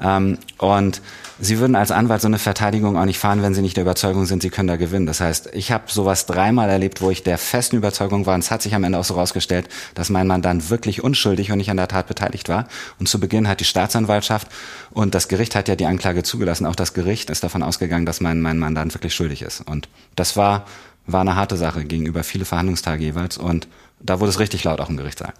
Ähm, 0.00 0.38
und 0.58 1.00
Sie 1.42 1.58
würden 1.58 1.74
als 1.74 1.90
Anwalt 1.90 2.20
so 2.20 2.28
eine 2.28 2.38
Verteidigung 2.38 2.98
auch 2.98 3.06
nicht 3.06 3.18
fahren, 3.18 3.42
wenn 3.42 3.54
Sie 3.54 3.62
nicht 3.62 3.76
der 3.76 3.84
Überzeugung 3.84 4.26
sind, 4.26 4.42
Sie 4.42 4.50
können 4.50 4.68
da 4.68 4.76
gewinnen. 4.76 5.06
Das 5.06 5.22
heißt, 5.22 5.50
ich 5.54 5.72
habe 5.72 5.84
sowas 5.86 6.26
dreimal 6.26 6.68
erlebt, 6.68 7.00
wo 7.00 7.10
ich 7.10 7.22
der 7.22 7.38
festen 7.38 7.76
Überzeugung 7.76 8.26
war, 8.26 8.34
und 8.34 8.40
es 8.40 8.50
hat 8.50 8.60
sich 8.60 8.74
am 8.74 8.84
Ende 8.84 8.98
auch 8.98 9.04
so 9.04 9.14
rausgestellt, 9.14 9.66
dass 9.94 10.10
mein 10.10 10.26
Mandant 10.26 10.68
wirklich 10.68 11.02
unschuldig 11.02 11.50
und 11.50 11.56
nicht 11.56 11.70
an 11.70 11.78
der 11.78 11.88
Tat 11.88 12.08
beteiligt 12.08 12.50
war. 12.50 12.68
Und 12.98 13.08
zu 13.08 13.18
Beginn 13.18 13.48
hat 13.48 13.60
die 13.60 13.64
Staatsanwaltschaft 13.64 14.48
und 14.90 15.14
das 15.14 15.28
Gericht 15.28 15.54
hat 15.54 15.68
ja 15.68 15.76
die 15.76 15.86
Anklage 15.86 16.22
zugelassen. 16.22 16.66
Auch 16.66 16.76
das 16.76 16.92
Gericht 16.92 17.30
ist 17.30 17.42
davon 17.42 17.62
ausgegangen, 17.62 18.04
dass 18.04 18.20
mein, 18.20 18.42
mein 18.42 18.58
Mandant 18.58 18.92
wirklich 18.92 19.14
schuldig 19.14 19.40
ist. 19.40 19.62
Und 19.66 19.88
das 20.16 20.36
war, 20.36 20.66
war 21.06 21.22
eine 21.22 21.36
harte 21.36 21.56
Sache 21.56 21.86
gegenüber 21.86 22.22
viele 22.22 22.44
Verhandlungstage 22.44 23.02
jeweils. 23.02 23.38
Und 23.38 23.66
da 23.98 24.20
wurde 24.20 24.28
es 24.28 24.40
richtig 24.40 24.64
laut 24.64 24.80
auch 24.80 24.90
im 24.90 24.98
Gerichtssaal. 24.98 25.32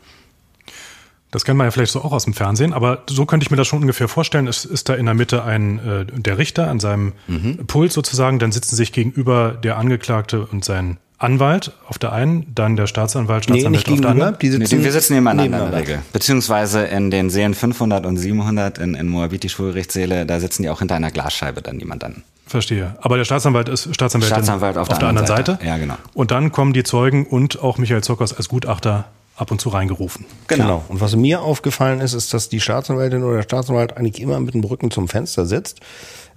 Das 1.31 1.45
kennt 1.45 1.59
man 1.59 1.67
ja 1.67 1.71
vielleicht 1.71 1.93
so 1.93 2.03
auch 2.03 2.13
aus 2.13 2.25
dem 2.25 2.35
Fernsehen, 2.35 2.73
aber 2.73 3.03
so 3.09 3.25
könnte 3.25 3.45
ich 3.45 3.51
mir 3.51 3.57
das 3.57 3.69
schon 3.69 3.81
ungefähr 3.81 4.09
vorstellen. 4.09 4.47
Es 4.47 4.65
ist 4.65 4.89
da 4.89 4.95
in 4.95 5.07
der 5.07 5.15
Mitte 5.15 5.45
ein 5.45 5.79
äh, 5.79 6.05
der 6.07 6.39
Richter 6.39 6.69
an 6.69 6.81
seinem 6.81 7.13
mhm. 7.29 7.67
Pult 7.67 7.93
sozusagen, 7.93 8.39
dann 8.39 8.53
sitzen 8.53 8.77
sich 8.77 8.93
gegenüber 8.93 9.53
der 9.53 9.79
Angeklagte 9.79 10.47
und 10.47 10.65
sein 10.65 10.99
Anwalt 11.19 11.73
auf 11.87 11.99
der 11.99 12.13
einen, 12.13 12.47
dann 12.55 12.77
der 12.77 12.87
Staatsanwalt, 12.87 13.45
Staatsanwalt 13.45 13.87
nee, 13.87 13.93
auf 13.93 14.01
der 14.01 14.11
anderen. 14.11 14.39
Die 14.41 14.49
sitzen 14.49 14.79
nee, 14.79 14.85
wir 14.85 14.93
sitzen 14.93 15.15
nebeneinander, 15.15 15.43
nebeneinander 15.43 15.79
in 15.79 15.87
der 15.87 15.95
Regel. 15.97 16.03
Beziehungsweise 16.15 16.85
in 16.85 17.11
den 17.11 17.29
Serien 17.29 17.55
500 17.55 18.07
und 18.07 18.17
700 18.17 18.79
in, 18.79 18.95
in 18.95 19.07
Moabit, 19.07 19.43
die 19.43 19.51
Schwurgerichtssäle, 19.51 20.25
da 20.25 20.41
sitzen 20.41 20.63
die 20.63 20.71
auch 20.71 20.79
hinter 20.79 20.95
einer 20.95 21.11
Glasscheibe 21.11 21.61
dann, 21.61 21.79
die 21.79 21.85
man 21.85 21.99
dann 21.99 22.23
Verstehe. 22.47 22.97
Aber 23.01 23.17
der 23.17 23.25
Staatsanwalt 23.25 23.69
ist 23.69 23.95
Staatsanwalt, 23.95 24.33
Staatsanwalt 24.33 24.77
auf, 24.77 24.91
auf, 24.91 24.99
der, 24.99 25.09
anderen 25.09 25.29
Seite. 25.29 25.53
Seite. 25.53 25.67
Ja, 25.67 25.77
genau. 25.77 25.95
Und 26.15 26.33
dann 26.33 26.51
kommen 26.51 26.73
die 26.73 26.83
Zeugen 26.83 27.25
und 27.25 27.63
auch 27.63 27.79
Michael 27.79 28.03
Zockers 28.03 28.37
als 28.37 28.49
Gutachter 28.49 29.05
ab 29.41 29.51
und 29.51 29.61
zu 29.61 29.71
reingerufen. 29.71 30.27
Genau. 30.49 30.65
genau. 30.65 30.85
Und 30.89 31.01
was 31.01 31.17
mir 31.17 31.41
aufgefallen 31.43 32.01
ist, 32.01 32.13
ist, 32.13 32.35
dass 32.35 32.51
die 32.51 32.61
Staatsanwältin 32.61 33.25
oder 33.25 33.37
der 33.37 33.43
Staatsanwalt 33.43 33.97
eigentlich 33.97 34.21
immer 34.21 34.39
mit 34.39 34.55
dem 34.55 34.63
Rücken 34.63 34.91
zum 34.91 35.09
Fenster 35.09 35.47
sitzt. 35.47 35.81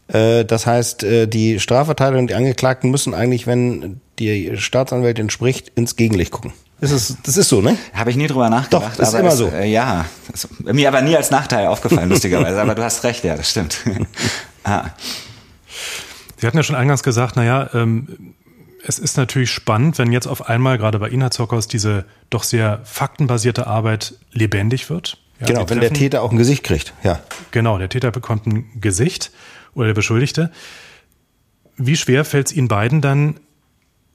Äh, 0.08 0.46
das 0.46 0.66
heißt, 0.66 1.04
äh, 1.04 1.28
die 1.28 1.60
Strafverteidiger 1.60 2.20
und 2.20 2.30
die 2.30 2.36
Angeklagten 2.36 2.92
müssen 2.92 3.14
eigentlich, 3.14 3.46
wenn 3.46 4.00
die 4.20 4.56
Staatsanwältin 4.56 5.30
spricht, 5.30 5.70
ins 5.76 5.98
Gegenlicht 5.98 6.32
gucken. 6.32 6.54
Das 6.80 6.92
ist, 6.92 7.18
das 7.24 7.38
ist 7.38 7.50
so, 7.50 7.62
ne? 7.62 7.78
Habe 7.94 8.10
ich 8.10 8.16
nie 8.16 8.28
drüber 8.28 8.50
nachgedacht. 8.50 8.98
Doch, 8.98 9.04
ist 9.04 9.14
immer 9.14 9.30
es, 9.30 9.38
so. 9.38 9.50
Äh, 9.50 9.70
ja, 9.70 10.06
ist 10.34 10.48
mir 10.62 10.88
aber 10.88 11.02
nie 11.02 11.16
als 11.16 11.30
Nachteil 11.30 11.68
aufgefallen, 11.68 12.10
lustigerweise. 12.10 12.62
aber 12.62 12.76
du 12.76 12.84
hast 12.84 13.04
recht, 13.04 13.24
ja, 13.24 13.36
das 13.36 13.50
stimmt. 13.50 13.80
ah. 14.64 14.86
Sie 16.38 16.48
hatten 16.48 16.58
ja 16.58 16.64
schon 16.64 16.76
eingangs 16.76 17.04
gesagt, 17.04 17.36
naja, 17.36 17.70
ähm, 17.74 18.34
es 18.86 19.00
ist 19.00 19.18
natürlich 19.18 19.52
spannend, 19.52 19.98
wenn 19.98 20.12
jetzt 20.12 20.28
auf 20.28 20.50
einmal 20.50 20.78
gerade 20.78 21.00
bei 21.00 21.10
Zockhaus 21.30 21.68
diese 21.68 22.06
doch 22.30 22.44
sehr 22.44 22.82
faktenbasierte 22.84 23.68
Arbeit 23.68 24.16
lebendig 24.32 24.90
wird. 24.90 25.18
Ja, 25.40 25.48
genau, 25.48 25.70
wenn 25.70 25.80
der 25.80 25.94
Täter 25.94 26.22
auch 26.22 26.32
ein 26.32 26.38
Gesicht 26.38 26.64
kriegt, 26.64 26.94
ja. 27.04 27.20
Genau, 27.52 27.78
der 27.78 27.90
Täter 27.90 28.12
bekommt 28.12 28.46
ein 28.46 28.80
Gesicht 28.80 29.32
oder 29.74 29.88
der 29.88 29.94
Beschuldigte. 29.94 30.52
Wie 31.76 31.96
schwer 31.96 32.24
fällt 32.26 32.48
es 32.48 32.54
Ihnen 32.54 32.68
beiden 32.68 33.02
dann, 33.02 33.40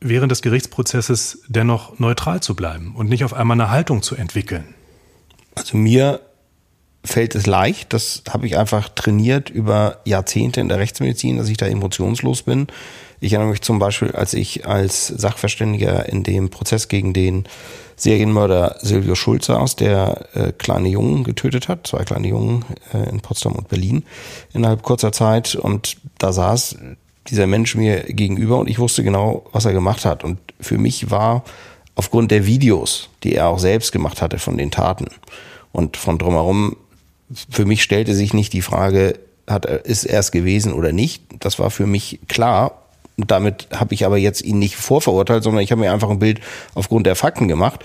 während 0.01 0.31
des 0.31 0.43
Gerichtsprozesses 0.43 1.43
dennoch 1.49 1.99
neutral 1.99 2.41
zu 2.41 2.55
bleiben 2.55 2.95
und 2.95 3.09
nicht 3.09 3.25
auf 3.25 3.35
einmal 3.35 3.61
eine 3.61 3.71
Haltung 3.71 4.03
zu 4.03 4.15
entwickeln? 4.15 4.75
Also 5.57 5.77
mir 5.77 6.21
fällt 7.09 7.35
es 7.35 7.47
leicht, 7.47 7.93
das 7.93 8.23
habe 8.31 8.47
ich 8.47 8.57
einfach 8.57 8.89
trainiert 8.89 9.51
über 9.51 9.99
Jahrzehnte 10.05 10.61
in 10.61 10.69
der 10.69 10.79
Rechtsmedizin, 10.79 11.39
dass 11.39 11.49
ich 11.49 11.57
da 11.57 11.67
emotionslos 11.67 12.43
bin 12.43 12.69
ich 13.21 13.33
erinnere 13.33 13.51
mich 13.51 13.63
zum 13.63 13.79
Beispiel, 13.79 14.13
als 14.13 14.35
ich 14.35 14.67
als 14.67 15.09
Sachverständiger 15.09 16.09
in 16.09 16.23
dem 16.23 16.51
Prozess 16.51 16.89
gegen 16.89 17.13
den 17.13 17.45
Serienmörder 17.97 18.77
Silvio 18.81 19.17
Schulz 19.17 19.47
saß, 19.47 19.75
der 19.75 20.29
äh, 20.35 20.53
kleine 20.53 20.89
Jungen 20.89 21.25
getötet 21.25 21.69
hat, 21.69 21.87
zwei 21.87 22.05
kleine 22.05 22.29
Jungen 22.29 22.65
äh, 22.95 23.09
in 23.09 23.21
Potsdam 23.21 23.55
und 23.55 23.69
Berlin 23.69 24.05
innerhalb 24.53 24.83
kurzer 24.83 25.11
Zeit. 25.11 25.57
Und 25.57 25.97
da 26.19 26.33
saß 26.33 26.77
dieser 27.27 27.49
Mensch 27.49 27.75
mir 27.75 28.05
gegenüber 28.05 28.59
und 28.59 28.71
ich 28.71 28.79
wusste 28.79 29.03
genau, 29.03 29.47
was 29.53 29.65
er 29.65 29.73
gemacht 29.73 30.05
hat. 30.05 30.23
Und 30.23 30.39
für 30.61 30.79
mich 30.79 31.11
war 31.11 31.43
aufgrund 31.97 32.31
der 32.31 32.47
Videos, 32.47 33.09
die 33.25 33.35
er 33.35 33.49
auch 33.49 33.59
selbst 33.59 33.91
gemacht 33.91 34.23
hatte 34.23 34.39
von 34.39 34.57
den 34.57 34.71
Taten 34.71 35.07
und 35.73 35.97
von 35.97 36.19
drumherum, 36.19 36.77
für 37.51 37.65
mich 37.65 37.83
stellte 37.83 38.15
sich 38.15 38.35
nicht 38.35 38.53
die 38.53 38.63
Frage, 38.63 39.19
hat 39.47 39.67
er, 39.67 39.85
ist 39.85 40.05
er 40.05 40.21
es 40.21 40.33
gewesen 40.33 40.73
oder 40.73 40.93
nicht. 40.93 41.23
Das 41.41 41.59
war 41.59 41.71
für 41.71 41.87
mich 41.87 42.21
klar 42.29 42.83
damit 43.19 43.69
habe 43.75 43.95
ich 43.95 44.07
aber 44.07 44.17
jetzt 44.17 44.43
ihn 44.43 44.59
nicht 44.59 44.77
vorverurteilt, 44.77 45.43
sondern 45.43 45.63
ich 45.63 45.73
habe 45.73 45.81
mir 45.81 45.93
einfach 45.93 46.11
ein 46.11 46.21
Bild 46.21 46.41
aufgrund 46.75 47.07
der 47.07 47.17
Fakten 47.17 47.49
gemacht. 47.49 47.85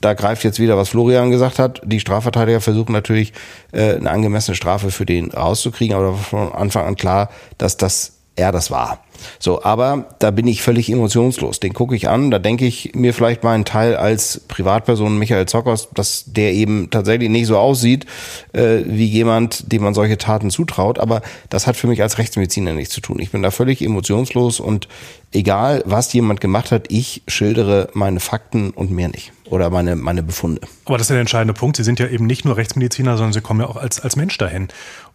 Da 0.00 0.14
greift 0.14 0.44
jetzt 0.44 0.58
wieder, 0.58 0.76
was 0.76 0.90
Florian 0.90 1.30
gesagt 1.30 1.58
hat. 1.58 1.80
Die 1.84 2.00
Strafverteidiger 2.00 2.60
versuchen 2.60 2.92
natürlich, 2.92 3.32
äh, 3.72 3.94
eine 3.94 4.10
angemessene 4.10 4.54
Strafe 4.54 4.90
für 4.90 5.06
den 5.06 5.30
rauszukriegen, 5.30 5.96
aber 5.96 6.14
von 6.14 6.52
Anfang 6.52 6.86
an 6.86 6.96
klar, 6.96 7.30
dass 7.58 7.76
das 7.76 8.11
er 8.36 8.52
das 8.52 8.70
war. 8.70 9.04
So, 9.38 9.62
aber 9.62 10.06
da 10.18 10.30
bin 10.30 10.46
ich 10.46 10.62
völlig 10.62 10.90
emotionslos. 10.90 11.60
Den 11.60 11.74
gucke 11.74 11.94
ich 11.94 12.08
an, 12.08 12.30
da 12.30 12.38
denke 12.38 12.66
ich 12.66 12.92
mir 12.94 13.14
vielleicht 13.14 13.44
meinen 13.44 13.64
Teil 13.64 13.96
als 13.96 14.40
Privatperson 14.48 15.18
Michael 15.18 15.46
Zockers, 15.46 15.88
dass 15.94 16.24
der 16.26 16.52
eben 16.52 16.90
tatsächlich 16.90 17.28
nicht 17.28 17.46
so 17.46 17.58
aussieht 17.58 18.06
äh, 18.52 18.80
wie 18.84 19.06
jemand, 19.06 19.70
dem 19.72 19.82
man 19.82 19.94
solche 19.94 20.18
Taten 20.18 20.50
zutraut. 20.50 20.98
Aber 20.98 21.22
das 21.50 21.66
hat 21.66 21.76
für 21.76 21.86
mich 21.86 22.02
als 22.02 22.18
Rechtsmediziner 22.18 22.72
nichts 22.72 22.94
zu 22.94 23.00
tun. 23.00 23.18
Ich 23.20 23.30
bin 23.30 23.42
da 23.42 23.50
völlig 23.50 23.82
emotionslos 23.82 24.60
und 24.60 24.88
egal, 25.32 25.82
was 25.86 26.12
jemand 26.12 26.40
gemacht 26.40 26.72
hat, 26.72 26.86
ich 26.90 27.22
schildere 27.26 27.88
meine 27.94 28.20
Fakten 28.20 28.70
und 28.70 28.90
mehr 28.90 29.08
nicht. 29.08 29.32
Oder 29.52 29.68
meine, 29.68 29.96
meine 29.96 30.22
Befunde. 30.22 30.62
Aber 30.86 30.96
das 30.96 31.04
ist 31.04 31.10
der 31.10 31.20
entscheidende 31.20 31.52
Punkt. 31.52 31.76
Sie 31.76 31.84
sind 31.84 31.98
ja 31.98 32.08
eben 32.08 32.26
nicht 32.26 32.46
nur 32.46 32.56
Rechtsmediziner, 32.56 33.18
sondern 33.18 33.34
Sie 33.34 33.42
kommen 33.42 33.60
ja 33.60 33.66
auch 33.66 33.76
als, 33.76 34.00
als 34.00 34.16
Mensch 34.16 34.38
dahin. 34.38 34.68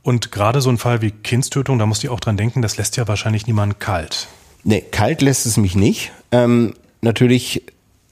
Und 0.08 0.32
gerade 0.32 0.62
so 0.62 0.70
ein 0.70 0.78
Fall 0.78 1.02
wie 1.02 1.12
Kindstötung, 1.12 1.80
da 1.80 1.86
musst 1.86 2.02
du 2.02 2.12
auch 2.12 2.22
dran 2.22 2.38
denken, 2.38 2.62
das 2.62 2.78
lässt 2.78 2.96
ja 2.96 3.10
wahrscheinlich 3.10 3.46
niemanden 3.46 3.78
kalt. 3.78 4.30
Nee, 4.64 4.80
kalt 4.80 5.22
lässt 5.22 5.46
es 5.46 5.58
mich 5.58 5.76
nicht. 5.76 6.14
Ähm, 6.32 6.76
natürlich 7.02 7.64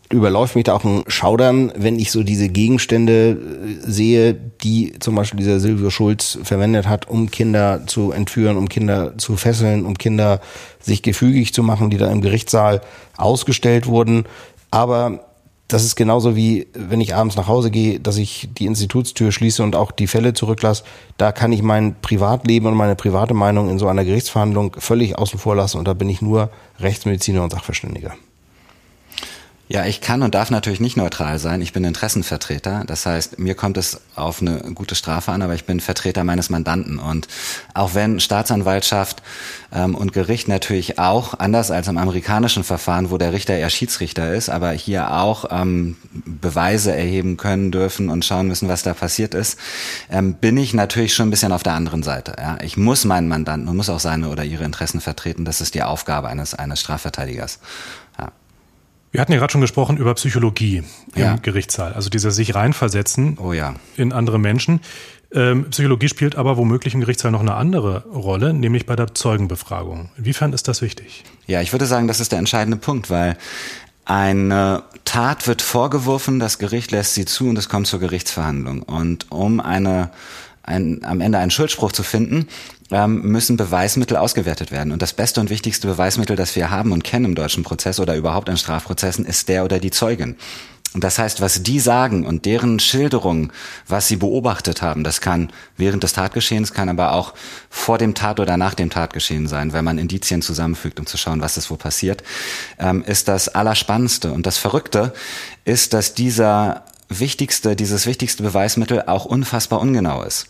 überläuft 0.10 0.56
mich 0.56 0.66
da 0.66 0.74
auch 0.74 0.84
ein 0.84 1.06
Schaudern, 1.08 1.72
wenn 1.74 1.98
ich 1.98 2.12
so 2.12 2.24
diese 2.24 2.50
Gegenstände 2.50 3.40
äh, 3.40 3.90
sehe, 3.90 4.34
die 4.34 4.96
zum 5.00 5.16
Beispiel 5.16 5.38
dieser 5.38 5.62
Silvio 5.62 5.90
Schulz 5.90 6.38
verwendet 6.44 6.86
hat, 6.86 7.08
um 7.08 7.32
Kinder 7.32 7.88
zu 7.88 8.12
entführen, 8.12 8.58
um 8.58 8.68
Kinder 8.68 9.18
zu 9.18 9.38
fesseln, 9.38 9.86
um 9.86 9.98
Kinder 9.98 10.42
sich 10.82 11.02
gefügig 11.02 11.54
zu 11.54 11.64
machen, 11.64 11.92
die 11.92 11.98
da 11.98 12.12
im 12.12 12.20
Gerichtssaal 12.20 12.82
ausgestellt 13.16 13.88
wurden. 13.88 14.26
Aber 14.70 15.25
das 15.68 15.84
ist 15.84 15.96
genauso 15.96 16.36
wie, 16.36 16.68
wenn 16.74 17.02
ich 17.02 17.16
abends 17.16 17.36
nach 17.36 17.48
Hause 17.48 17.72
gehe, 17.72 18.00
dass 18.00 18.18
ich 18.18 18.50
die 18.58 18.66
Institutstür 18.66 19.32
schließe 19.32 19.64
und 19.64 19.76
auch 19.76 19.92
die 19.92 20.08
Fälle 20.08 20.34
zurücklasse. 20.34 20.84
Da 21.18 21.32
kann 21.32 21.52
ich 21.52 21.64
mein 21.64 21.96
Privatleben 22.02 22.68
und 22.68 22.76
meine 22.76 22.96
private 22.96 23.34
Meinung 23.34 23.70
in 23.70 23.80
so 23.80 23.88
einer 23.88 24.06
Gerichtsverhandlung 24.06 24.76
völlig 24.78 25.18
außen 25.18 25.40
vor 25.40 25.56
lassen 25.56 25.78
und 25.78 25.88
da 25.88 25.94
bin 25.94 26.10
ich 26.10 26.22
nur 26.22 26.52
Rechtsmediziner 26.80 27.44
und 27.44 27.52
Sachverständiger. 27.52 28.14
Ja, 29.68 29.84
ich 29.86 30.00
kann 30.00 30.22
und 30.22 30.36
darf 30.36 30.52
natürlich 30.52 30.80
nicht 30.80 30.96
neutral 30.96 31.40
sein. 31.40 31.60
Ich 31.60 31.74
bin 31.74 31.84
Interessenvertreter. 31.86 32.84
Das 32.86 33.08
heißt, 33.08 33.40
mir 33.40 33.56
kommt 33.56 33.78
es 33.78 34.00
auf 34.16 34.40
eine 34.40 34.60
gute 34.76 34.94
Strafe 34.94 35.32
an, 35.32 35.42
aber 35.42 35.56
ich 35.56 35.66
bin 35.66 35.80
Vertreter 35.80 36.24
meines 36.24 36.52
Mandanten. 36.52 37.00
Und 37.00 37.28
auch 37.74 37.96
wenn 37.96 38.20
Staatsanwaltschaft 38.20 39.24
ähm, 39.74 39.96
und 39.96 40.14
Gericht 40.14 40.48
natürlich 40.48 41.00
auch, 41.00 41.40
anders 41.40 41.72
als 41.72 41.88
im 41.88 41.98
amerikanischen 41.98 42.64
Verfahren, 42.64 43.10
wo 43.10 43.18
der 43.18 43.34
Richter 43.34 43.56
eher 43.56 43.72
Schiedsrichter 43.72 44.36
ist, 44.36 44.50
aber 44.50 44.70
hier 44.72 45.12
auch 45.12 45.46
ähm, 45.50 45.98
Beweise 46.14 46.96
erheben 46.96 47.36
können 47.36 47.72
dürfen 47.72 48.10
und 48.10 48.24
schauen 48.24 48.48
müssen, 48.48 48.70
was 48.70 48.84
da 48.84 48.94
passiert 48.94 49.34
ist, 49.34 49.58
ähm, 50.12 50.36
bin 50.36 50.58
ich 50.58 50.76
natürlich 50.76 51.16
schon 51.16 51.30
ein 51.30 51.32
bisschen 51.32 51.52
auf 51.52 51.64
der 51.64 51.74
anderen 51.74 52.04
Seite. 52.04 52.36
Ja? 52.38 52.60
Ich 52.62 52.78
muss 52.78 53.04
meinen 53.04 53.28
Mandanten 53.28 53.68
und 53.68 53.78
muss 53.78 53.90
auch 53.90 54.00
seine 54.00 54.30
oder 54.30 54.44
ihre 54.44 54.64
Interessen 54.64 55.02
vertreten. 55.02 55.44
Das 55.44 55.60
ist 55.60 55.74
die 55.74 55.82
Aufgabe 55.82 56.28
eines, 56.28 56.54
eines 56.54 56.82
Strafverteidigers. 56.82 57.58
Wir 59.16 59.22
hatten 59.22 59.32
ja 59.32 59.38
gerade 59.38 59.54
schon 59.54 59.62
gesprochen 59.62 59.96
über 59.96 60.14
Psychologie 60.16 60.84
im 61.16 61.22
ja. 61.22 61.38
Gerichtssaal, 61.38 61.94
also 61.94 62.10
dieser 62.10 62.32
sich 62.32 62.54
reinversetzen 62.54 63.38
oh 63.42 63.54
ja. 63.54 63.76
in 63.96 64.12
andere 64.12 64.38
Menschen. 64.38 64.82
Ähm, 65.32 65.70
Psychologie 65.70 66.10
spielt 66.10 66.36
aber 66.36 66.58
womöglich 66.58 66.96
im 66.96 67.00
Gerichtssaal 67.00 67.32
noch 67.32 67.40
eine 67.40 67.54
andere 67.54 68.04
Rolle, 68.08 68.54
nämlich 68.54 68.86
bei 68.86 68.98
der 68.98 69.16
Zeugenbefragung. 69.16 70.10
Inwiefern 70.18 70.52
ist 70.52 70.68
das 70.68 70.82
wichtig? 70.82 71.24
Ja, 71.48 71.62
ich 71.62 71.72
würde 71.72 71.86
sagen, 71.86 72.10
das 72.10 72.20
ist 72.20 72.34
der 72.34 72.40
entscheidende 72.40 72.76
Punkt, 72.76 73.10
weil 73.10 73.38
eine 74.04 74.84
Tat 75.06 75.48
wird 75.48 75.62
vorgeworfen, 75.62 76.42
das 76.42 76.60
Gericht 76.60 76.92
lässt 76.92 77.14
sie 77.14 77.24
zu 77.24 77.48
und 77.48 77.58
es 77.58 77.70
kommt 77.70 77.88
zur 77.88 78.02
Gerichtsverhandlung. 78.02 78.82
Und 78.82 79.32
um 79.32 79.62
eine 79.62 80.12
ein, 80.66 81.04
am 81.04 81.22
Ende 81.22 81.38
einen 81.38 81.52
Schuldspruch 81.52 81.92
zu 81.92 82.04
finden, 82.04 82.48
müssen 82.90 83.58
Beweismittel 83.58 84.18
ausgewertet 84.18 84.72
werden. 84.72 84.92
Und 84.92 85.02
das 85.02 85.14
beste 85.14 85.42
und 85.42 85.50
wichtigste 85.50 85.88
Beweismittel, 85.88 86.36
das 86.36 86.56
wir 86.56 86.70
haben 86.70 86.92
und 86.92 87.04
kennen 87.04 87.26
im 87.26 87.36
deutschen 87.36 87.64
Prozess 87.64 88.00
oder 88.00 88.16
überhaupt 88.16 88.50
in 88.50 88.58
Strafprozessen, 88.58 89.26
ist 89.26 89.50
der 89.50 89.66
oder 89.66 89.80
die 89.80 89.92
Zeugin. 89.92 90.36
Und 90.96 91.04
das 91.04 91.20
heißt, 91.20 91.42
was 91.42 91.62
die 91.62 91.82
sagen 91.82 92.26
und 92.26 92.46
deren 92.46 92.80
Schilderung, 92.80 93.52
was 93.86 94.08
sie 94.08 94.16
beobachtet 94.16 94.82
haben, 94.82 95.04
das 95.04 95.20
kann 95.20 95.52
während 95.76 96.04
des 96.04 96.14
Tatgeschehens, 96.14 96.72
kann 96.72 96.88
aber 96.88 97.12
auch 97.12 97.34
vor 97.70 97.98
dem 97.98 98.14
Tat 98.14 98.40
oder 98.40 98.56
nach 98.56 98.76
dem 98.76 98.90
Tatgeschehen 98.90 99.48
sein, 99.48 99.74
wenn 99.74 99.84
man 99.84 99.98
Indizien 99.98 100.42
zusammenfügt, 100.42 100.98
um 100.98 101.06
zu 101.06 101.18
schauen, 101.18 101.42
was 101.42 101.58
ist 101.58 101.70
wo 101.70 101.76
passiert, 101.76 102.24
ähm, 102.80 103.04
ist 103.06 103.28
das 103.28 103.50
Allerspannendste. 103.50 104.32
Und 104.32 104.46
das 104.46 104.58
Verrückte 104.58 105.14
ist, 105.66 105.94
dass 105.94 106.14
dieser 106.14 106.86
wichtigste, 107.10 107.76
dieses 107.76 108.06
wichtigste 108.06 108.44
Beweismittel 108.44 109.04
auch 109.06 109.26
unfassbar 109.26 109.82
ungenau 109.82 110.24
ist. 110.24 110.48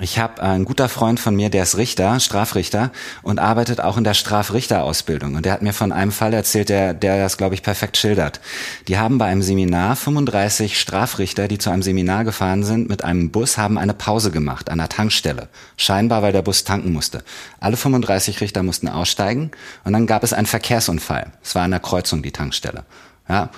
Ich 0.00 0.20
habe 0.20 0.40
einen 0.40 0.64
guter 0.64 0.88
Freund 0.88 1.18
von 1.18 1.34
mir, 1.34 1.50
der 1.50 1.64
ist 1.64 1.76
Richter, 1.76 2.20
Strafrichter 2.20 2.92
und 3.22 3.40
arbeitet 3.40 3.80
auch 3.80 3.96
in 3.96 4.04
der 4.04 4.14
Strafrichterausbildung. 4.14 5.34
Und 5.34 5.44
der 5.44 5.52
hat 5.52 5.62
mir 5.62 5.72
von 5.72 5.90
einem 5.90 6.12
Fall 6.12 6.32
erzählt, 6.32 6.68
der, 6.68 6.94
der 6.94 7.18
das, 7.18 7.36
glaube 7.36 7.56
ich, 7.56 7.64
perfekt 7.64 7.96
schildert. 7.96 8.40
Die 8.86 8.96
haben 8.96 9.18
bei 9.18 9.24
einem 9.24 9.42
Seminar 9.42 9.96
35 9.96 10.78
Strafrichter, 10.78 11.48
die 11.48 11.58
zu 11.58 11.70
einem 11.70 11.82
Seminar 11.82 12.22
gefahren 12.22 12.62
sind, 12.62 12.88
mit 12.88 13.02
einem 13.02 13.32
Bus, 13.32 13.58
haben 13.58 13.76
eine 13.76 13.92
Pause 13.92 14.30
gemacht 14.30 14.70
an 14.70 14.78
der 14.78 14.88
Tankstelle. 14.88 15.48
Scheinbar, 15.76 16.22
weil 16.22 16.32
der 16.32 16.42
Bus 16.42 16.62
tanken 16.62 16.92
musste. 16.92 17.24
Alle 17.58 17.76
35 17.76 18.40
Richter 18.40 18.62
mussten 18.62 18.88
aussteigen 18.88 19.50
und 19.82 19.94
dann 19.94 20.06
gab 20.06 20.22
es 20.22 20.32
einen 20.32 20.46
Verkehrsunfall. 20.46 21.32
Es 21.42 21.56
war 21.56 21.64
an 21.64 21.72
der 21.72 21.80
Kreuzung 21.80 22.22
die 22.22 22.30
Tankstelle. 22.30 22.84
Ja, 23.28 23.50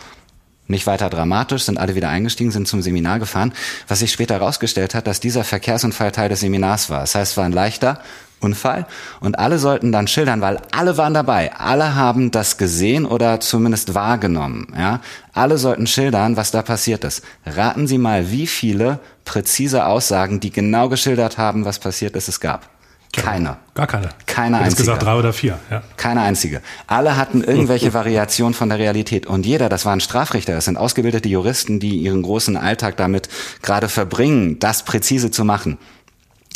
nicht 0.70 0.86
weiter 0.86 1.10
dramatisch, 1.10 1.64
sind 1.64 1.78
alle 1.78 1.94
wieder 1.94 2.08
eingestiegen, 2.08 2.50
sind 2.50 2.68
zum 2.68 2.82
Seminar 2.82 3.18
gefahren, 3.18 3.52
was 3.88 3.98
sich 3.98 4.12
später 4.12 4.34
herausgestellt 4.34 4.94
hat, 4.94 5.06
dass 5.06 5.20
dieser 5.20 5.44
Verkehrsunfall 5.44 6.12
Teil 6.12 6.28
des 6.28 6.40
Seminars 6.40 6.90
war. 6.90 7.00
Das 7.00 7.14
heißt, 7.14 7.32
es 7.32 7.36
war 7.36 7.44
ein 7.44 7.52
leichter 7.52 8.00
Unfall 8.40 8.86
und 9.20 9.38
alle 9.38 9.58
sollten 9.58 9.92
dann 9.92 10.06
schildern, 10.06 10.40
weil 10.40 10.58
alle 10.70 10.96
waren 10.96 11.12
dabei. 11.14 11.52
Alle 11.52 11.94
haben 11.94 12.30
das 12.30 12.56
gesehen 12.56 13.04
oder 13.04 13.40
zumindest 13.40 13.94
wahrgenommen. 13.94 14.72
Ja? 14.76 15.00
Alle 15.34 15.58
sollten 15.58 15.86
schildern, 15.86 16.36
was 16.36 16.50
da 16.50 16.62
passiert 16.62 17.04
ist. 17.04 17.22
Raten 17.44 17.86
Sie 17.86 17.98
mal, 17.98 18.30
wie 18.30 18.46
viele 18.46 18.98
präzise 19.24 19.84
Aussagen, 19.84 20.40
die 20.40 20.50
genau 20.50 20.88
geschildert 20.88 21.36
haben, 21.36 21.64
was 21.64 21.78
passiert 21.78 22.16
ist, 22.16 22.28
es 22.28 22.40
gab. 22.40 22.79
Keine. 23.12 23.56
Gar 23.74 23.86
keine. 23.86 24.10
Keine 24.26 24.58
einzige. 24.58 24.82
gesagt 24.82 25.02
drei 25.02 25.16
oder 25.16 25.32
vier. 25.32 25.58
Ja. 25.70 25.82
Keine 25.96 26.20
einzige. 26.22 26.62
Alle 26.86 27.16
hatten 27.16 27.42
irgendwelche 27.42 27.92
Variationen 27.94 28.54
von 28.54 28.68
der 28.68 28.78
Realität. 28.78 29.26
Und 29.26 29.46
jeder, 29.46 29.68
das 29.68 29.84
waren 29.84 30.00
Strafrichter, 30.00 30.54
das 30.54 30.66
sind 30.66 30.76
ausgebildete 30.76 31.28
Juristen, 31.28 31.80
die 31.80 31.96
ihren 31.96 32.22
großen 32.22 32.56
Alltag 32.56 32.96
damit 32.96 33.28
gerade 33.62 33.88
verbringen, 33.88 34.58
das 34.58 34.84
präzise 34.84 35.30
zu 35.30 35.44
machen 35.44 35.78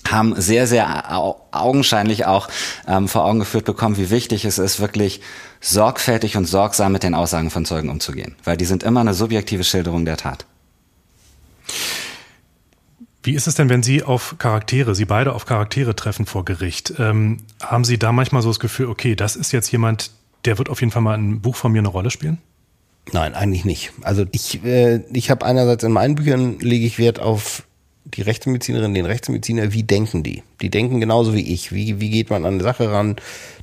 haben 0.06 0.34
sehr, 0.36 0.66
sehr 0.66 1.12
augenscheinlich 1.52 2.26
auch 2.26 2.48
ähm, 2.86 3.08
vor 3.08 3.24
Augen 3.24 3.38
geführt 3.38 3.64
bekommen, 3.64 3.96
wie 3.96 4.10
wichtig 4.10 4.44
es 4.44 4.58
ist, 4.58 4.80
wirklich 4.80 5.20
sorgfältig 5.60 6.36
und 6.36 6.44
sorgsam 6.44 6.92
mit 6.92 7.02
den 7.02 7.14
Aussagen 7.14 7.50
von 7.50 7.64
Zeugen 7.64 7.88
umzugehen. 7.88 8.36
Weil 8.44 8.56
die 8.56 8.66
sind 8.66 8.82
immer 8.82 9.00
eine 9.00 9.14
subjektive 9.14 9.64
Schilderung 9.64 10.04
der 10.04 10.18
Tat. 10.18 10.44
Wie 13.24 13.32
ist 13.32 13.46
es 13.46 13.54
denn, 13.54 13.70
wenn 13.70 13.82
Sie 13.82 14.02
auf 14.02 14.36
Charaktere, 14.38 14.94
Sie 14.94 15.06
beide 15.06 15.32
auf 15.32 15.46
Charaktere 15.46 15.96
treffen 15.96 16.26
vor 16.26 16.44
Gericht? 16.44 16.92
Ähm, 16.98 17.38
haben 17.58 17.84
Sie 17.84 17.98
da 17.98 18.12
manchmal 18.12 18.42
so 18.42 18.50
das 18.50 18.60
Gefühl, 18.60 18.88
okay, 18.88 19.16
das 19.16 19.34
ist 19.34 19.50
jetzt 19.50 19.72
jemand, 19.72 20.10
der 20.44 20.58
wird 20.58 20.68
auf 20.68 20.80
jeden 20.80 20.90
Fall 20.90 21.00
mal 21.00 21.14
in 21.14 21.20
einem 21.22 21.40
Buch 21.40 21.56
von 21.56 21.72
mir 21.72 21.78
eine 21.78 21.88
Rolle 21.88 22.10
spielen? 22.10 22.36
Nein, 23.12 23.34
eigentlich 23.34 23.64
nicht. 23.64 23.92
Also 24.02 24.26
ich, 24.30 24.62
äh, 24.62 25.00
ich 25.10 25.30
habe 25.30 25.44
einerseits 25.46 25.84
in 25.84 25.92
meinen 25.92 26.16
Büchern 26.16 26.58
lege 26.58 26.84
ich 26.84 26.98
Wert 26.98 27.18
auf 27.18 27.62
die 28.04 28.20
Rechtsmedizinerin, 28.20 28.92
den 28.92 29.06
Rechtsmediziner, 29.06 29.72
wie 29.72 29.84
denken 29.84 30.22
die? 30.22 30.42
Die 30.60 30.68
denken 30.68 31.00
genauso 31.00 31.32
wie 31.32 31.52
ich. 31.54 31.72
Wie, 31.72 32.00
wie 32.00 32.10
geht 32.10 32.28
man 32.28 32.44
an 32.44 32.54
eine 32.54 32.62
Sache 32.62 32.92
ran? 32.92 33.16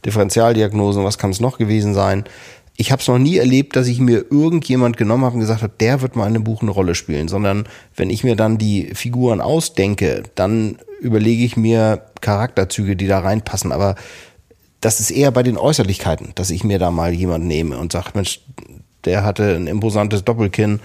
Differentialdiagnosen, 0.06 1.04
was 1.04 1.20
kann 1.20 1.30
es 1.30 1.40
noch 1.40 1.60
gewesen 1.60 1.94
sein? 1.94 2.24
Ich 2.78 2.92
habe 2.92 3.02
es 3.02 3.08
noch 3.08 3.20
nie 3.20 3.38
erlebt, 3.38 3.76
dass 3.76 3.88
ich 3.88 4.00
mir 4.00 4.26
irgendjemand 4.32 4.98
genommen 4.98 5.26
habe 5.26 5.36
und 5.36 5.42
gesagt 5.42 5.62
habe, 5.62 5.74
der 5.80 6.02
wird 6.02 6.16
mal 6.16 6.28
in 6.28 6.36
einem 6.36 6.44
Buch 6.44 6.62
eine 6.62 6.72
Rolle 6.72 6.96
spielen, 6.96 7.28
sondern 7.28 7.68
wenn 7.96 8.10
ich 8.10 8.24
mir 8.24 8.36
dann 8.36 8.58
die 8.58 8.92
Figuren 8.96 9.42
ausdenke, 9.42 10.24
dann 10.36 10.78
überlege 11.00 11.44
ich 11.44 11.58
mir 11.58 12.06
Charakterzüge, 12.22 12.96
die 12.96 13.08
da 13.08 13.20
reinpassen. 13.20 13.72
Aber 13.72 13.96
das 14.80 15.00
ist 15.00 15.12
eher 15.12 15.32
bei 15.32 15.44
den 15.44 15.58
Äußerlichkeiten, 15.58 16.32
dass 16.36 16.50
ich 16.50 16.64
mir 16.64 16.80
da 16.80 16.92
mal 16.92 17.14
jemanden 17.14 17.48
nehme 17.48 17.78
und 17.78 17.92
sage, 17.92 18.12
Mensch, 18.14 18.42
der 19.06 19.24
hatte 19.24 19.56
ein 19.56 19.68
imposantes 19.68 20.24
Doppelkinn, 20.24 20.80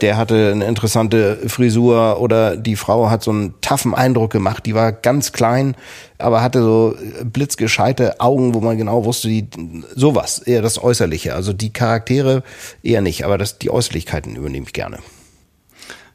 der 0.00 0.16
hatte 0.16 0.52
eine 0.52 0.66
interessante 0.66 1.38
Frisur 1.48 2.20
oder 2.20 2.56
die 2.56 2.76
Frau 2.76 3.10
hat 3.10 3.22
so 3.22 3.30
einen 3.30 3.54
taffen 3.60 3.94
Eindruck 3.94 4.30
gemacht. 4.30 4.64
Die 4.66 4.74
war 4.74 4.92
ganz 4.92 5.32
klein, 5.32 5.74
aber 6.18 6.40
hatte 6.42 6.62
so 6.62 6.94
blitzgescheite 7.24 8.20
Augen, 8.20 8.54
wo 8.54 8.60
man 8.60 8.78
genau 8.78 9.04
wusste, 9.04 9.28
die, 9.28 9.48
sowas, 9.94 10.38
eher 10.38 10.62
das 10.62 10.82
Äußerliche. 10.82 11.34
Also 11.34 11.52
die 11.52 11.72
Charaktere 11.72 12.42
eher 12.82 13.00
nicht, 13.00 13.24
aber 13.24 13.38
das, 13.38 13.58
die 13.58 13.70
Äußerlichkeiten 13.70 14.36
übernehme 14.36 14.66
ich 14.66 14.72
gerne. 14.72 14.98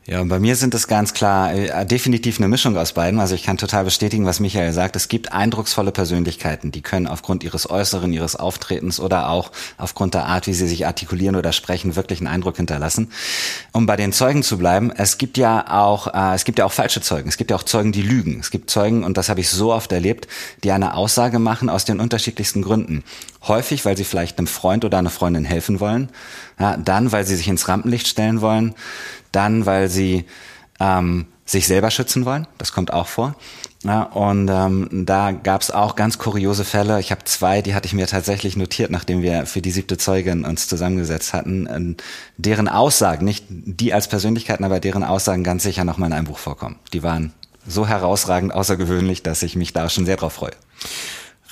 Ja, 0.06 0.20
und 0.20 0.28
bei 0.28 0.38
mir 0.38 0.58
sind 0.58 0.74
es 0.74 0.90
ganz 0.90 1.14
klar 1.14 1.54
äh, 1.54 1.86
definitiv 1.86 2.38
eine 2.38 2.50
Mischung 2.50 2.76
aus 2.76 2.92
beiden. 2.92 3.22
Also 3.22 3.36
ich 3.36 3.44
kann 3.44 3.58
total 3.58 3.86
bestätigen, 3.86 4.26
was 4.26 4.42
Michael 4.42 4.74
sagt. 4.74 4.98
Es 4.98 5.08
gibt 5.08 5.32
eindrucksvolle 5.32 5.94
Persönlichkeiten, 5.94 6.72
die 6.72 6.82
können 6.82 7.08
aufgrund 7.08 7.42
ihres 7.42 7.70
Äußeren, 7.70 8.12
ihres 8.12 8.36
Auftretens 8.36 9.00
oder 9.00 9.30
auch 9.30 9.52
aufgrund 9.78 10.14
der 10.14 10.26
Art, 10.26 10.46
wie 10.48 10.54
sie 10.54 10.68
sich 10.68 10.86
artikulieren 10.86 11.38
oder 11.38 11.54
sprechen, 11.54 11.96
wirklich 11.96 12.20
einen 12.20 12.28
Eindruck 12.28 12.58
hinterlassen. 12.58 13.14
Um 13.72 13.86
bei 13.86 13.96
den 13.96 14.12
Zeugen 14.12 14.44
zu 14.44 14.58
bleiben, 14.58 14.92
es 14.92 15.18
gibt 15.18 15.38
ja 15.38 15.72
auch, 15.72 16.14
äh, 16.14 16.36
es 16.36 16.44
gibt 16.44 16.60
ja 16.60 16.66
auch 16.66 16.74
falsche 16.74 17.00
Zeugen. 17.00 17.30
Es 17.30 17.38
gibt 17.38 17.52
ja 17.52 17.56
auch 17.56 17.64
Zeugen, 17.64 17.94
die 17.94 18.02
lügen. 18.02 18.42
Es 18.42 18.52
gibt 18.52 18.70
Zeugen, 18.70 19.06
und 19.06 19.16
das 19.16 19.30
habe 19.30 19.40
ich 19.40 19.48
so 19.48 19.72
oft 19.72 19.94
erlebt, 19.94 20.28
die 20.66 20.74
eine 20.74 20.96
Aussage 20.96 21.40
machen 21.40 21.70
aus 21.70 21.86
den 21.86 22.02
unterschiedlichsten 22.02 22.62
Gründen. 22.62 23.06
Häufig, 23.48 23.86
weil 23.86 23.96
sie 23.96 24.04
vielleicht 24.04 24.38
einem 24.38 24.48
Freund 24.48 24.84
oder 24.84 24.98
einer 24.98 25.10
Freundin 25.10 25.46
helfen 25.46 25.80
wollen. 25.80 26.10
Ja, 26.60 26.76
dann, 26.76 27.14
weil 27.14 27.26
sie 27.26 27.38
sich 27.38 27.48
ins 27.48 27.70
Rampenlicht 27.70 28.08
stellen 28.08 28.42
wollen 28.42 28.76
dann, 29.34 29.66
weil 29.66 29.90
sie 29.90 30.26
ähm, 30.80 31.26
sich 31.46 31.68
selber 31.68 31.92
schützen 31.92 32.26
wollen. 32.26 32.48
Das 32.58 32.72
kommt 32.72 32.94
auch 32.94 33.08
vor. 33.08 33.36
Ja, 33.84 34.04
und 34.04 34.50
ähm, 34.50 35.06
da 35.06 35.32
gab 35.32 35.62
es 35.62 35.70
auch 35.70 35.98
ganz 35.98 36.18
kuriose 36.18 36.64
Fälle. 36.64 37.02
Ich 37.02 37.12
habe 37.12 37.26
zwei, 37.26 37.62
die 37.62 37.76
hatte 37.76 37.86
ich 37.86 37.94
mir 37.94 38.08
tatsächlich 38.08 38.56
notiert, 38.56 38.92
nachdem 38.92 39.22
wir 39.22 39.46
für 39.46 39.62
die 39.62 39.72
siebte 39.72 39.98
Zeugin 39.98 40.46
uns 40.46 40.70
zusammengesetzt 40.70 41.34
hatten, 41.34 41.68
äh, 41.68 42.02
deren 42.38 42.70
Aussagen, 42.70 43.26
nicht 43.26 43.46
die 43.50 43.94
als 43.94 44.08
Persönlichkeiten, 44.08 44.64
aber 44.64 44.80
deren 44.80 45.04
Aussagen 45.04 45.44
ganz 45.44 45.64
sicher 45.64 45.84
noch 45.84 45.98
mal 45.98 46.08
in 46.08 46.14
einem 46.14 46.28
Buch 46.28 46.38
vorkommen. 46.38 46.78
Die 46.94 47.04
waren 47.04 47.34
so 47.68 47.86
herausragend 47.86 48.54
außergewöhnlich, 48.54 49.22
dass 49.22 49.44
ich 49.44 49.58
mich 49.58 49.74
da 49.74 49.90
schon 49.90 50.06
sehr 50.06 50.18
drauf 50.18 50.34
freue. 50.34 50.52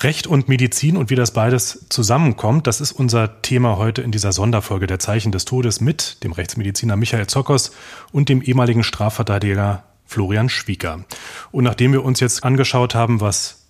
Recht 0.02 0.26
und 0.26 0.48
Medizin 0.48 0.96
und 0.96 1.10
wie 1.10 1.14
das 1.14 1.32
beides 1.32 1.86
zusammenkommt, 1.88 2.66
das 2.66 2.80
ist 2.80 2.92
unser 2.92 3.42
Thema 3.42 3.76
heute 3.76 4.02
in 4.02 4.10
dieser 4.10 4.32
Sonderfolge 4.32 4.86
der 4.86 4.98
Zeichen 4.98 5.30
des 5.32 5.44
Todes 5.44 5.80
mit 5.80 6.24
dem 6.24 6.32
Rechtsmediziner 6.32 6.96
Michael 6.96 7.28
Zockers 7.28 7.72
und 8.10 8.28
dem 8.28 8.42
ehemaligen 8.42 8.82
Strafverteidiger 8.82 9.84
Florian 10.04 10.48
Schwieger. 10.48 11.04
Und 11.52 11.64
nachdem 11.64 11.92
wir 11.92 12.04
uns 12.04 12.20
jetzt 12.20 12.42
angeschaut 12.42 12.94
haben, 12.94 13.20
was 13.20 13.66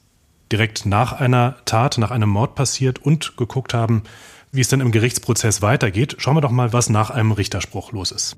direkt 0.50 0.86
nach 0.86 1.12
einer 1.12 1.56
Tat, 1.64 1.98
nach 1.98 2.10
einem 2.10 2.28
Mord 2.28 2.54
passiert 2.54 2.98
und 2.98 3.36
geguckt 3.36 3.74
haben, 3.74 4.02
wie 4.52 4.60
es 4.60 4.68
dann 4.68 4.80
im 4.80 4.92
Gerichtsprozess 4.92 5.62
weitergeht, 5.62 6.16
schauen 6.18 6.36
wir 6.36 6.40
doch 6.40 6.50
mal, 6.50 6.72
was 6.72 6.90
nach 6.90 7.10
einem 7.10 7.32
Richterspruch 7.32 7.92
los 7.92 8.10
ist. 8.10 8.36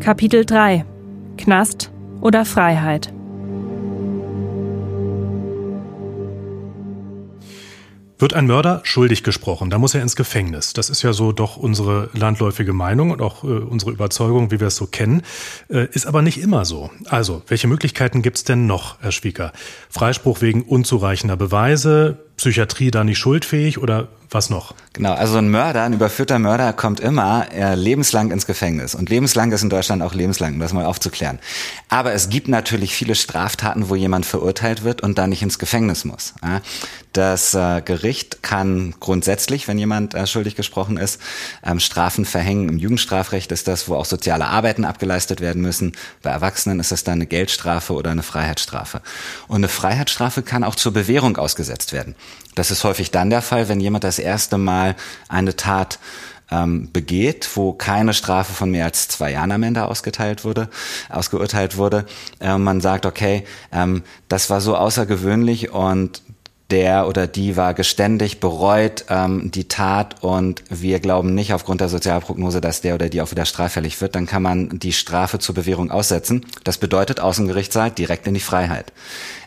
Kapitel 0.00 0.44
3 0.44 0.84
Knast 1.36 1.91
oder 2.22 2.44
Freiheit. 2.44 3.12
Wird 8.18 8.34
ein 8.34 8.46
Mörder 8.46 8.82
schuldig 8.84 9.24
gesprochen, 9.24 9.68
dann 9.68 9.80
muss 9.80 9.96
er 9.96 10.02
ins 10.02 10.14
Gefängnis. 10.14 10.74
Das 10.74 10.90
ist 10.90 11.02
ja 11.02 11.12
so 11.12 11.32
doch 11.32 11.56
unsere 11.56 12.08
landläufige 12.12 12.72
Meinung 12.72 13.10
und 13.10 13.20
auch 13.20 13.42
äh, 13.42 13.48
unsere 13.48 13.90
Überzeugung, 13.90 14.52
wie 14.52 14.60
wir 14.60 14.68
es 14.68 14.76
so 14.76 14.86
kennen. 14.86 15.22
Äh, 15.68 15.88
ist 15.90 16.06
aber 16.06 16.22
nicht 16.22 16.38
immer 16.38 16.64
so. 16.64 16.92
Also, 17.06 17.42
welche 17.48 17.66
Möglichkeiten 17.66 18.22
gibt 18.22 18.36
es 18.36 18.44
denn 18.44 18.68
noch, 18.68 19.00
Herr 19.00 19.10
Schwieger? 19.10 19.50
Freispruch 19.90 20.40
wegen 20.40 20.62
unzureichender 20.62 21.36
Beweise, 21.36 22.20
Psychiatrie 22.36 22.92
da 22.92 23.02
nicht 23.02 23.18
schuldfähig 23.18 23.78
oder 23.78 24.06
was 24.34 24.50
noch? 24.50 24.74
Genau, 24.92 25.12
also 25.14 25.38
ein 25.38 25.50
Mörder, 25.50 25.84
ein 25.84 25.92
überführter 25.92 26.38
Mörder 26.38 26.72
kommt 26.72 27.00
immer 27.00 27.46
äh, 27.52 27.74
lebenslang 27.74 28.30
ins 28.30 28.46
Gefängnis. 28.46 28.94
Und 28.94 29.08
lebenslang 29.08 29.52
ist 29.52 29.62
in 29.62 29.70
Deutschland 29.70 30.02
auch 30.02 30.14
lebenslang, 30.14 30.54
um 30.54 30.60
das 30.60 30.72
mal 30.72 30.84
aufzuklären. 30.84 31.38
Aber 31.88 32.12
es 32.12 32.28
gibt 32.28 32.48
natürlich 32.48 32.94
viele 32.94 33.14
Straftaten, 33.14 33.88
wo 33.88 33.94
jemand 33.94 34.26
verurteilt 34.26 34.84
wird 34.84 35.00
und 35.00 35.18
dann 35.18 35.30
nicht 35.30 35.42
ins 35.42 35.58
Gefängnis 35.58 36.04
muss. 36.04 36.34
Das 37.12 37.54
äh, 37.54 37.82
Gericht 37.84 38.42
kann 38.42 38.94
grundsätzlich, 38.98 39.68
wenn 39.68 39.78
jemand 39.78 40.14
äh, 40.14 40.26
schuldig 40.26 40.56
gesprochen 40.56 40.96
ist, 40.96 41.20
ähm, 41.62 41.78
Strafen 41.78 42.24
verhängen. 42.24 42.70
Im 42.70 42.78
Jugendstrafrecht 42.78 43.52
ist 43.52 43.68
das, 43.68 43.88
wo 43.88 43.96
auch 43.96 44.06
soziale 44.06 44.46
Arbeiten 44.46 44.86
abgeleistet 44.86 45.40
werden 45.40 45.60
müssen. 45.60 45.92
Bei 46.22 46.30
Erwachsenen 46.30 46.80
ist 46.80 46.90
das 46.90 47.04
dann 47.04 47.14
eine 47.14 47.26
Geldstrafe 47.26 47.92
oder 47.92 48.10
eine 48.10 48.22
Freiheitsstrafe. 48.22 49.02
Und 49.46 49.56
eine 49.56 49.68
Freiheitsstrafe 49.68 50.42
kann 50.42 50.64
auch 50.64 50.74
zur 50.74 50.92
Bewährung 50.92 51.36
ausgesetzt 51.36 51.92
werden. 51.92 52.14
Das 52.54 52.70
ist 52.70 52.84
häufig 52.84 53.10
dann 53.10 53.30
der 53.30 53.42
Fall, 53.42 53.68
wenn 53.68 53.80
jemand 53.80 54.04
das 54.04 54.18
erste 54.18 54.58
Mal 54.58 54.94
eine 55.28 55.56
Tat 55.56 55.98
ähm, 56.50 56.90
begeht, 56.92 57.48
wo 57.54 57.72
keine 57.72 58.12
Strafe 58.12 58.52
von 58.52 58.70
mehr 58.70 58.84
als 58.84 59.08
zwei 59.08 59.32
Jahren 59.32 59.52
am 59.52 59.62
Ende 59.62 59.86
ausgeteilt 59.86 60.44
wurde, 60.44 60.68
ausgeurteilt 61.08 61.76
wurde. 61.76 62.04
Äh, 62.40 62.58
man 62.58 62.80
sagt, 62.80 63.06
okay, 63.06 63.44
ähm, 63.72 64.02
das 64.28 64.50
war 64.50 64.60
so 64.60 64.76
außergewöhnlich 64.76 65.70
und 65.70 66.22
der 66.72 67.06
oder 67.06 67.26
die 67.26 67.56
war 67.56 67.74
geständig, 67.74 68.40
bereut 68.40 69.04
ähm, 69.10 69.50
die 69.50 69.68
Tat 69.68 70.22
und 70.22 70.64
wir 70.70 70.98
glauben 71.00 71.34
nicht 71.34 71.52
aufgrund 71.52 71.82
der 71.82 71.90
Sozialprognose, 71.90 72.62
dass 72.62 72.80
der 72.80 72.94
oder 72.94 73.10
die 73.10 73.20
auch 73.20 73.30
wieder 73.30 73.44
straffällig 73.44 74.00
wird, 74.00 74.14
dann 74.14 74.26
kann 74.26 74.42
man 74.42 74.78
die 74.78 74.94
Strafe 74.94 75.38
zur 75.38 75.54
Bewährung 75.54 75.90
aussetzen. 75.90 76.46
Das 76.64 76.78
bedeutet 76.78 77.20
Außengerichtssaal 77.20 77.90
direkt 77.90 78.26
in 78.26 78.34
die 78.34 78.40
Freiheit. 78.40 78.92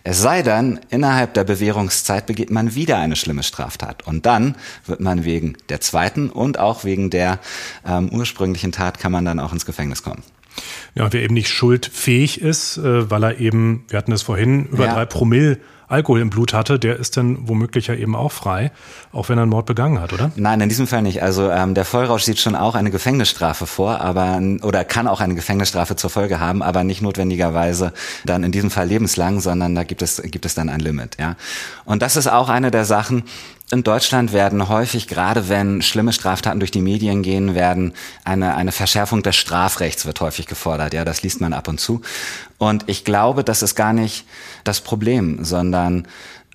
Es 0.04 0.22
sei 0.22 0.44
denn, 0.44 0.80
innerhalb 0.92 1.34
der 1.34 1.44
Bewährungszeit 1.44 2.28
begeht 2.28 2.52
man 2.52 2.76
wieder 2.76 3.00
eine 3.00 3.16
schlimme 3.16 3.42
Straftat. 3.42 4.06
Und 4.06 4.28
dann 4.28 4.56
wird 4.86 5.00
man 5.00 5.26
wegen 5.26 5.58
der 5.70 5.82
zweiten 5.82 6.30
und 6.30 6.60
auch 6.60 6.84
wegen 6.84 7.10
der 7.10 7.40
ähm, 7.88 8.10
ursprünglichen 8.10 8.72
Tat 8.72 9.00
kann 9.00 9.12
man 9.12 9.26
dann 9.26 9.40
auch 9.40 9.52
ins 9.52 9.66
Gefängnis 9.66 10.04
kommen. 10.04 10.22
Ja, 10.94 11.12
wer 11.12 11.24
eben 11.24 11.34
nicht 11.34 11.50
schuldfähig 11.50 12.40
ist, 12.40 12.78
äh, 12.78 13.10
weil 13.10 13.24
er 13.24 13.40
eben, 13.40 13.84
wir 13.90 13.98
hatten 13.98 14.12
es 14.12 14.22
vorhin, 14.22 14.68
über 14.68 14.86
ja. 14.86 14.94
drei 14.94 15.06
Promille 15.06 15.58
Alkohol 15.88 16.22
im 16.22 16.30
Blut 16.30 16.54
hatte, 16.54 16.80
der 16.80 16.98
ist 16.98 17.18
dann 17.18 17.48
womöglich 17.48 17.88
ja 17.88 17.96
eben 17.96 18.16
auch 18.16 18.32
frei, 18.32 18.72
auch 19.12 19.30
wenn 19.30 19.38
er 19.38 19.44
einen 19.44 19.52
Mord 19.52 19.66
begangen 19.66 20.00
hat, 20.00 20.14
oder? 20.14 20.32
Nein, 20.36 20.62
in 20.62 20.70
diesem 20.70 20.88
Fall 20.88 21.02
nicht. 21.02 21.22
Also 21.22 21.50
ähm, 21.50 21.74
der 21.74 21.86
Vollrausch 21.86 22.24
sieht 22.24 22.40
schon 22.40 22.56
auch 22.56 22.76
eine 22.76 22.92
Gefängnisstrafe 22.92 23.68
vor, 23.68 24.02
aber 24.02 24.42
oder 24.64 24.84
kann 24.84 25.08
auch 25.08 25.22
eine 25.22 25.36
Gefängnisstrafe 25.36 25.96
zur 25.96 26.10
Folge 26.10 26.40
haben, 26.40 26.64
aber 26.64 26.84
nicht 26.84 27.02
notwendigerweise 27.02 27.94
dann 28.26 28.44
in 28.44 28.52
diesem 28.52 28.72
Fall 28.72 28.88
lebenslang, 28.88 29.40
sondern 29.40 29.76
da 29.76 29.84
gibt 29.84 30.02
es 30.02 30.22
gibt 30.22 30.46
es 30.46 30.56
dann 30.56 30.70
ein 30.70 30.80
Limit. 30.80 31.18
Ja, 31.20 31.36
und 31.86 32.02
das 32.02 32.16
ist 32.16 32.28
auch 32.28 32.50
eine 32.50 32.72
der 32.72 32.86
Sachen, 32.86 33.24
in 33.72 33.84
Deutschland 33.84 34.32
werden 34.32 34.70
häufig, 34.70 35.08
gerade 35.08 35.50
wenn 35.50 35.82
schlimme 35.82 36.14
Straftaten 36.14 36.60
durch 36.60 36.72
die 36.72 36.82
Medien 36.82 37.24
gehen, 37.24 37.56
werden 37.56 37.94
eine, 38.24 38.56
eine 38.56 38.72
Verschärfung 38.72 39.24
des 39.24 39.36
Strafrechts 39.36 40.06
wird 40.06 40.22
häufig 40.22 40.46
gefordert. 40.46 40.94
Ja, 40.94 41.04
das 41.04 41.24
liest 41.24 41.42
man 41.42 41.54
ab 41.54 41.68
und 41.68 41.80
zu. 41.80 42.02
Und 42.60 42.84
ich 42.88 43.04
glaube, 43.04 43.44
das 43.44 43.64
ist 43.64 43.76
gar 43.76 43.94
nicht 43.94 44.26
das 44.64 44.82
Problem, 44.82 45.44
sondern 45.44 46.08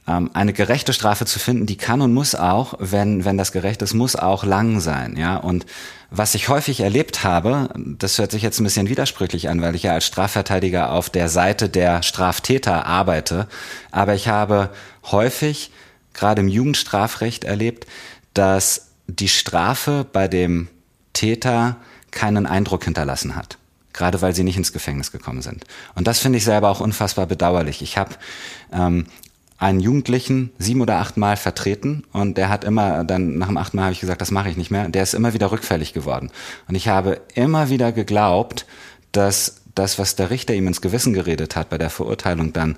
ähm, 0.07 0.31
eine 0.35 0.53
gerechte 0.53 0.93
Strafe 0.93 1.27
zu 1.27 1.41
finden, 1.41 1.67
die 1.67 1.77
kann 1.77 2.01
und 2.01 2.15
muss 2.15 2.37
auch, 2.37 2.75
wenn, 2.79 3.25
wenn 3.25 3.37
das 3.37 3.51
gerecht 3.51 3.83
ist, 3.83 3.93
muss 3.93 4.15
auch 4.15 4.45
lang 4.45 4.79
sein. 4.79 5.17
Ja, 5.17 5.37
und 5.37 5.67
was 6.11 6.35
ich 6.35 6.49
häufig 6.49 6.81
erlebt 6.81 7.25
habe, 7.25 7.71
das 7.77 8.19
hört 8.19 8.31
sich 8.31 8.43
jetzt 8.43 8.61
ein 8.61 8.65
bisschen 8.65 8.89
widersprüchlich 8.89 9.49
an, 9.49 9.63
weil 9.63 9.75
ich 9.75 9.83
ja 9.83 9.93
als 9.93 10.07
Strafverteidiger 10.07 10.93
auf 10.93 11.11
der 11.11 11.29
Seite 11.29 11.69
der 11.69 12.03
Straftäter 12.03 12.87
arbeite, 12.87 13.49
aber 13.91 14.15
ich 14.15 14.29
habe 14.29 14.71
häufig 15.11 15.71
gerade 16.15 16.43
im 16.43 16.49
Jugendstrafrecht 16.49 17.45
erlebt, 17.45 17.87
dass 18.35 18.89
die 19.07 19.29
Strafe 19.29 20.07
bei 20.11 20.29
dem 20.29 20.69
Täter 21.13 21.77
keinen 22.11 22.47
Eindruck 22.47 22.85
hinterlassen 22.85 23.37
hat. 23.37 23.59
Gerade 23.93 24.23
weil 24.23 24.35
sie 24.35 24.45
nicht 24.45 24.57
ins 24.57 24.73
Gefängnis 24.73 25.13
gekommen 25.13 25.43
sind. 25.43 25.65
Und 25.95 26.07
das 26.07 26.21
finde 26.21 26.39
ich 26.39 26.45
selber 26.45 26.71
auch 26.71 26.81
unfassbar 26.81 27.27
bedauerlich. 27.27 27.83
Ich 27.83 27.99
habe 27.99 28.15
ähm, 28.73 29.07
einen 29.59 29.81
Jugendlichen 29.81 30.53
sieben 30.59 30.81
oder 30.81 30.97
acht 30.97 31.17
Mal 31.17 31.37
vertreten 31.37 32.05
und 32.13 32.39
der 32.39 32.49
hat 32.49 32.65
immer, 32.65 33.05
dann 33.05 33.37
nach 33.37 33.49
dem 33.49 33.59
achten 33.59 33.77
Mal 33.77 33.85
habe 33.85 33.93
ich 33.93 34.01
gesagt, 34.01 34.23
das 34.23 34.31
mache 34.31 34.49
ich 34.49 34.57
nicht 34.57 34.71
mehr. 34.71 34.89
Der 34.89 35.03
ist 35.03 35.13
immer 35.13 35.35
wieder 35.35 35.51
rückfällig 35.51 35.93
geworden. 35.93 36.31
Und 36.67 36.77
ich 36.77 36.89
habe 36.89 37.21
immer 37.35 37.69
wieder 37.69 37.93
geglaubt, 37.93 38.65
dass 39.13 39.60
das, 39.75 39.99
was 39.99 40.17
der 40.17 40.31
Richter 40.31 40.55
ihm 40.55 40.67
ins 40.67 40.81
Gewissen 40.81 41.13
geredet 41.13 41.57
hat 41.57 41.71
bei 41.71 41.79
der 41.79 41.91
Verurteilung 41.91 42.53
dann 42.53 42.77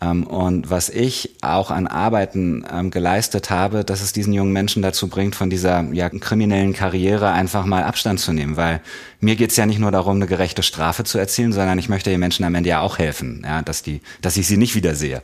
ähm, 0.00 0.26
und 0.26 0.70
was 0.70 0.88
ich 0.88 1.36
auch 1.42 1.70
an 1.70 1.86
Arbeiten 1.86 2.64
ähm, 2.70 2.90
geleistet 2.90 3.50
habe, 3.50 3.84
dass 3.84 4.02
es 4.02 4.12
diesen 4.12 4.32
jungen 4.32 4.52
Menschen 4.52 4.82
dazu 4.82 5.08
bringt, 5.08 5.34
von 5.34 5.50
dieser 5.50 5.82
ja, 5.92 6.08
kriminellen 6.08 6.72
Karriere 6.72 7.30
einfach 7.30 7.64
mal 7.64 7.84
Abstand 7.84 8.20
zu 8.20 8.32
nehmen, 8.32 8.56
weil 8.56 8.80
mir 9.20 9.36
geht's 9.36 9.56
ja 9.56 9.66
nicht 9.66 9.78
nur 9.78 9.90
darum, 9.90 10.16
eine 10.16 10.26
gerechte 10.26 10.62
Strafe 10.62 11.04
zu 11.04 11.18
erzielen, 11.18 11.52
sondern 11.52 11.78
ich 11.78 11.88
möchte 11.88 12.10
den 12.10 12.20
Menschen 12.20 12.44
am 12.44 12.54
Ende 12.54 12.68
ja 12.68 12.80
auch 12.80 12.98
helfen, 12.98 13.42
ja, 13.44 13.62
dass 13.62 13.82
die, 13.82 14.00
dass 14.20 14.36
ich 14.36 14.46
sie 14.46 14.56
nicht 14.56 14.74
wiedersehe. 14.74 15.22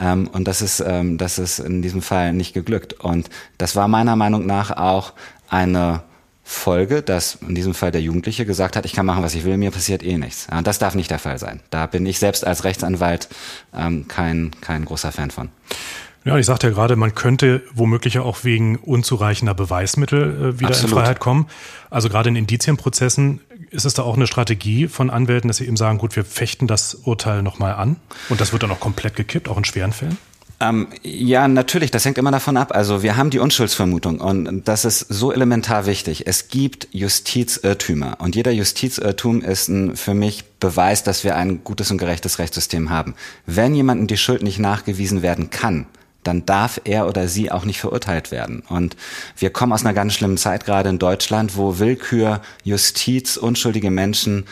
Ähm, 0.00 0.28
und 0.32 0.46
das 0.46 0.62
ist, 0.62 0.80
ähm, 0.80 1.18
das 1.18 1.38
ist 1.38 1.58
in 1.58 1.82
diesem 1.82 2.02
Fall 2.02 2.32
nicht 2.32 2.54
geglückt. 2.54 2.94
Und 2.94 3.28
das 3.58 3.76
war 3.76 3.88
meiner 3.88 4.16
Meinung 4.16 4.46
nach 4.46 4.70
auch 4.76 5.12
eine 5.48 6.02
Folge, 6.46 7.02
dass 7.02 7.36
in 7.36 7.54
diesem 7.54 7.72
Fall 7.72 7.90
der 7.90 8.02
Jugendliche 8.02 8.44
gesagt 8.44 8.76
hat, 8.76 8.84
ich 8.84 8.92
kann 8.92 9.06
machen, 9.06 9.22
was 9.22 9.34
ich 9.34 9.44
will, 9.44 9.56
mir 9.56 9.70
passiert 9.70 10.02
eh 10.02 10.18
nichts. 10.18 10.46
Ja, 10.50 10.60
das 10.60 10.78
darf 10.78 10.94
nicht 10.94 11.10
der 11.10 11.18
Fall 11.18 11.38
sein. 11.38 11.60
Da 11.70 11.86
bin 11.86 12.04
ich 12.04 12.18
selbst 12.18 12.46
als 12.46 12.64
Rechtsanwalt 12.64 13.28
ähm, 13.74 14.06
kein, 14.08 14.50
kein 14.60 14.84
großer 14.84 15.10
Fan 15.10 15.30
von. 15.30 15.48
Ja, 16.26 16.38
ich 16.38 16.46
sagte 16.46 16.68
ja 16.68 16.72
gerade, 16.72 16.96
man 16.96 17.14
könnte 17.14 17.62
womöglich 17.74 18.18
auch 18.18 18.44
wegen 18.44 18.76
unzureichender 18.76 19.54
Beweismittel 19.54 20.22
äh, 20.54 20.60
wieder 20.60 20.70
Absolut. 20.70 20.92
in 20.92 20.98
Freiheit 20.98 21.20
kommen. 21.20 21.46
Also 21.90 22.08
gerade 22.10 22.28
in 22.28 22.36
Indizienprozessen 22.36 23.40
ist 23.70 23.84
es 23.84 23.94
da 23.94 24.02
auch 24.02 24.16
eine 24.16 24.26
Strategie 24.26 24.86
von 24.88 25.10
Anwälten, 25.10 25.48
dass 25.48 25.58
sie 25.58 25.66
eben 25.66 25.76
sagen, 25.76 25.98
gut, 25.98 26.14
wir 26.14 26.24
fechten 26.24 26.66
das 26.66 26.94
Urteil 26.94 27.42
nochmal 27.42 27.74
an 27.74 27.96
und 28.28 28.40
das 28.40 28.52
wird 28.52 28.62
dann 28.62 28.70
auch 28.70 28.80
komplett 28.80 29.16
gekippt, 29.16 29.48
auch 29.48 29.58
in 29.58 29.64
schweren 29.64 29.92
Fällen? 29.92 30.16
Ähm, 30.60 30.88
ja, 31.02 31.48
natürlich, 31.48 31.90
das 31.90 32.04
hängt 32.04 32.16
immer 32.16 32.30
davon 32.30 32.56
ab. 32.56 32.74
Also 32.74 33.02
wir 33.02 33.16
haben 33.16 33.30
die 33.30 33.38
Unschuldsvermutung 33.38 34.20
und 34.20 34.64
das 34.64 34.84
ist 34.84 35.00
so 35.00 35.32
elementar 35.32 35.86
wichtig. 35.86 36.26
Es 36.26 36.48
gibt 36.48 36.88
Justizirrtümer 36.92 38.18
und 38.20 38.36
jeder 38.36 38.52
Justizirrtum 38.52 39.42
ist 39.42 39.68
ein, 39.68 39.96
für 39.96 40.14
mich 40.14 40.44
Beweis, 40.60 41.02
dass 41.02 41.24
wir 41.24 41.36
ein 41.36 41.64
gutes 41.64 41.90
und 41.90 41.98
gerechtes 41.98 42.38
Rechtssystem 42.38 42.90
haben. 42.90 43.14
Wenn 43.46 43.74
jemandem 43.74 44.06
die 44.06 44.16
Schuld 44.16 44.42
nicht 44.42 44.58
nachgewiesen 44.58 45.22
werden 45.22 45.50
kann, 45.50 45.86
dann 46.22 46.46
darf 46.46 46.80
er 46.84 47.06
oder 47.06 47.28
sie 47.28 47.50
auch 47.50 47.64
nicht 47.64 47.80
verurteilt 47.80 48.30
werden. 48.30 48.62
Und 48.68 48.96
wir 49.36 49.50
kommen 49.50 49.72
aus 49.72 49.84
einer 49.84 49.94
ganz 49.94 50.14
schlimmen 50.14 50.38
Zeit 50.38 50.64
gerade 50.64 50.88
in 50.88 50.98
Deutschland, 50.98 51.56
wo 51.56 51.78
Willkür, 51.78 52.40
Justiz, 52.64 53.36
unschuldige 53.36 53.90
Menschen 53.90 54.46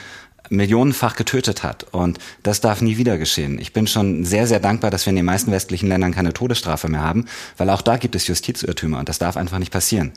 millionenfach 0.51 1.17
getötet 1.17 1.63
hat. 1.63 1.87
Und 1.93 2.19
das 2.43 2.61
darf 2.61 2.81
nie 2.81 2.97
wieder 2.97 3.19
geschehen. 3.19 3.59
Ich 3.59 3.73
bin 3.73 3.87
schon 3.87 4.25
sehr, 4.25 4.47
sehr 4.47 4.61
dankbar, 4.61 4.91
dass 4.91 5.07
wir 5.07 5.11
in 5.11 5.17
den 5.17 5.25
meisten 5.25 5.51
westlichen 5.53 5.89
Ländern 5.89 6.13
keine 6.13 6.33
Todesstrafe 6.33 6.89
mehr 6.89 7.03
haben, 7.03 7.27
weil 7.57 7.71
auch 7.71 7.83
da 7.83 7.97
gibt 7.97 8.15
es 8.15 8.27
Justizirrtümer 8.27 8.99
und 8.99 9.09
das 9.09 9.19
darf 9.19 9.37
einfach 9.37 9.59
nicht 9.59 9.73
passieren. 9.73 10.13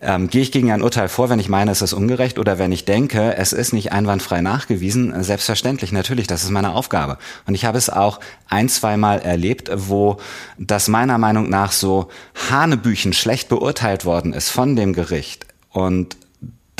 Ähm, 0.00 0.28
gehe 0.28 0.42
ich 0.42 0.52
gegen 0.52 0.72
ein 0.72 0.82
Urteil 0.82 1.08
vor, 1.08 1.28
wenn 1.30 1.38
ich 1.38 1.48
meine, 1.48 1.70
es 1.70 1.82
ist 1.82 1.92
ungerecht 1.92 2.38
oder 2.38 2.58
wenn 2.58 2.72
ich 2.72 2.84
denke, 2.84 3.36
es 3.36 3.52
ist 3.52 3.72
nicht 3.72 3.92
einwandfrei 3.92 4.40
nachgewiesen? 4.40 5.22
Selbstverständlich, 5.22 5.92
natürlich, 5.92 6.26
das 6.26 6.42
ist 6.42 6.50
meine 6.50 6.74
Aufgabe. 6.74 7.18
Und 7.46 7.54
ich 7.54 7.64
habe 7.64 7.78
es 7.78 7.90
auch 7.90 8.20
ein, 8.48 8.68
zweimal 8.68 9.20
erlebt, 9.20 9.70
wo 9.74 10.18
das 10.58 10.88
meiner 10.88 11.18
Meinung 11.18 11.48
nach 11.48 11.72
so 11.72 12.08
Hanebüchen 12.50 13.12
schlecht 13.12 13.48
beurteilt 13.48 14.04
worden 14.04 14.32
ist 14.32 14.48
von 14.50 14.76
dem 14.76 14.92
Gericht. 14.92 15.46
Und 15.70 16.16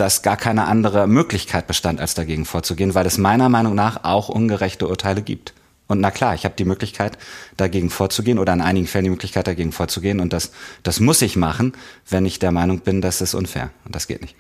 dass 0.01 0.23
gar 0.23 0.39
keine 0.39 0.65
andere 0.65 1.07
Möglichkeit 1.07 1.67
bestand, 1.67 2.01
als 2.01 2.15
dagegen 2.15 2.47
vorzugehen, 2.47 2.95
weil 2.95 3.05
es 3.05 3.19
meiner 3.19 3.51
Meinung 3.51 3.75
nach 3.75 4.05
auch 4.05 4.31
ungerechte 4.31 4.89
Urteile 4.89 5.21
gibt. 5.21 5.53
Und 5.89 6.01
na 6.01 6.11
klar, 6.11 6.35
ich 6.35 6.45
habe 6.45 6.55
die 6.57 6.65
Möglichkeit, 6.65 7.19
dagegen 7.57 7.91
vorzugehen 7.91 8.39
oder 8.39 8.53
in 8.53 8.63
einigen 8.63 8.87
Fällen 8.87 9.05
die 9.05 9.11
Möglichkeit, 9.11 9.47
dagegen 9.47 9.73
vorzugehen. 9.73 10.21
Und 10.21 10.33
das, 10.33 10.53
das 10.83 11.01
muss 11.01 11.21
ich 11.21 11.37
machen, 11.37 11.75
wenn 12.09 12.25
ich 12.25 12.39
der 12.39 12.53
Meinung 12.53 12.81
bin, 12.81 13.01
das 13.03 13.21
ist 13.21 13.35
unfair. 13.35 13.71
Und 13.85 13.95
das 13.95 14.07
geht 14.07 14.23
nicht. 14.23 14.37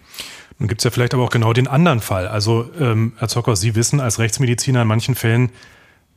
Nun 0.58 0.68
gibt 0.68 0.80
es 0.80 0.84
ja 0.84 0.90
vielleicht 0.90 1.12
aber 1.12 1.24
auch 1.24 1.30
genau 1.30 1.52
den 1.52 1.66
anderen 1.66 2.00
Fall. 2.00 2.28
Also, 2.28 2.70
ähm, 2.78 3.12
Herr 3.18 3.28
Zocker, 3.28 3.56
Sie 3.56 3.74
wissen 3.74 4.00
als 4.00 4.18
Rechtsmediziner 4.18 4.82
in 4.82 4.88
manchen 4.88 5.14
Fällen, 5.14 5.50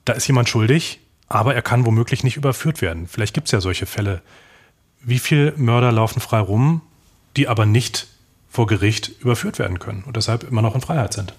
da 0.05 0.13
ist 0.13 0.27
jemand 0.27 0.47
schuldig, 0.47 0.99
aber 1.27 1.55
er 1.55 1.61
kann 1.61 1.85
womöglich 1.85 2.23
nicht 2.23 2.37
überführt 2.37 2.81
werden. 2.81 3.07
Vielleicht 3.07 3.33
gibt 3.33 3.47
es 3.47 3.51
ja 3.51 3.59
solche 3.59 3.87
Fälle. 3.87 4.21
Wie 5.01 5.19
viele 5.19 5.53
Mörder 5.57 5.91
laufen 5.91 6.21
frei 6.21 6.39
rum, 6.39 6.81
die 7.35 7.47
aber 7.47 7.65
nicht 7.65 8.07
vor 8.53 8.67
Gericht 8.67 9.11
überführt 9.19 9.57
werden 9.57 9.79
können 9.79 10.03
und 10.05 10.15
deshalb 10.15 10.43
immer 10.49 10.61
noch 10.61 10.75
in 10.75 10.81
Freiheit 10.81 11.11
sind? 11.11 11.33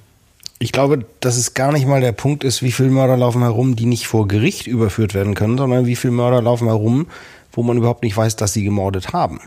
Ich 0.59 0.73
glaube, 0.73 1.07
dass 1.21 1.37
es 1.37 1.55
gar 1.55 1.73
nicht 1.73 1.87
mal 1.87 2.01
der 2.01 2.12
Punkt 2.12 2.43
ist, 2.43 2.61
wie 2.62 2.73
viele 2.73 2.91
Mörder 2.91 3.17
laufen 3.17 3.43
herum, 3.43 3.77
die 3.77 3.87
nicht 3.87 4.09
vor 4.09 4.27
Gericht 4.27 4.67
überführt 4.67 5.15
werden 5.15 5.35
können, 5.35 5.57
sondern 5.57 5.87
wie 5.87 5.95
viele 5.95 6.12
Mörder 6.12 6.43
laufen 6.43 6.67
herum, 6.67 7.07
wo 7.53 7.62
man 7.62 7.77
überhaupt 7.77 8.03
nicht 8.03 8.17
weiß, 8.17 8.35
dass 8.35 8.53
sie 8.53 8.65
gemordet 8.65 9.12
haben. 9.12 9.41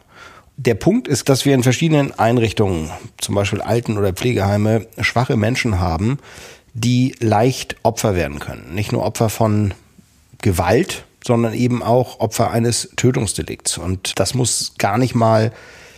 Der 0.56 0.76
Punkt 0.76 1.10
ist, 1.10 1.28
dass 1.28 1.46
wir 1.46 1.54
in 1.54 1.62
verschiedenen 1.62 2.18
Einrichtungen, 2.18 2.90
zum 3.18 3.36
Beispiel 3.36 3.62
Alten- 3.62 3.98
oder 3.98 4.14
Pflegeheime, 4.14 4.88
schwache 5.02 5.36
Menschen 5.36 5.80
haben, 5.80 6.20
die 6.74 7.16
leicht 7.20 7.76
Opfer 7.84 8.16
werden 8.16 8.40
können. 8.40 8.74
Nicht 8.74 8.94
nur 8.94 9.04
Opfer 9.04 9.30
von 9.30 9.74
Gewalt, 10.42 11.04
sondern 11.26 11.54
eben 11.54 11.84
auch 11.84 12.22
Opfer 12.22 12.52
eines 12.52 12.92
Tötungsdelikts. 12.96 13.78
Und 13.78 14.20
das 14.20 14.34
muss 14.34 14.76
gar 14.78 14.98
nicht 14.98 15.16
mal 15.16 15.52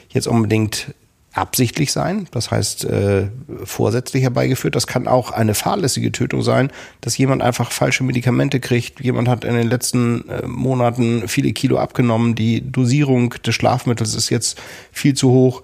jetzt 0.10 0.28
unbedingt 0.28 0.94
absichtlich 1.34 1.92
sein, 1.92 2.28
das 2.32 2.50
heißt 2.50 2.86
äh, 2.86 3.28
vorsätzlich 3.64 4.24
herbeigeführt. 4.24 4.76
Das 4.76 4.88
kann 4.88 5.08
auch 5.08 5.32
eine 5.32 5.54
fahrlässige 5.54 6.12
Tötung 6.12 6.42
sein, 6.42 6.72
dass 7.02 7.18
jemand 7.18 7.44
einfach 7.44 7.72
falsche 7.72 8.04
Medikamente 8.04 8.60
kriegt. 8.60 9.00
Jemand 9.00 9.28
hat 9.28 9.44
in 9.44 9.56
den 9.56 9.70
letzten 9.70 10.28
äh, 10.30 10.48
Monaten 10.48 11.28
viele 11.28 11.54
Kilo 11.54 11.78
abgenommen. 11.78 12.36
Die 12.36 12.72
Dosierung 12.72 13.36
des 13.46 13.54
Schlafmittels 13.54 14.16
ist 14.16 14.30
jetzt 14.30 14.60
viel 14.92 15.14
zu 15.14 15.30
hoch. 15.30 15.62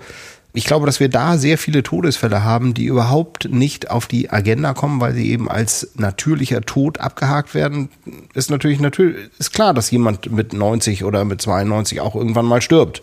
Ich 0.56 0.64
glaube, 0.64 0.86
dass 0.86 1.02
wir 1.02 1.10
da 1.10 1.38
sehr 1.38 1.58
viele 1.58 1.84
Todesfälle 1.84 2.46
haben, 2.46 2.74
die 2.74 2.86
überhaupt 2.86 3.50
nicht 3.52 3.92
auf 3.92 4.08
die 4.08 4.30
Agenda 4.30 4.74
kommen, 4.74 5.02
weil 5.02 5.14
sie 5.14 5.30
eben 5.30 5.50
als 5.50 5.92
natürlicher 5.96 6.62
Tod 6.62 7.00
abgehakt 7.02 7.54
werden. 7.54 7.90
Ist 8.34 8.50
natürlich 8.50 8.80
natürlich 8.80 9.18
ist 9.38 9.52
klar, 9.52 9.74
dass 9.74 9.92
jemand 9.92 10.32
mit 10.32 10.54
90 10.54 11.04
oder 11.04 11.26
mit 11.26 11.42
92 11.42 12.00
auch 12.00 12.16
irgendwann 12.16 12.46
mal 12.46 12.62
stirbt. 12.62 13.02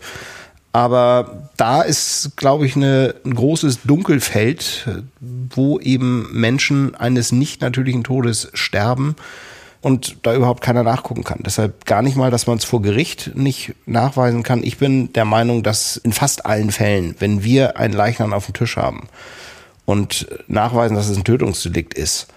Aber 0.73 1.49
da 1.55 1.83
ist, 1.83 2.31
glaube 2.35 2.65
ich, 2.65 2.75
eine, 2.75 3.13
ein 3.23 3.35
großes 3.35 3.83
Dunkelfeld, 3.83 4.89
wo 5.19 5.79
eben 5.79 6.27
Menschen 6.33 6.95
eines 6.95 7.31
nicht 7.31 7.61
natürlichen 7.61 8.03
Todes 8.03 8.49
sterben 8.53 9.15
und 9.81 10.17
da 10.23 10.33
überhaupt 10.33 10.63
keiner 10.63 10.81
nachgucken 10.81 11.23
kann. 11.23 11.41
Deshalb 11.45 11.85
gar 11.85 12.01
nicht 12.01 12.17
mal, 12.17 12.31
dass 12.31 12.47
man 12.47 12.57
es 12.57 12.63
vor 12.63 12.81
Gericht 12.81 13.35
nicht 13.35 13.75
nachweisen 13.85 14.41
kann. 14.41 14.63
Ich 14.63 14.79
bin 14.79 15.13
der 15.13 15.25
Meinung, 15.25 15.61
dass 15.61 15.97
in 15.97 16.11
fast 16.11 16.45
allen 16.47 16.71
Fällen, 16.71 17.15
wenn 17.19 17.43
wir 17.43 17.77
einen 17.77 17.93
Leichnam 17.93 18.33
auf 18.33 18.45
dem 18.47 18.55
Tisch 18.55 18.75
haben 18.75 19.07
und 19.85 20.27
nachweisen, 20.47 20.95
dass 20.95 21.07
es 21.07 21.17
ein 21.17 21.23
Tötungsdelikt 21.23 21.93
ist, 21.93 22.27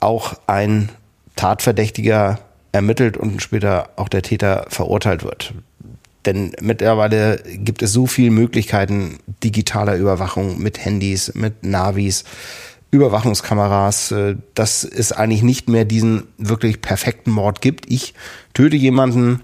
auch 0.00 0.34
ein 0.46 0.88
Tatverdächtiger 1.36 2.38
ermittelt 2.72 3.18
und 3.18 3.42
später 3.42 3.90
auch 3.96 4.08
der 4.08 4.22
Täter 4.22 4.64
verurteilt 4.68 5.22
wird. 5.22 5.52
Denn 6.24 6.52
mittlerweile 6.60 7.42
gibt 7.46 7.82
es 7.82 7.92
so 7.92 8.06
viele 8.06 8.30
Möglichkeiten 8.30 9.18
digitaler 9.42 9.96
Überwachung 9.96 10.62
mit 10.62 10.84
Handys, 10.84 11.34
mit 11.34 11.64
Navis, 11.64 12.24
Überwachungskameras, 12.92 14.12
äh, 14.12 14.36
dass 14.54 14.84
es 14.84 15.12
eigentlich 15.12 15.42
nicht 15.42 15.68
mehr 15.68 15.84
diesen 15.84 16.24
wirklich 16.38 16.80
perfekten 16.80 17.30
Mord 17.30 17.60
gibt. 17.60 17.90
Ich 17.90 18.14
töte 18.54 18.76
jemanden, 18.76 19.40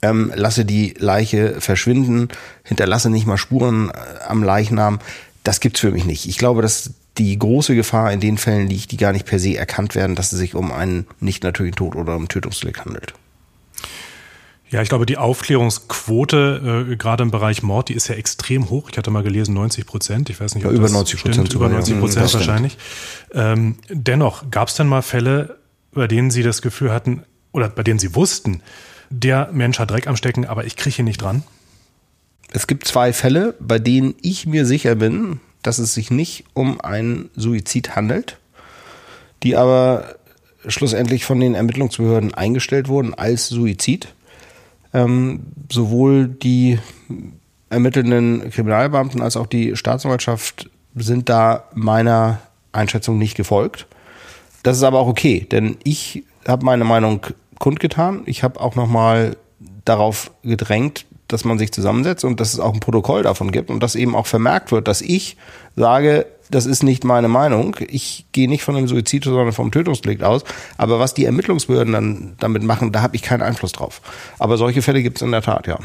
ähm, 0.00 0.32
lasse 0.34 0.64
die 0.64 0.94
Leiche 0.96 1.60
verschwinden, 1.60 2.28
hinterlasse 2.62 3.10
nicht 3.10 3.26
mal 3.26 3.36
Spuren 3.36 3.90
äh, 3.90 4.24
am 4.26 4.42
Leichnam. 4.42 5.00
Das 5.42 5.60
gibt's 5.60 5.80
für 5.80 5.90
mich 5.90 6.04
nicht. 6.04 6.26
Ich 6.26 6.38
glaube, 6.38 6.62
dass 6.62 6.92
die 7.18 7.36
große 7.36 7.74
Gefahr 7.74 8.12
in 8.12 8.20
den 8.20 8.38
Fällen 8.38 8.68
liegt, 8.68 8.92
die 8.92 8.96
gar 8.96 9.12
nicht 9.12 9.26
per 9.26 9.40
se 9.40 9.56
erkannt 9.56 9.96
werden, 9.96 10.14
dass 10.14 10.32
es 10.32 10.38
sich 10.38 10.54
um 10.54 10.70
einen 10.70 11.06
nicht 11.18 11.42
natürlichen 11.42 11.76
Tod 11.76 11.96
oder 11.96 12.14
um 12.14 12.28
Tötungsdelikt 12.28 12.84
handelt. 12.84 13.12
Ja, 14.70 14.82
ich 14.82 14.88
glaube, 14.88 15.06
die 15.06 15.16
Aufklärungsquote, 15.16 16.86
äh, 16.90 16.96
gerade 16.96 17.22
im 17.22 17.30
Bereich 17.30 17.62
Mord, 17.62 17.88
die 17.88 17.94
ist 17.94 18.08
ja 18.08 18.16
extrem 18.16 18.68
hoch. 18.68 18.90
Ich 18.90 18.98
hatte 18.98 19.10
mal 19.10 19.22
gelesen 19.22 19.54
90 19.54 19.86
Prozent. 19.86 20.28
Ich 20.28 20.40
weiß 20.40 20.54
nicht, 20.54 20.66
ob 20.66 20.72
ja, 20.72 20.78
über 20.78 20.90
90 20.90 21.22
Prozent. 21.22 21.54
Über 21.54 21.68
90 21.68 21.98
Prozent 21.98 22.26
ja. 22.28 22.34
wahrscheinlich. 22.34 22.76
Ähm, 23.32 23.76
dennoch, 23.88 24.50
gab 24.50 24.68
es 24.68 24.74
denn 24.74 24.86
mal 24.86 25.02
Fälle, 25.02 25.56
bei 25.92 26.06
denen 26.06 26.30
Sie 26.30 26.42
das 26.42 26.60
Gefühl 26.60 26.92
hatten, 26.92 27.22
oder 27.52 27.70
bei 27.70 27.82
denen 27.82 27.98
Sie 27.98 28.14
wussten, 28.14 28.62
der 29.08 29.48
Mensch 29.52 29.78
hat 29.78 29.90
Dreck 29.90 30.06
am 30.06 30.16
Stecken, 30.16 30.44
aber 30.44 30.66
ich 30.66 30.76
kriege 30.76 30.96
ihn 30.98 31.06
nicht 31.06 31.22
dran? 31.22 31.42
Es 32.52 32.66
gibt 32.66 32.86
zwei 32.86 33.14
Fälle, 33.14 33.54
bei 33.58 33.78
denen 33.78 34.14
ich 34.20 34.46
mir 34.46 34.66
sicher 34.66 34.94
bin, 34.94 35.40
dass 35.62 35.78
es 35.78 35.94
sich 35.94 36.10
nicht 36.10 36.44
um 36.52 36.80
einen 36.80 37.30
Suizid 37.34 37.96
handelt, 37.96 38.38
die 39.42 39.56
aber 39.56 40.16
schlussendlich 40.66 41.24
von 41.24 41.40
den 41.40 41.54
Ermittlungsbehörden 41.54 42.34
eingestellt 42.34 42.88
wurden 42.88 43.14
als 43.14 43.48
Suizid 43.48 44.14
ähm, 44.92 45.40
sowohl 45.70 46.28
die 46.28 46.78
ermittelnden 47.70 48.50
Kriminalbeamten 48.50 49.20
als 49.20 49.36
auch 49.36 49.46
die 49.46 49.76
Staatsanwaltschaft 49.76 50.70
sind 50.94 51.28
da 51.28 51.64
meiner 51.74 52.40
Einschätzung 52.72 53.18
nicht 53.18 53.36
gefolgt. 53.36 53.86
Das 54.62 54.76
ist 54.76 54.82
aber 54.82 54.98
auch 54.98 55.06
okay, 55.06 55.46
denn 55.50 55.76
ich 55.84 56.24
habe 56.46 56.64
meine 56.64 56.84
Meinung 56.84 57.20
kundgetan. 57.58 58.22
Ich 58.26 58.42
habe 58.42 58.60
auch 58.60 58.74
nochmal 58.74 59.36
darauf 59.84 60.30
gedrängt, 60.42 61.06
dass 61.28 61.44
man 61.44 61.58
sich 61.58 61.72
zusammensetzt 61.72 62.24
und 62.24 62.40
dass 62.40 62.54
es 62.54 62.60
auch 62.60 62.72
ein 62.72 62.80
Protokoll 62.80 63.22
davon 63.22 63.52
gibt 63.52 63.70
und 63.70 63.82
dass 63.82 63.94
eben 63.94 64.14
auch 64.14 64.26
vermerkt 64.26 64.72
wird, 64.72 64.88
dass 64.88 65.02
ich 65.02 65.36
sage, 65.76 66.26
das 66.50 66.66
ist 66.66 66.82
nicht 66.82 67.04
meine 67.04 67.28
Meinung. 67.28 67.76
Ich 67.88 68.26
gehe 68.32 68.48
nicht 68.48 68.62
von 68.62 68.76
einem 68.76 68.88
Suizid, 68.88 69.24
sondern 69.24 69.52
vom 69.52 69.70
Tötungsdelikt 69.70 70.22
aus. 70.22 70.44
Aber 70.76 70.98
was 70.98 71.14
die 71.14 71.24
Ermittlungsbehörden 71.24 71.92
dann 71.92 72.34
damit 72.38 72.62
machen, 72.62 72.92
da 72.92 73.02
habe 73.02 73.16
ich 73.16 73.22
keinen 73.22 73.42
Einfluss 73.42 73.72
drauf. 73.72 74.00
Aber 74.38 74.56
solche 74.56 74.82
Fälle 74.82 75.02
gibt 75.02 75.18
es 75.18 75.22
in 75.22 75.30
der 75.30 75.42
Tat, 75.42 75.66
ja. 75.66 75.78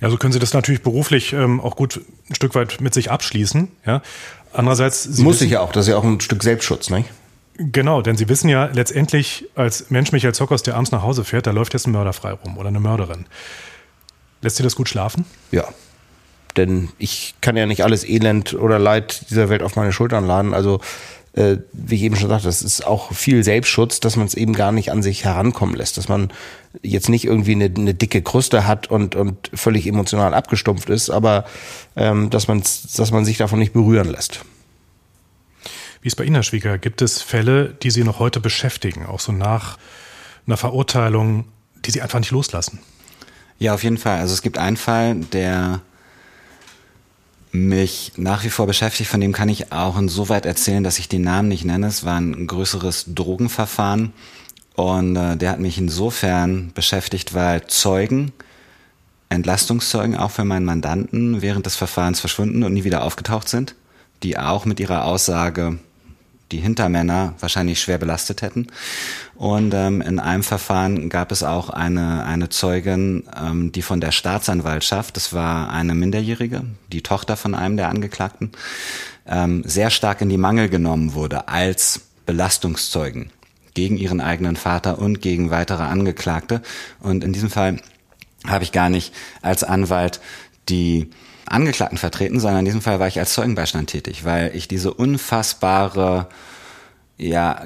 Ja, 0.00 0.08
so 0.08 0.16
können 0.16 0.32
Sie 0.32 0.38
das 0.38 0.54
natürlich 0.54 0.82
beruflich 0.82 1.32
ähm, 1.32 1.60
auch 1.60 1.76
gut 1.76 2.00
ein 2.30 2.34
Stück 2.34 2.54
weit 2.54 2.80
mit 2.80 2.94
sich 2.94 3.10
abschließen. 3.10 3.68
Ja. 3.84 4.02
Andererseits 4.52 5.02
Sie 5.02 5.22
muss 5.22 5.42
ich 5.42 5.50
ja 5.50 5.60
auch. 5.60 5.72
Das 5.72 5.86
ist 5.86 5.90
ja 5.90 5.98
auch 5.98 6.04
ein 6.04 6.20
Stück 6.20 6.42
Selbstschutz, 6.42 6.88
nicht? 6.88 7.10
Genau, 7.58 8.02
denn 8.02 8.16
Sie 8.16 8.28
wissen 8.28 8.48
ja 8.48 8.66
letztendlich 8.66 9.46
als 9.56 9.90
Mensch 9.90 10.12
Michael 10.12 10.34
Zockers, 10.34 10.62
der 10.62 10.76
abends 10.76 10.92
nach 10.92 11.02
Hause 11.02 11.24
fährt, 11.24 11.46
da 11.46 11.50
läuft 11.50 11.74
jetzt 11.74 11.86
ein 11.86 11.92
Mörder 11.92 12.12
frei 12.12 12.32
rum 12.32 12.56
oder 12.56 12.68
eine 12.68 12.80
Mörderin. 12.80 13.26
Lässt 14.40 14.56
Sie 14.56 14.62
das 14.62 14.76
gut 14.76 14.88
schlafen? 14.88 15.26
Ja, 15.50 15.64
denn 16.56 16.88
ich 16.98 17.34
kann 17.40 17.56
ja 17.56 17.66
nicht 17.66 17.84
alles 17.84 18.08
Elend 18.08 18.54
oder 18.54 18.78
Leid 18.78 19.30
dieser 19.30 19.48
Welt 19.48 19.62
auf 19.62 19.76
meine 19.76 19.92
Schultern 19.92 20.26
laden. 20.26 20.54
Also 20.54 20.80
äh, 21.34 21.58
wie 21.72 21.94
ich 21.94 22.02
eben 22.02 22.16
schon 22.16 22.28
sagte, 22.28 22.46
das 22.46 22.62
ist 22.62 22.86
auch 22.86 23.12
viel 23.12 23.44
Selbstschutz, 23.44 24.00
dass 24.00 24.16
man 24.16 24.26
es 24.26 24.34
eben 24.34 24.54
gar 24.54 24.72
nicht 24.72 24.90
an 24.90 25.02
sich 25.02 25.24
herankommen 25.24 25.76
lässt, 25.76 25.96
dass 25.96 26.08
man 26.08 26.32
jetzt 26.82 27.08
nicht 27.08 27.24
irgendwie 27.24 27.52
eine, 27.52 27.66
eine 27.66 27.94
dicke 27.94 28.22
Kruste 28.22 28.66
hat 28.66 28.90
und, 28.90 29.14
und 29.14 29.50
völlig 29.54 29.86
emotional 29.86 30.34
abgestumpft 30.34 30.90
ist, 30.90 31.10
aber 31.10 31.44
ähm, 31.96 32.30
dass, 32.30 32.48
man, 32.48 32.62
dass 32.62 33.10
man 33.12 33.24
sich 33.24 33.36
davon 33.36 33.58
nicht 33.58 33.72
berühren 33.72 34.08
lässt. 34.08 34.40
Wie 36.00 36.08
ist 36.08 36.16
bei 36.16 36.24
Ihnen, 36.24 36.34
Herr 36.34 36.42
Schwieger? 36.42 36.78
Gibt 36.78 37.02
es 37.02 37.22
Fälle, 37.22 37.74
die 37.82 37.90
Sie 37.90 38.04
noch 38.04 38.18
heute 38.18 38.40
beschäftigen, 38.40 39.06
auch 39.06 39.20
so 39.20 39.32
nach 39.32 39.78
einer 40.46 40.56
Verurteilung, 40.56 41.44
die 41.84 41.90
Sie 41.90 42.02
einfach 42.02 42.18
nicht 42.18 42.30
loslassen? 42.30 42.80
Ja, 43.58 43.74
auf 43.74 43.82
jeden 43.82 43.98
Fall. 43.98 44.18
Also 44.18 44.34
es 44.34 44.42
gibt 44.42 44.58
einen 44.58 44.76
Fall, 44.76 45.16
der 45.16 45.82
mich 47.52 48.12
nach 48.16 48.44
wie 48.44 48.50
vor 48.50 48.66
beschäftigt, 48.66 49.10
von 49.10 49.20
dem 49.20 49.32
kann 49.32 49.48
ich 49.48 49.72
auch 49.72 49.98
insoweit 49.98 50.46
erzählen, 50.46 50.84
dass 50.84 50.98
ich 50.98 51.08
den 51.08 51.22
Namen 51.22 51.48
nicht 51.48 51.64
nenne. 51.64 51.86
Es 51.86 52.04
war 52.04 52.18
ein 52.20 52.46
größeres 52.46 53.06
Drogenverfahren 53.14 54.12
und 54.74 55.16
äh, 55.16 55.36
der 55.36 55.50
hat 55.50 55.60
mich 55.60 55.78
insofern 55.78 56.72
beschäftigt, 56.74 57.34
weil 57.34 57.66
Zeugen, 57.66 58.32
Entlastungszeugen 59.28 60.16
auch 60.16 60.30
für 60.30 60.44
meinen 60.44 60.64
Mandanten 60.64 61.42
während 61.42 61.66
des 61.66 61.76
Verfahrens 61.76 62.20
verschwunden 62.20 62.62
und 62.62 62.72
nie 62.72 62.84
wieder 62.84 63.02
aufgetaucht 63.02 63.48
sind, 63.48 63.74
die 64.22 64.38
auch 64.38 64.64
mit 64.64 64.80
ihrer 64.80 65.04
Aussage 65.04 65.78
die 66.52 66.58
Hintermänner 66.58 67.34
wahrscheinlich 67.40 67.80
schwer 67.80 67.98
belastet 67.98 68.42
hätten. 68.42 68.68
Und 69.34 69.74
ähm, 69.74 70.00
in 70.00 70.18
einem 70.18 70.42
Verfahren 70.42 71.08
gab 71.08 71.30
es 71.30 71.42
auch 71.42 71.70
eine, 71.70 72.24
eine 72.24 72.48
Zeugin, 72.48 73.24
ähm, 73.36 73.72
die 73.72 73.82
von 73.82 74.00
der 74.00 74.12
Staatsanwaltschaft, 74.12 75.16
das 75.16 75.32
war 75.32 75.70
eine 75.70 75.94
Minderjährige, 75.94 76.64
die 76.90 77.02
Tochter 77.02 77.36
von 77.36 77.54
einem 77.54 77.76
der 77.76 77.88
Angeklagten, 77.88 78.52
ähm, 79.26 79.62
sehr 79.66 79.90
stark 79.90 80.20
in 80.20 80.28
die 80.28 80.38
Mangel 80.38 80.68
genommen 80.68 81.14
wurde 81.14 81.48
als 81.48 82.00
Belastungszeugen 82.26 83.30
gegen 83.74 83.96
ihren 83.96 84.20
eigenen 84.20 84.56
Vater 84.56 84.98
und 84.98 85.20
gegen 85.20 85.50
weitere 85.50 85.84
Angeklagte. 85.84 86.62
Und 87.00 87.22
in 87.22 87.32
diesem 87.32 87.50
Fall 87.50 87.80
habe 88.46 88.64
ich 88.64 88.72
gar 88.72 88.88
nicht 88.88 89.14
als 89.42 89.64
Anwalt 89.64 90.20
die 90.68 91.10
Angeklagten 91.48 91.98
vertreten, 91.98 92.40
sondern 92.40 92.60
in 92.60 92.64
diesem 92.66 92.82
Fall 92.82 93.00
war 93.00 93.08
ich 93.08 93.18
als 93.18 93.32
Zeugenbeistand 93.32 93.90
tätig, 93.90 94.24
weil 94.24 94.54
ich 94.54 94.68
diese 94.68 94.92
unfassbare 94.92 96.26
ja, 97.20 97.62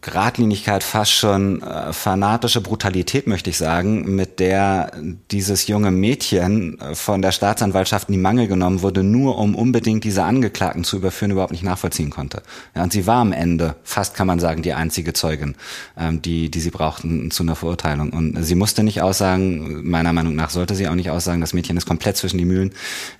Gradlinigkeit, 0.00 0.84
fast 0.84 1.10
schon 1.10 1.60
äh, 1.60 1.92
fanatische 1.92 2.60
Brutalität, 2.60 3.26
möchte 3.26 3.50
ich 3.50 3.58
sagen, 3.58 4.14
mit 4.14 4.38
der 4.38 4.92
dieses 5.32 5.66
junge 5.66 5.90
Mädchen 5.90 6.80
äh, 6.80 6.94
von 6.94 7.20
der 7.20 7.32
Staatsanwaltschaft 7.32 8.08
in 8.08 8.12
die 8.12 8.20
Mangel 8.20 8.46
genommen 8.46 8.82
wurde, 8.82 9.02
nur 9.02 9.38
um 9.38 9.56
unbedingt 9.56 10.04
diese 10.04 10.22
Angeklagten 10.22 10.84
zu 10.84 10.98
überführen, 10.98 11.32
überhaupt 11.32 11.50
nicht 11.50 11.64
nachvollziehen 11.64 12.10
konnte. 12.10 12.42
Ja, 12.76 12.84
und 12.84 12.92
sie 12.92 13.08
war 13.08 13.20
am 13.20 13.32
Ende, 13.32 13.74
fast 13.82 14.14
kann 14.14 14.28
man 14.28 14.38
sagen, 14.38 14.62
die 14.62 14.72
einzige 14.72 15.14
Zeugin, 15.14 15.56
ähm, 15.98 16.22
die, 16.22 16.48
die 16.48 16.60
sie 16.60 16.70
brauchten 16.70 17.32
zu 17.32 17.42
einer 17.42 17.56
Verurteilung. 17.56 18.10
Und 18.10 18.40
sie 18.40 18.54
musste 18.54 18.84
nicht 18.84 19.02
aussagen, 19.02 19.82
meiner 19.82 20.12
Meinung 20.12 20.36
nach 20.36 20.50
sollte 20.50 20.76
sie 20.76 20.86
auch 20.86 20.94
nicht 20.94 21.10
aussagen, 21.10 21.40
das 21.40 21.54
Mädchen 21.54 21.76
ist 21.76 21.86
komplett 21.86 22.16
zwischen 22.16 22.38
die 22.38 22.44
Mühlen 22.44 22.70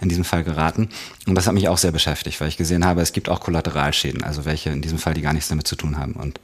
in 0.01 0.09
diesem 0.09 0.25
Fall 0.25 0.45
geraten. 0.45 0.91
Und 1.27 1.35
das 1.35 1.49
hat 1.49 1.55
mich 1.55 1.69
auch 1.69 1.79
sehr 1.79 1.93
beschäftigt, 1.93 2.41
weil 2.41 2.49
ich 2.49 2.57
gesehen 2.57 2.85
habe, 2.85 3.01
es 3.03 3.13
gibt 3.13 3.29
auch 3.29 3.41
Kollateralschäden, 3.41 4.23
also 4.23 4.45
welche 4.45 4.71
in 4.71 4.81
diesem 4.81 4.99
Fall, 4.99 5.15
die 5.15 5.23
gar 5.23 5.33
nichts 5.41 5.49
damit 5.49 5.67
zu 5.67 5.77
tun 5.77 5.97
haben. 5.97 6.13
Und 6.13 6.41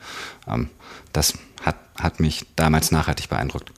ähm, 0.48 0.70
das 1.12 1.34
hat, 1.62 1.76
hat 1.98 2.20
mich 2.20 2.46
damals 2.56 2.90
nachhaltig 2.90 3.28
beeindruckt. 3.28 3.72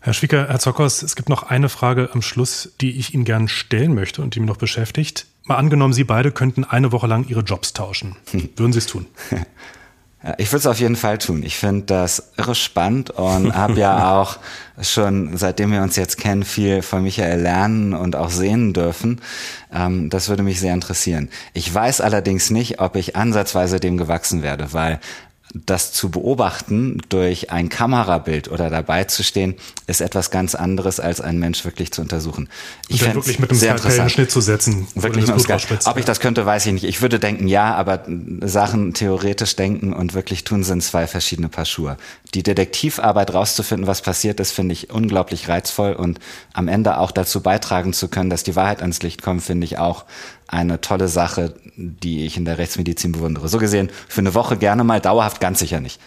Herr 0.00 0.14
Schwieger, 0.14 0.48
Herr 0.48 0.58
Zockers, 0.58 1.02
es 1.02 1.14
gibt 1.16 1.28
noch 1.28 1.44
eine 1.44 1.68
Frage 1.68 2.10
am 2.12 2.22
Schluss, 2.22 2.72
die 2.80 2.98
ich 2.98 3.14
Ihnen 3.14 3.24
gern 3.24 3.48
stellen 3.48 3.94
möchte 3.94 4.20
und 4.20 4.34
die 4.34 4.40
mich 4.40 4.48
noch 4.48 4.56
beschäftigt. 4.56 5.26
Mal 5.44 5.56
angenommen, 5.56 5.92
Sie 5.92 6.04
beide 6.04 6.32
könnten 6.32 6.64
eine 6.64 6.92
Woche 6.92 7.06
lang 7.06 7.26
Ihre 7.28 7.40
Jobs 7.40 7.72
tauschen. 7.72 8.16
Würden 8.56 8.72
Sie 8.72 8.78
es 8.78 8.86
tun? 8.86 9.06
Ich 10.38 10.52
würde 10.52 10.58
es 10.58 10.66
auf 10.66 10.78
jeden 10.78 10.94
Fall 10.94 11.18
tun. 11.18 11.42
Ich 11.42 11.56
finde 11.56 11.82
das 11.86 12.30
irre 12.36 12.54
spannend 12.54 13.10
und 13.10 13.54
habe 13.56 13.80
ja 13.80 14.20
auch 14.20 14.38
schon, 14.80 15.36
seitdem 15.36 15.72
wir 15.72 15.82
uns 15.82 15.96
jetzt 15.96 16.18
kennen, 16.18 16.44
viel 16.44 16.82
von 16.82 17.02
Michael 17.02 17.40
lernen 17.40 17.92
und 17.92 18.14
auch 18.14 18.30
sehen 18.30 18.72
dürfen. 18.72 19.20
Ähm, 19.72 20.10
das 20.10 20.28
würde 20.28 20.42
mich 20.42 20.60
sehr 20.60 20.74
interessieren. 20.74 21.28
Ich 21.54 21.72
weiß 21.72 22.00
allerdings 22.00 22.50
nicht, 22.50 22.80
ob 22.80 22.94
ich 22.96 23.16
ansatzweise 23.16 23.80
dem 23.80 23.96
gewachsen 23.96 24.42
werde, 24.42 24.72
weil 24.72 25.00
das 25.54 25.92
zu 25.92 26.10
beobachten 26.10 27.02
durch 27.08 27.50
ein 27.50 27.68
Kamerabild 27.68 28.50
oder 28.50 28.70
dabei 28.70 29.04
zu 29.04 29.22
stehen, 29.22 29.54
ist 29.86 30.00
etwas 30.00 30.30
ganz 30.30 30.54
anderes, 30.54 30.98
als 30.98 31.20
einen 31.20 31.38
Mensch 31.38 31.64
wirklich 31.64 31.92
zu 31.92 32.00
untersuchen. 32.00 32.48
Ich 32.88 33.02
fände 33.02 33.16
wirklich 33.16 33.38
mit 33.38 33.50
einem 33.50 33.58
sehr 33.58 33.84
einen 33.84 34.10
Schnitt 34.10 34.30
zu 34.30 34.40
setzen. 34.40 34.86
Wirklich 34.94 35.26
mit 35.26 35.50
einem 35.50 35.78
Ob 35.84 35.96
ich 35.98 36.04
das 36.04 36.20
könnte, 36.20 36.46
weiß 36.46 36.66
ich 36.66 36.72
nicht. 36.72 36.84
Ich 36.84 37.02
würde 37.02 37.18
denken, 37.18 37.48
ja, 37.48 37.74
aber 37.74 38.04
Sachen 38.40 38.94
theoretisch 38.94 39.54
denken 39.56 39.92
und 39.92 40.14
wirklich 40.14 40.44
tun 40.44 40.64
sind 40.64 40.82
zwei 40.82 41.06
verschiedene 41.06 41.48
Paar 41.48 41.66
Schuhe. 41.66 41.96
Die 42.34 42.42
Detektivarbeit 42.42 43.34
rauszufinden, 43.34 43.86
was 43.86 44.00
passiert 44.00 44.40
ist, 44.40 44.52
finde 44.52 44.72
ich 44.72 44.90
unglaublich 44.90 45.48
reizvoll 45.48 45.92
und 45.92 46.18
am 46.54 46.68
Ende 46.68 46.96
auch 46.96 47.10
dazu 47.10 47.42
beitragen 47.42 47.92
zu 47.92 48.08
können, 48.08 48.30
dass 48.30 48.42
die 48.42 48.56
Wahrheit 48.56 48.80
ans 48.80 49.02
Licht 49.02 49.22
kommt, 49.22 49.42
finde 49.42 49.66
ich 49.66 49.78
auch 49.78 50.06
eine 50.52 50.80
tolle 50.80 51.08
Sache, 51.08 51.54
die 51.76 52.26
ich 52.26 52.36
in 52.36 52.44
der 52.44 52.58
Rechtsmedizin 52.58 53.12
bewundere. 53.12 53.48
So 53.48 53.58
gesehen, 53.58 53.90
für 54.06 54.20
eine 54.20 54.34
Woche 54.34 54.56
gerne 54.56 54.84
mal, 54.84 55.00
dauerhaft 55.00 55.40
ganz 55.40 55.58
sicher 55.58 55.80
nicht. 55.80 55.98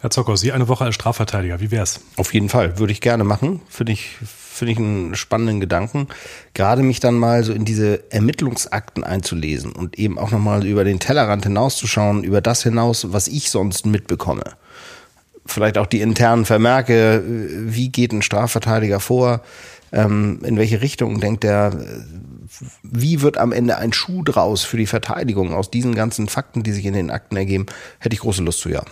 Herr 0.00 0.10
Zocker, 0.10 0.36
Sie 0.36 0.52
eine 0.52 0.68
Woche 0.68 0.84
als 0.84 0.94
Strafverteidiger, 0.94 1.60
wie 1.60 1.70
wär's? 1.70 2.00
Auf 2.16 2.32
jeden 2.32 2.48
Fall, 2.48 2.78
würde 2.78 2.92
ich 2.92 3.00
gerne 3.00 3.24
machen. 3.24 3.60
Finde 3.68 3.92
ich, 3.92 4.16
finde 4.24 4.72
ich 4.72 4.78
einen 4.78 5.14
spannenden 5.16 5.60
Gedanken. 5.60 6.06
Gerade 6.54 6.82
mich 6.82 7.00
dann 7.00 7.16
mal 7.16 7.42
so 7.42 7.52
in 7.52 7.64
diese 7.64 8.10
Ermittlungsakten 8.10 9.02
einzulesen 9.04 9.72
und 9.72 9.98
eben 9.98 10.18
auch 10.18 10.30
nochmal 10.30 10.64
über 10.64 10.84
den 10.84 11.00
Tellerrand 11.00 11.44
hinauszuschauen, 11.44 12.22
über 12.22 12.40
das 12.40 12.62
hinaus, 12.62 13.12
was 13.12 13.28
ich 13.28 13.50
sonst 13.50 13.84
mitbekomme. 13.86 14.44
Vielleicht 15.44 15.78
auch 15.78 15.86
die 15.86 16.00
internen 16.00 16.44
Vermerke, 16.44 17.24
wie 17.26 17.88
geht 17.88 18.12
ein 18.12 18.22
Strafverteidiger 18.22 19.00
vor, 19.00 19.42
ähm, 19.92 20.40
in 20.44 20.56
welche 20.56 20.80
Richtung 20.80 21.20
denkt 21.20 21.44
er, 21.44 21.72
wie 22.82 23.22
wird 23.22 23.38
am 23.38 23.52
Ende 23.52 23.78
ein 23.78 23.92
Schuh 23.92 24.22
draus 24.22 24.64
für 24.64 24.76
die 24.76 24.86
Verteidigung 24.86 25.54
aus 25.54 25.70
diesen 25.70 25.94
ganzen 25.94 26.28
Fakten, 26.28 26.62
die 26.62 26.72
sich 26.72 26.84
in 26.84 26.94
den 26.94 27.10
Akten 27.10 27.36
ergeben, 27.36 27.66
hätte 27.98 28.14
ich 28.14 28.20
große 28.20 28.42
Lust 28.42 28.60
zu, 28.60 28.68
ja. 28.68 28.82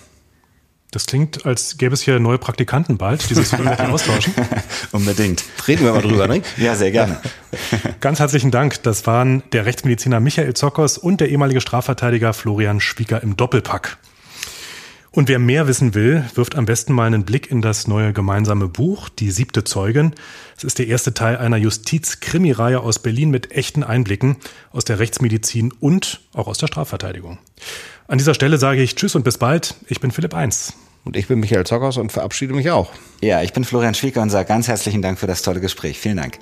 Das 0.91 1.05
klingt, 1.05 1.45
als 1.45 1.77
gäbe 1.77 1.93
es 1.93 2.01
hier 2.01 2.19
neue 2.19 2.39
Praktikanten 2.39 2.97
bald, 2.97 3.29
die 3.29 3.35
sich 3.35 3.53
austauschen. 3.53 4.33
Unbedingt. 4.93 5.45
Reden 5.67 5.85
wir 5.85 5.93
mal 5.93 6.01
drüber, 6.01 6.27
ne? 6.27 6.41
ja, 6.57 6.75
sehr 6.77 6.91
gerne. 6.91 7.21
Ganz 8.01 8.21
herzlichen 8.21 8.51
Dank. 8.51 8.83
Das 8.85 9.07
waren 9.07 9.43
der 9.53 9.67
Rechtsmediziner 9.67 10.19
Michael 10.19 10.55
Zockers 10.55 10.97
und 10.97 11.21
der 11.21 11.29
ehemalige 11.29 11.61
Strafverteidiger 11.61 12.33
Florian 12.33 12.81
Schwieger 12.81 13.23
im 13.23 13.37
Doppelpack. 13.37 13.99
Und 15.11 15.29
wer 15.29 15.39
mehr 15.39 15.67
wissen 15.67 15.95
will, 15.95 16.25
wirft 16.35 16.55
am 16.55 16.67
besten 16.67 16.93
mal 16.93 17.07
einen 17.07 17.25
Blick 17.25 17.51
in 17.51 17.63
das 17.63 17.89
neue 17.89 18.13
gemeinsame 18.13 18.69
Buch, 18.69 19.09
Die 19.09 19.31
siebte 19.31 19.65
Zeugin. 19.65 20.15
Es 20.57 20.65
ist 20.65 20.79
der 20.79 20.87
erste 20.87 21.15
Teil 21.15 21.37
einer 21.39 21.57
Justiz-Krimi-Reihe 21.57 22.81
aus 22.81 22.99
Berlin 22.99 23.31
mit 23.31 23.53
echten 23.53 23.83
Einblicken 23.83 24.37
aus 24.71 24.85
der 24.85 24.99
Rechtsmedizin 24.99 25.73
und 25.81 26.21
auch 26.35 26.47
aus 26.47 26.59
der 26.59 26.67
Strafverteidigung. 26.67 27.39
An 28.07 28.19
dieser 28.19 28.35
Stelle 28.35 28.59
sage 28.59 28.83
ich 28.83 28.97
Tschüss 28.97 29.15
und 29.15 29.25
bis 29.25 29.39
bald. 29.39 29.77
Ich 29.89 30.01
bin 30.01 30.11
Philipp 30.11 30.35
Eins. 30.35 30.75
Und 31.05 31.17
ich 31.17 31.27
bin 31.27 31.41
Michael 31.41 31.65
Zockers 31.65 31.97
und 31.97 32.13
verabschiede 32.13 32.53
mich 32.53 32.71
auch. 32.71 32.91
Ja, 33.23 33.43
ich 33.43 33.53
bin 33.55 33.65
Florian 33.65 33.95
Schwieger 33.95 34.21
und 34.21 34.29
sage 34.29 34.47
ganz 34.47 34.69
herzlichen 34.69 35.01
Dank 35.01 35.19
für 35.19 35.27
das 35.27 35.43
tolle 35.43 35.61
Gespräch. 35.61 35.99
Vielen 35.99 36.19
Dank. 36.19 36.39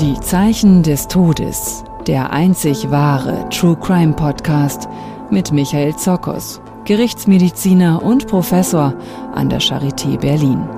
Die 0.00 0.20
Zeichen 0.20 0.82
des 0.82 1.08
Todes 1.08 1.84
der 2.04 2.32
einzig 2.32 2.90
wahre 2.90 3.48
True 3.48 3.76
Crime 3.76 4.14
Podcast 4.14 4.88
mit 5.30 5.52
Michael 5.52 5.96
Zokos, 5.96 6.60
Gerichtsmediziner 6.84 8.02
und 8.02 8.26
Professor 8.26 8.94
an 9.34 9.48
der 9.48 9.60
Charité 9.60 10.18
Berlin. 10.18 10.68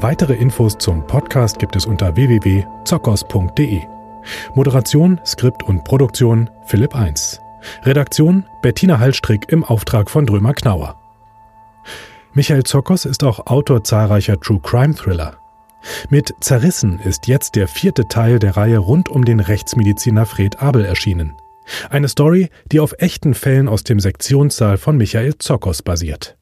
Weitere 0.00 0.34
Infos 0.34 0.78
zum 0.78 1.06
Podcast 1.06 1.58
gibt 1.58 1.76
es 1.76 1.86
unter 1.86 2.16
www.zockos.de. 2.16 3.82
Moderation, 4.54 5.20
Skript 5.24 5.62
und 5.62 5.84
Produktion 5.84 6.50
Philipp 6.64 6.94
1. 6.94 7.40
Redaktion 7.82 8.44
Bettina 8.62 8.98
Hallstrick 8.98 9.50
im 9.52 9.64
Auftrag 9.64 10.10
von 10.10 10.26
Drömer 10.26 10.54
Knauer. 10.54 10.99
Michael 12.32 12.62
Zokos 12.62 13.06
ist 13.06 13.24
auch 13.24 13.46
Autor 13.46 13.82
zahlreicher 13.82 14.38
True 14.38 14.60
Crime 14.62 14.94
Thriller. 14.94 15.36
Mit 16.10 16.32
Zerrissen 16.40 17.00
ist 17.00 17.26
jetzt 17.26 17.56
der 17.56 17.66
vierte 17.66 18.06
Teil 18.06 18.38
der 18.38 18.56
Reihe 18.56 18.78
rund 18.78 19.08
um 19.08 19.24
den 19.24 19.40
Rechtsmediziner 19.40 20.26
Fred 20.26 20.62
Abel 20.62 20.84
erschienen. 20.84 21.34
Eine 21.88 22.08
Story, 22.08 22.50
die 22.70 22.80
auf 22.80 22.94
echten 22.98 23.34
Fällen 23.34 23.68
aus 23.68 23.82
dem 23.82 23.98
Sektionssaal 23.98 24.76
von 24.78 24.96
Michael 24.96 25.38
Zokos 25.38 25.82
basiert. 25.82 26.36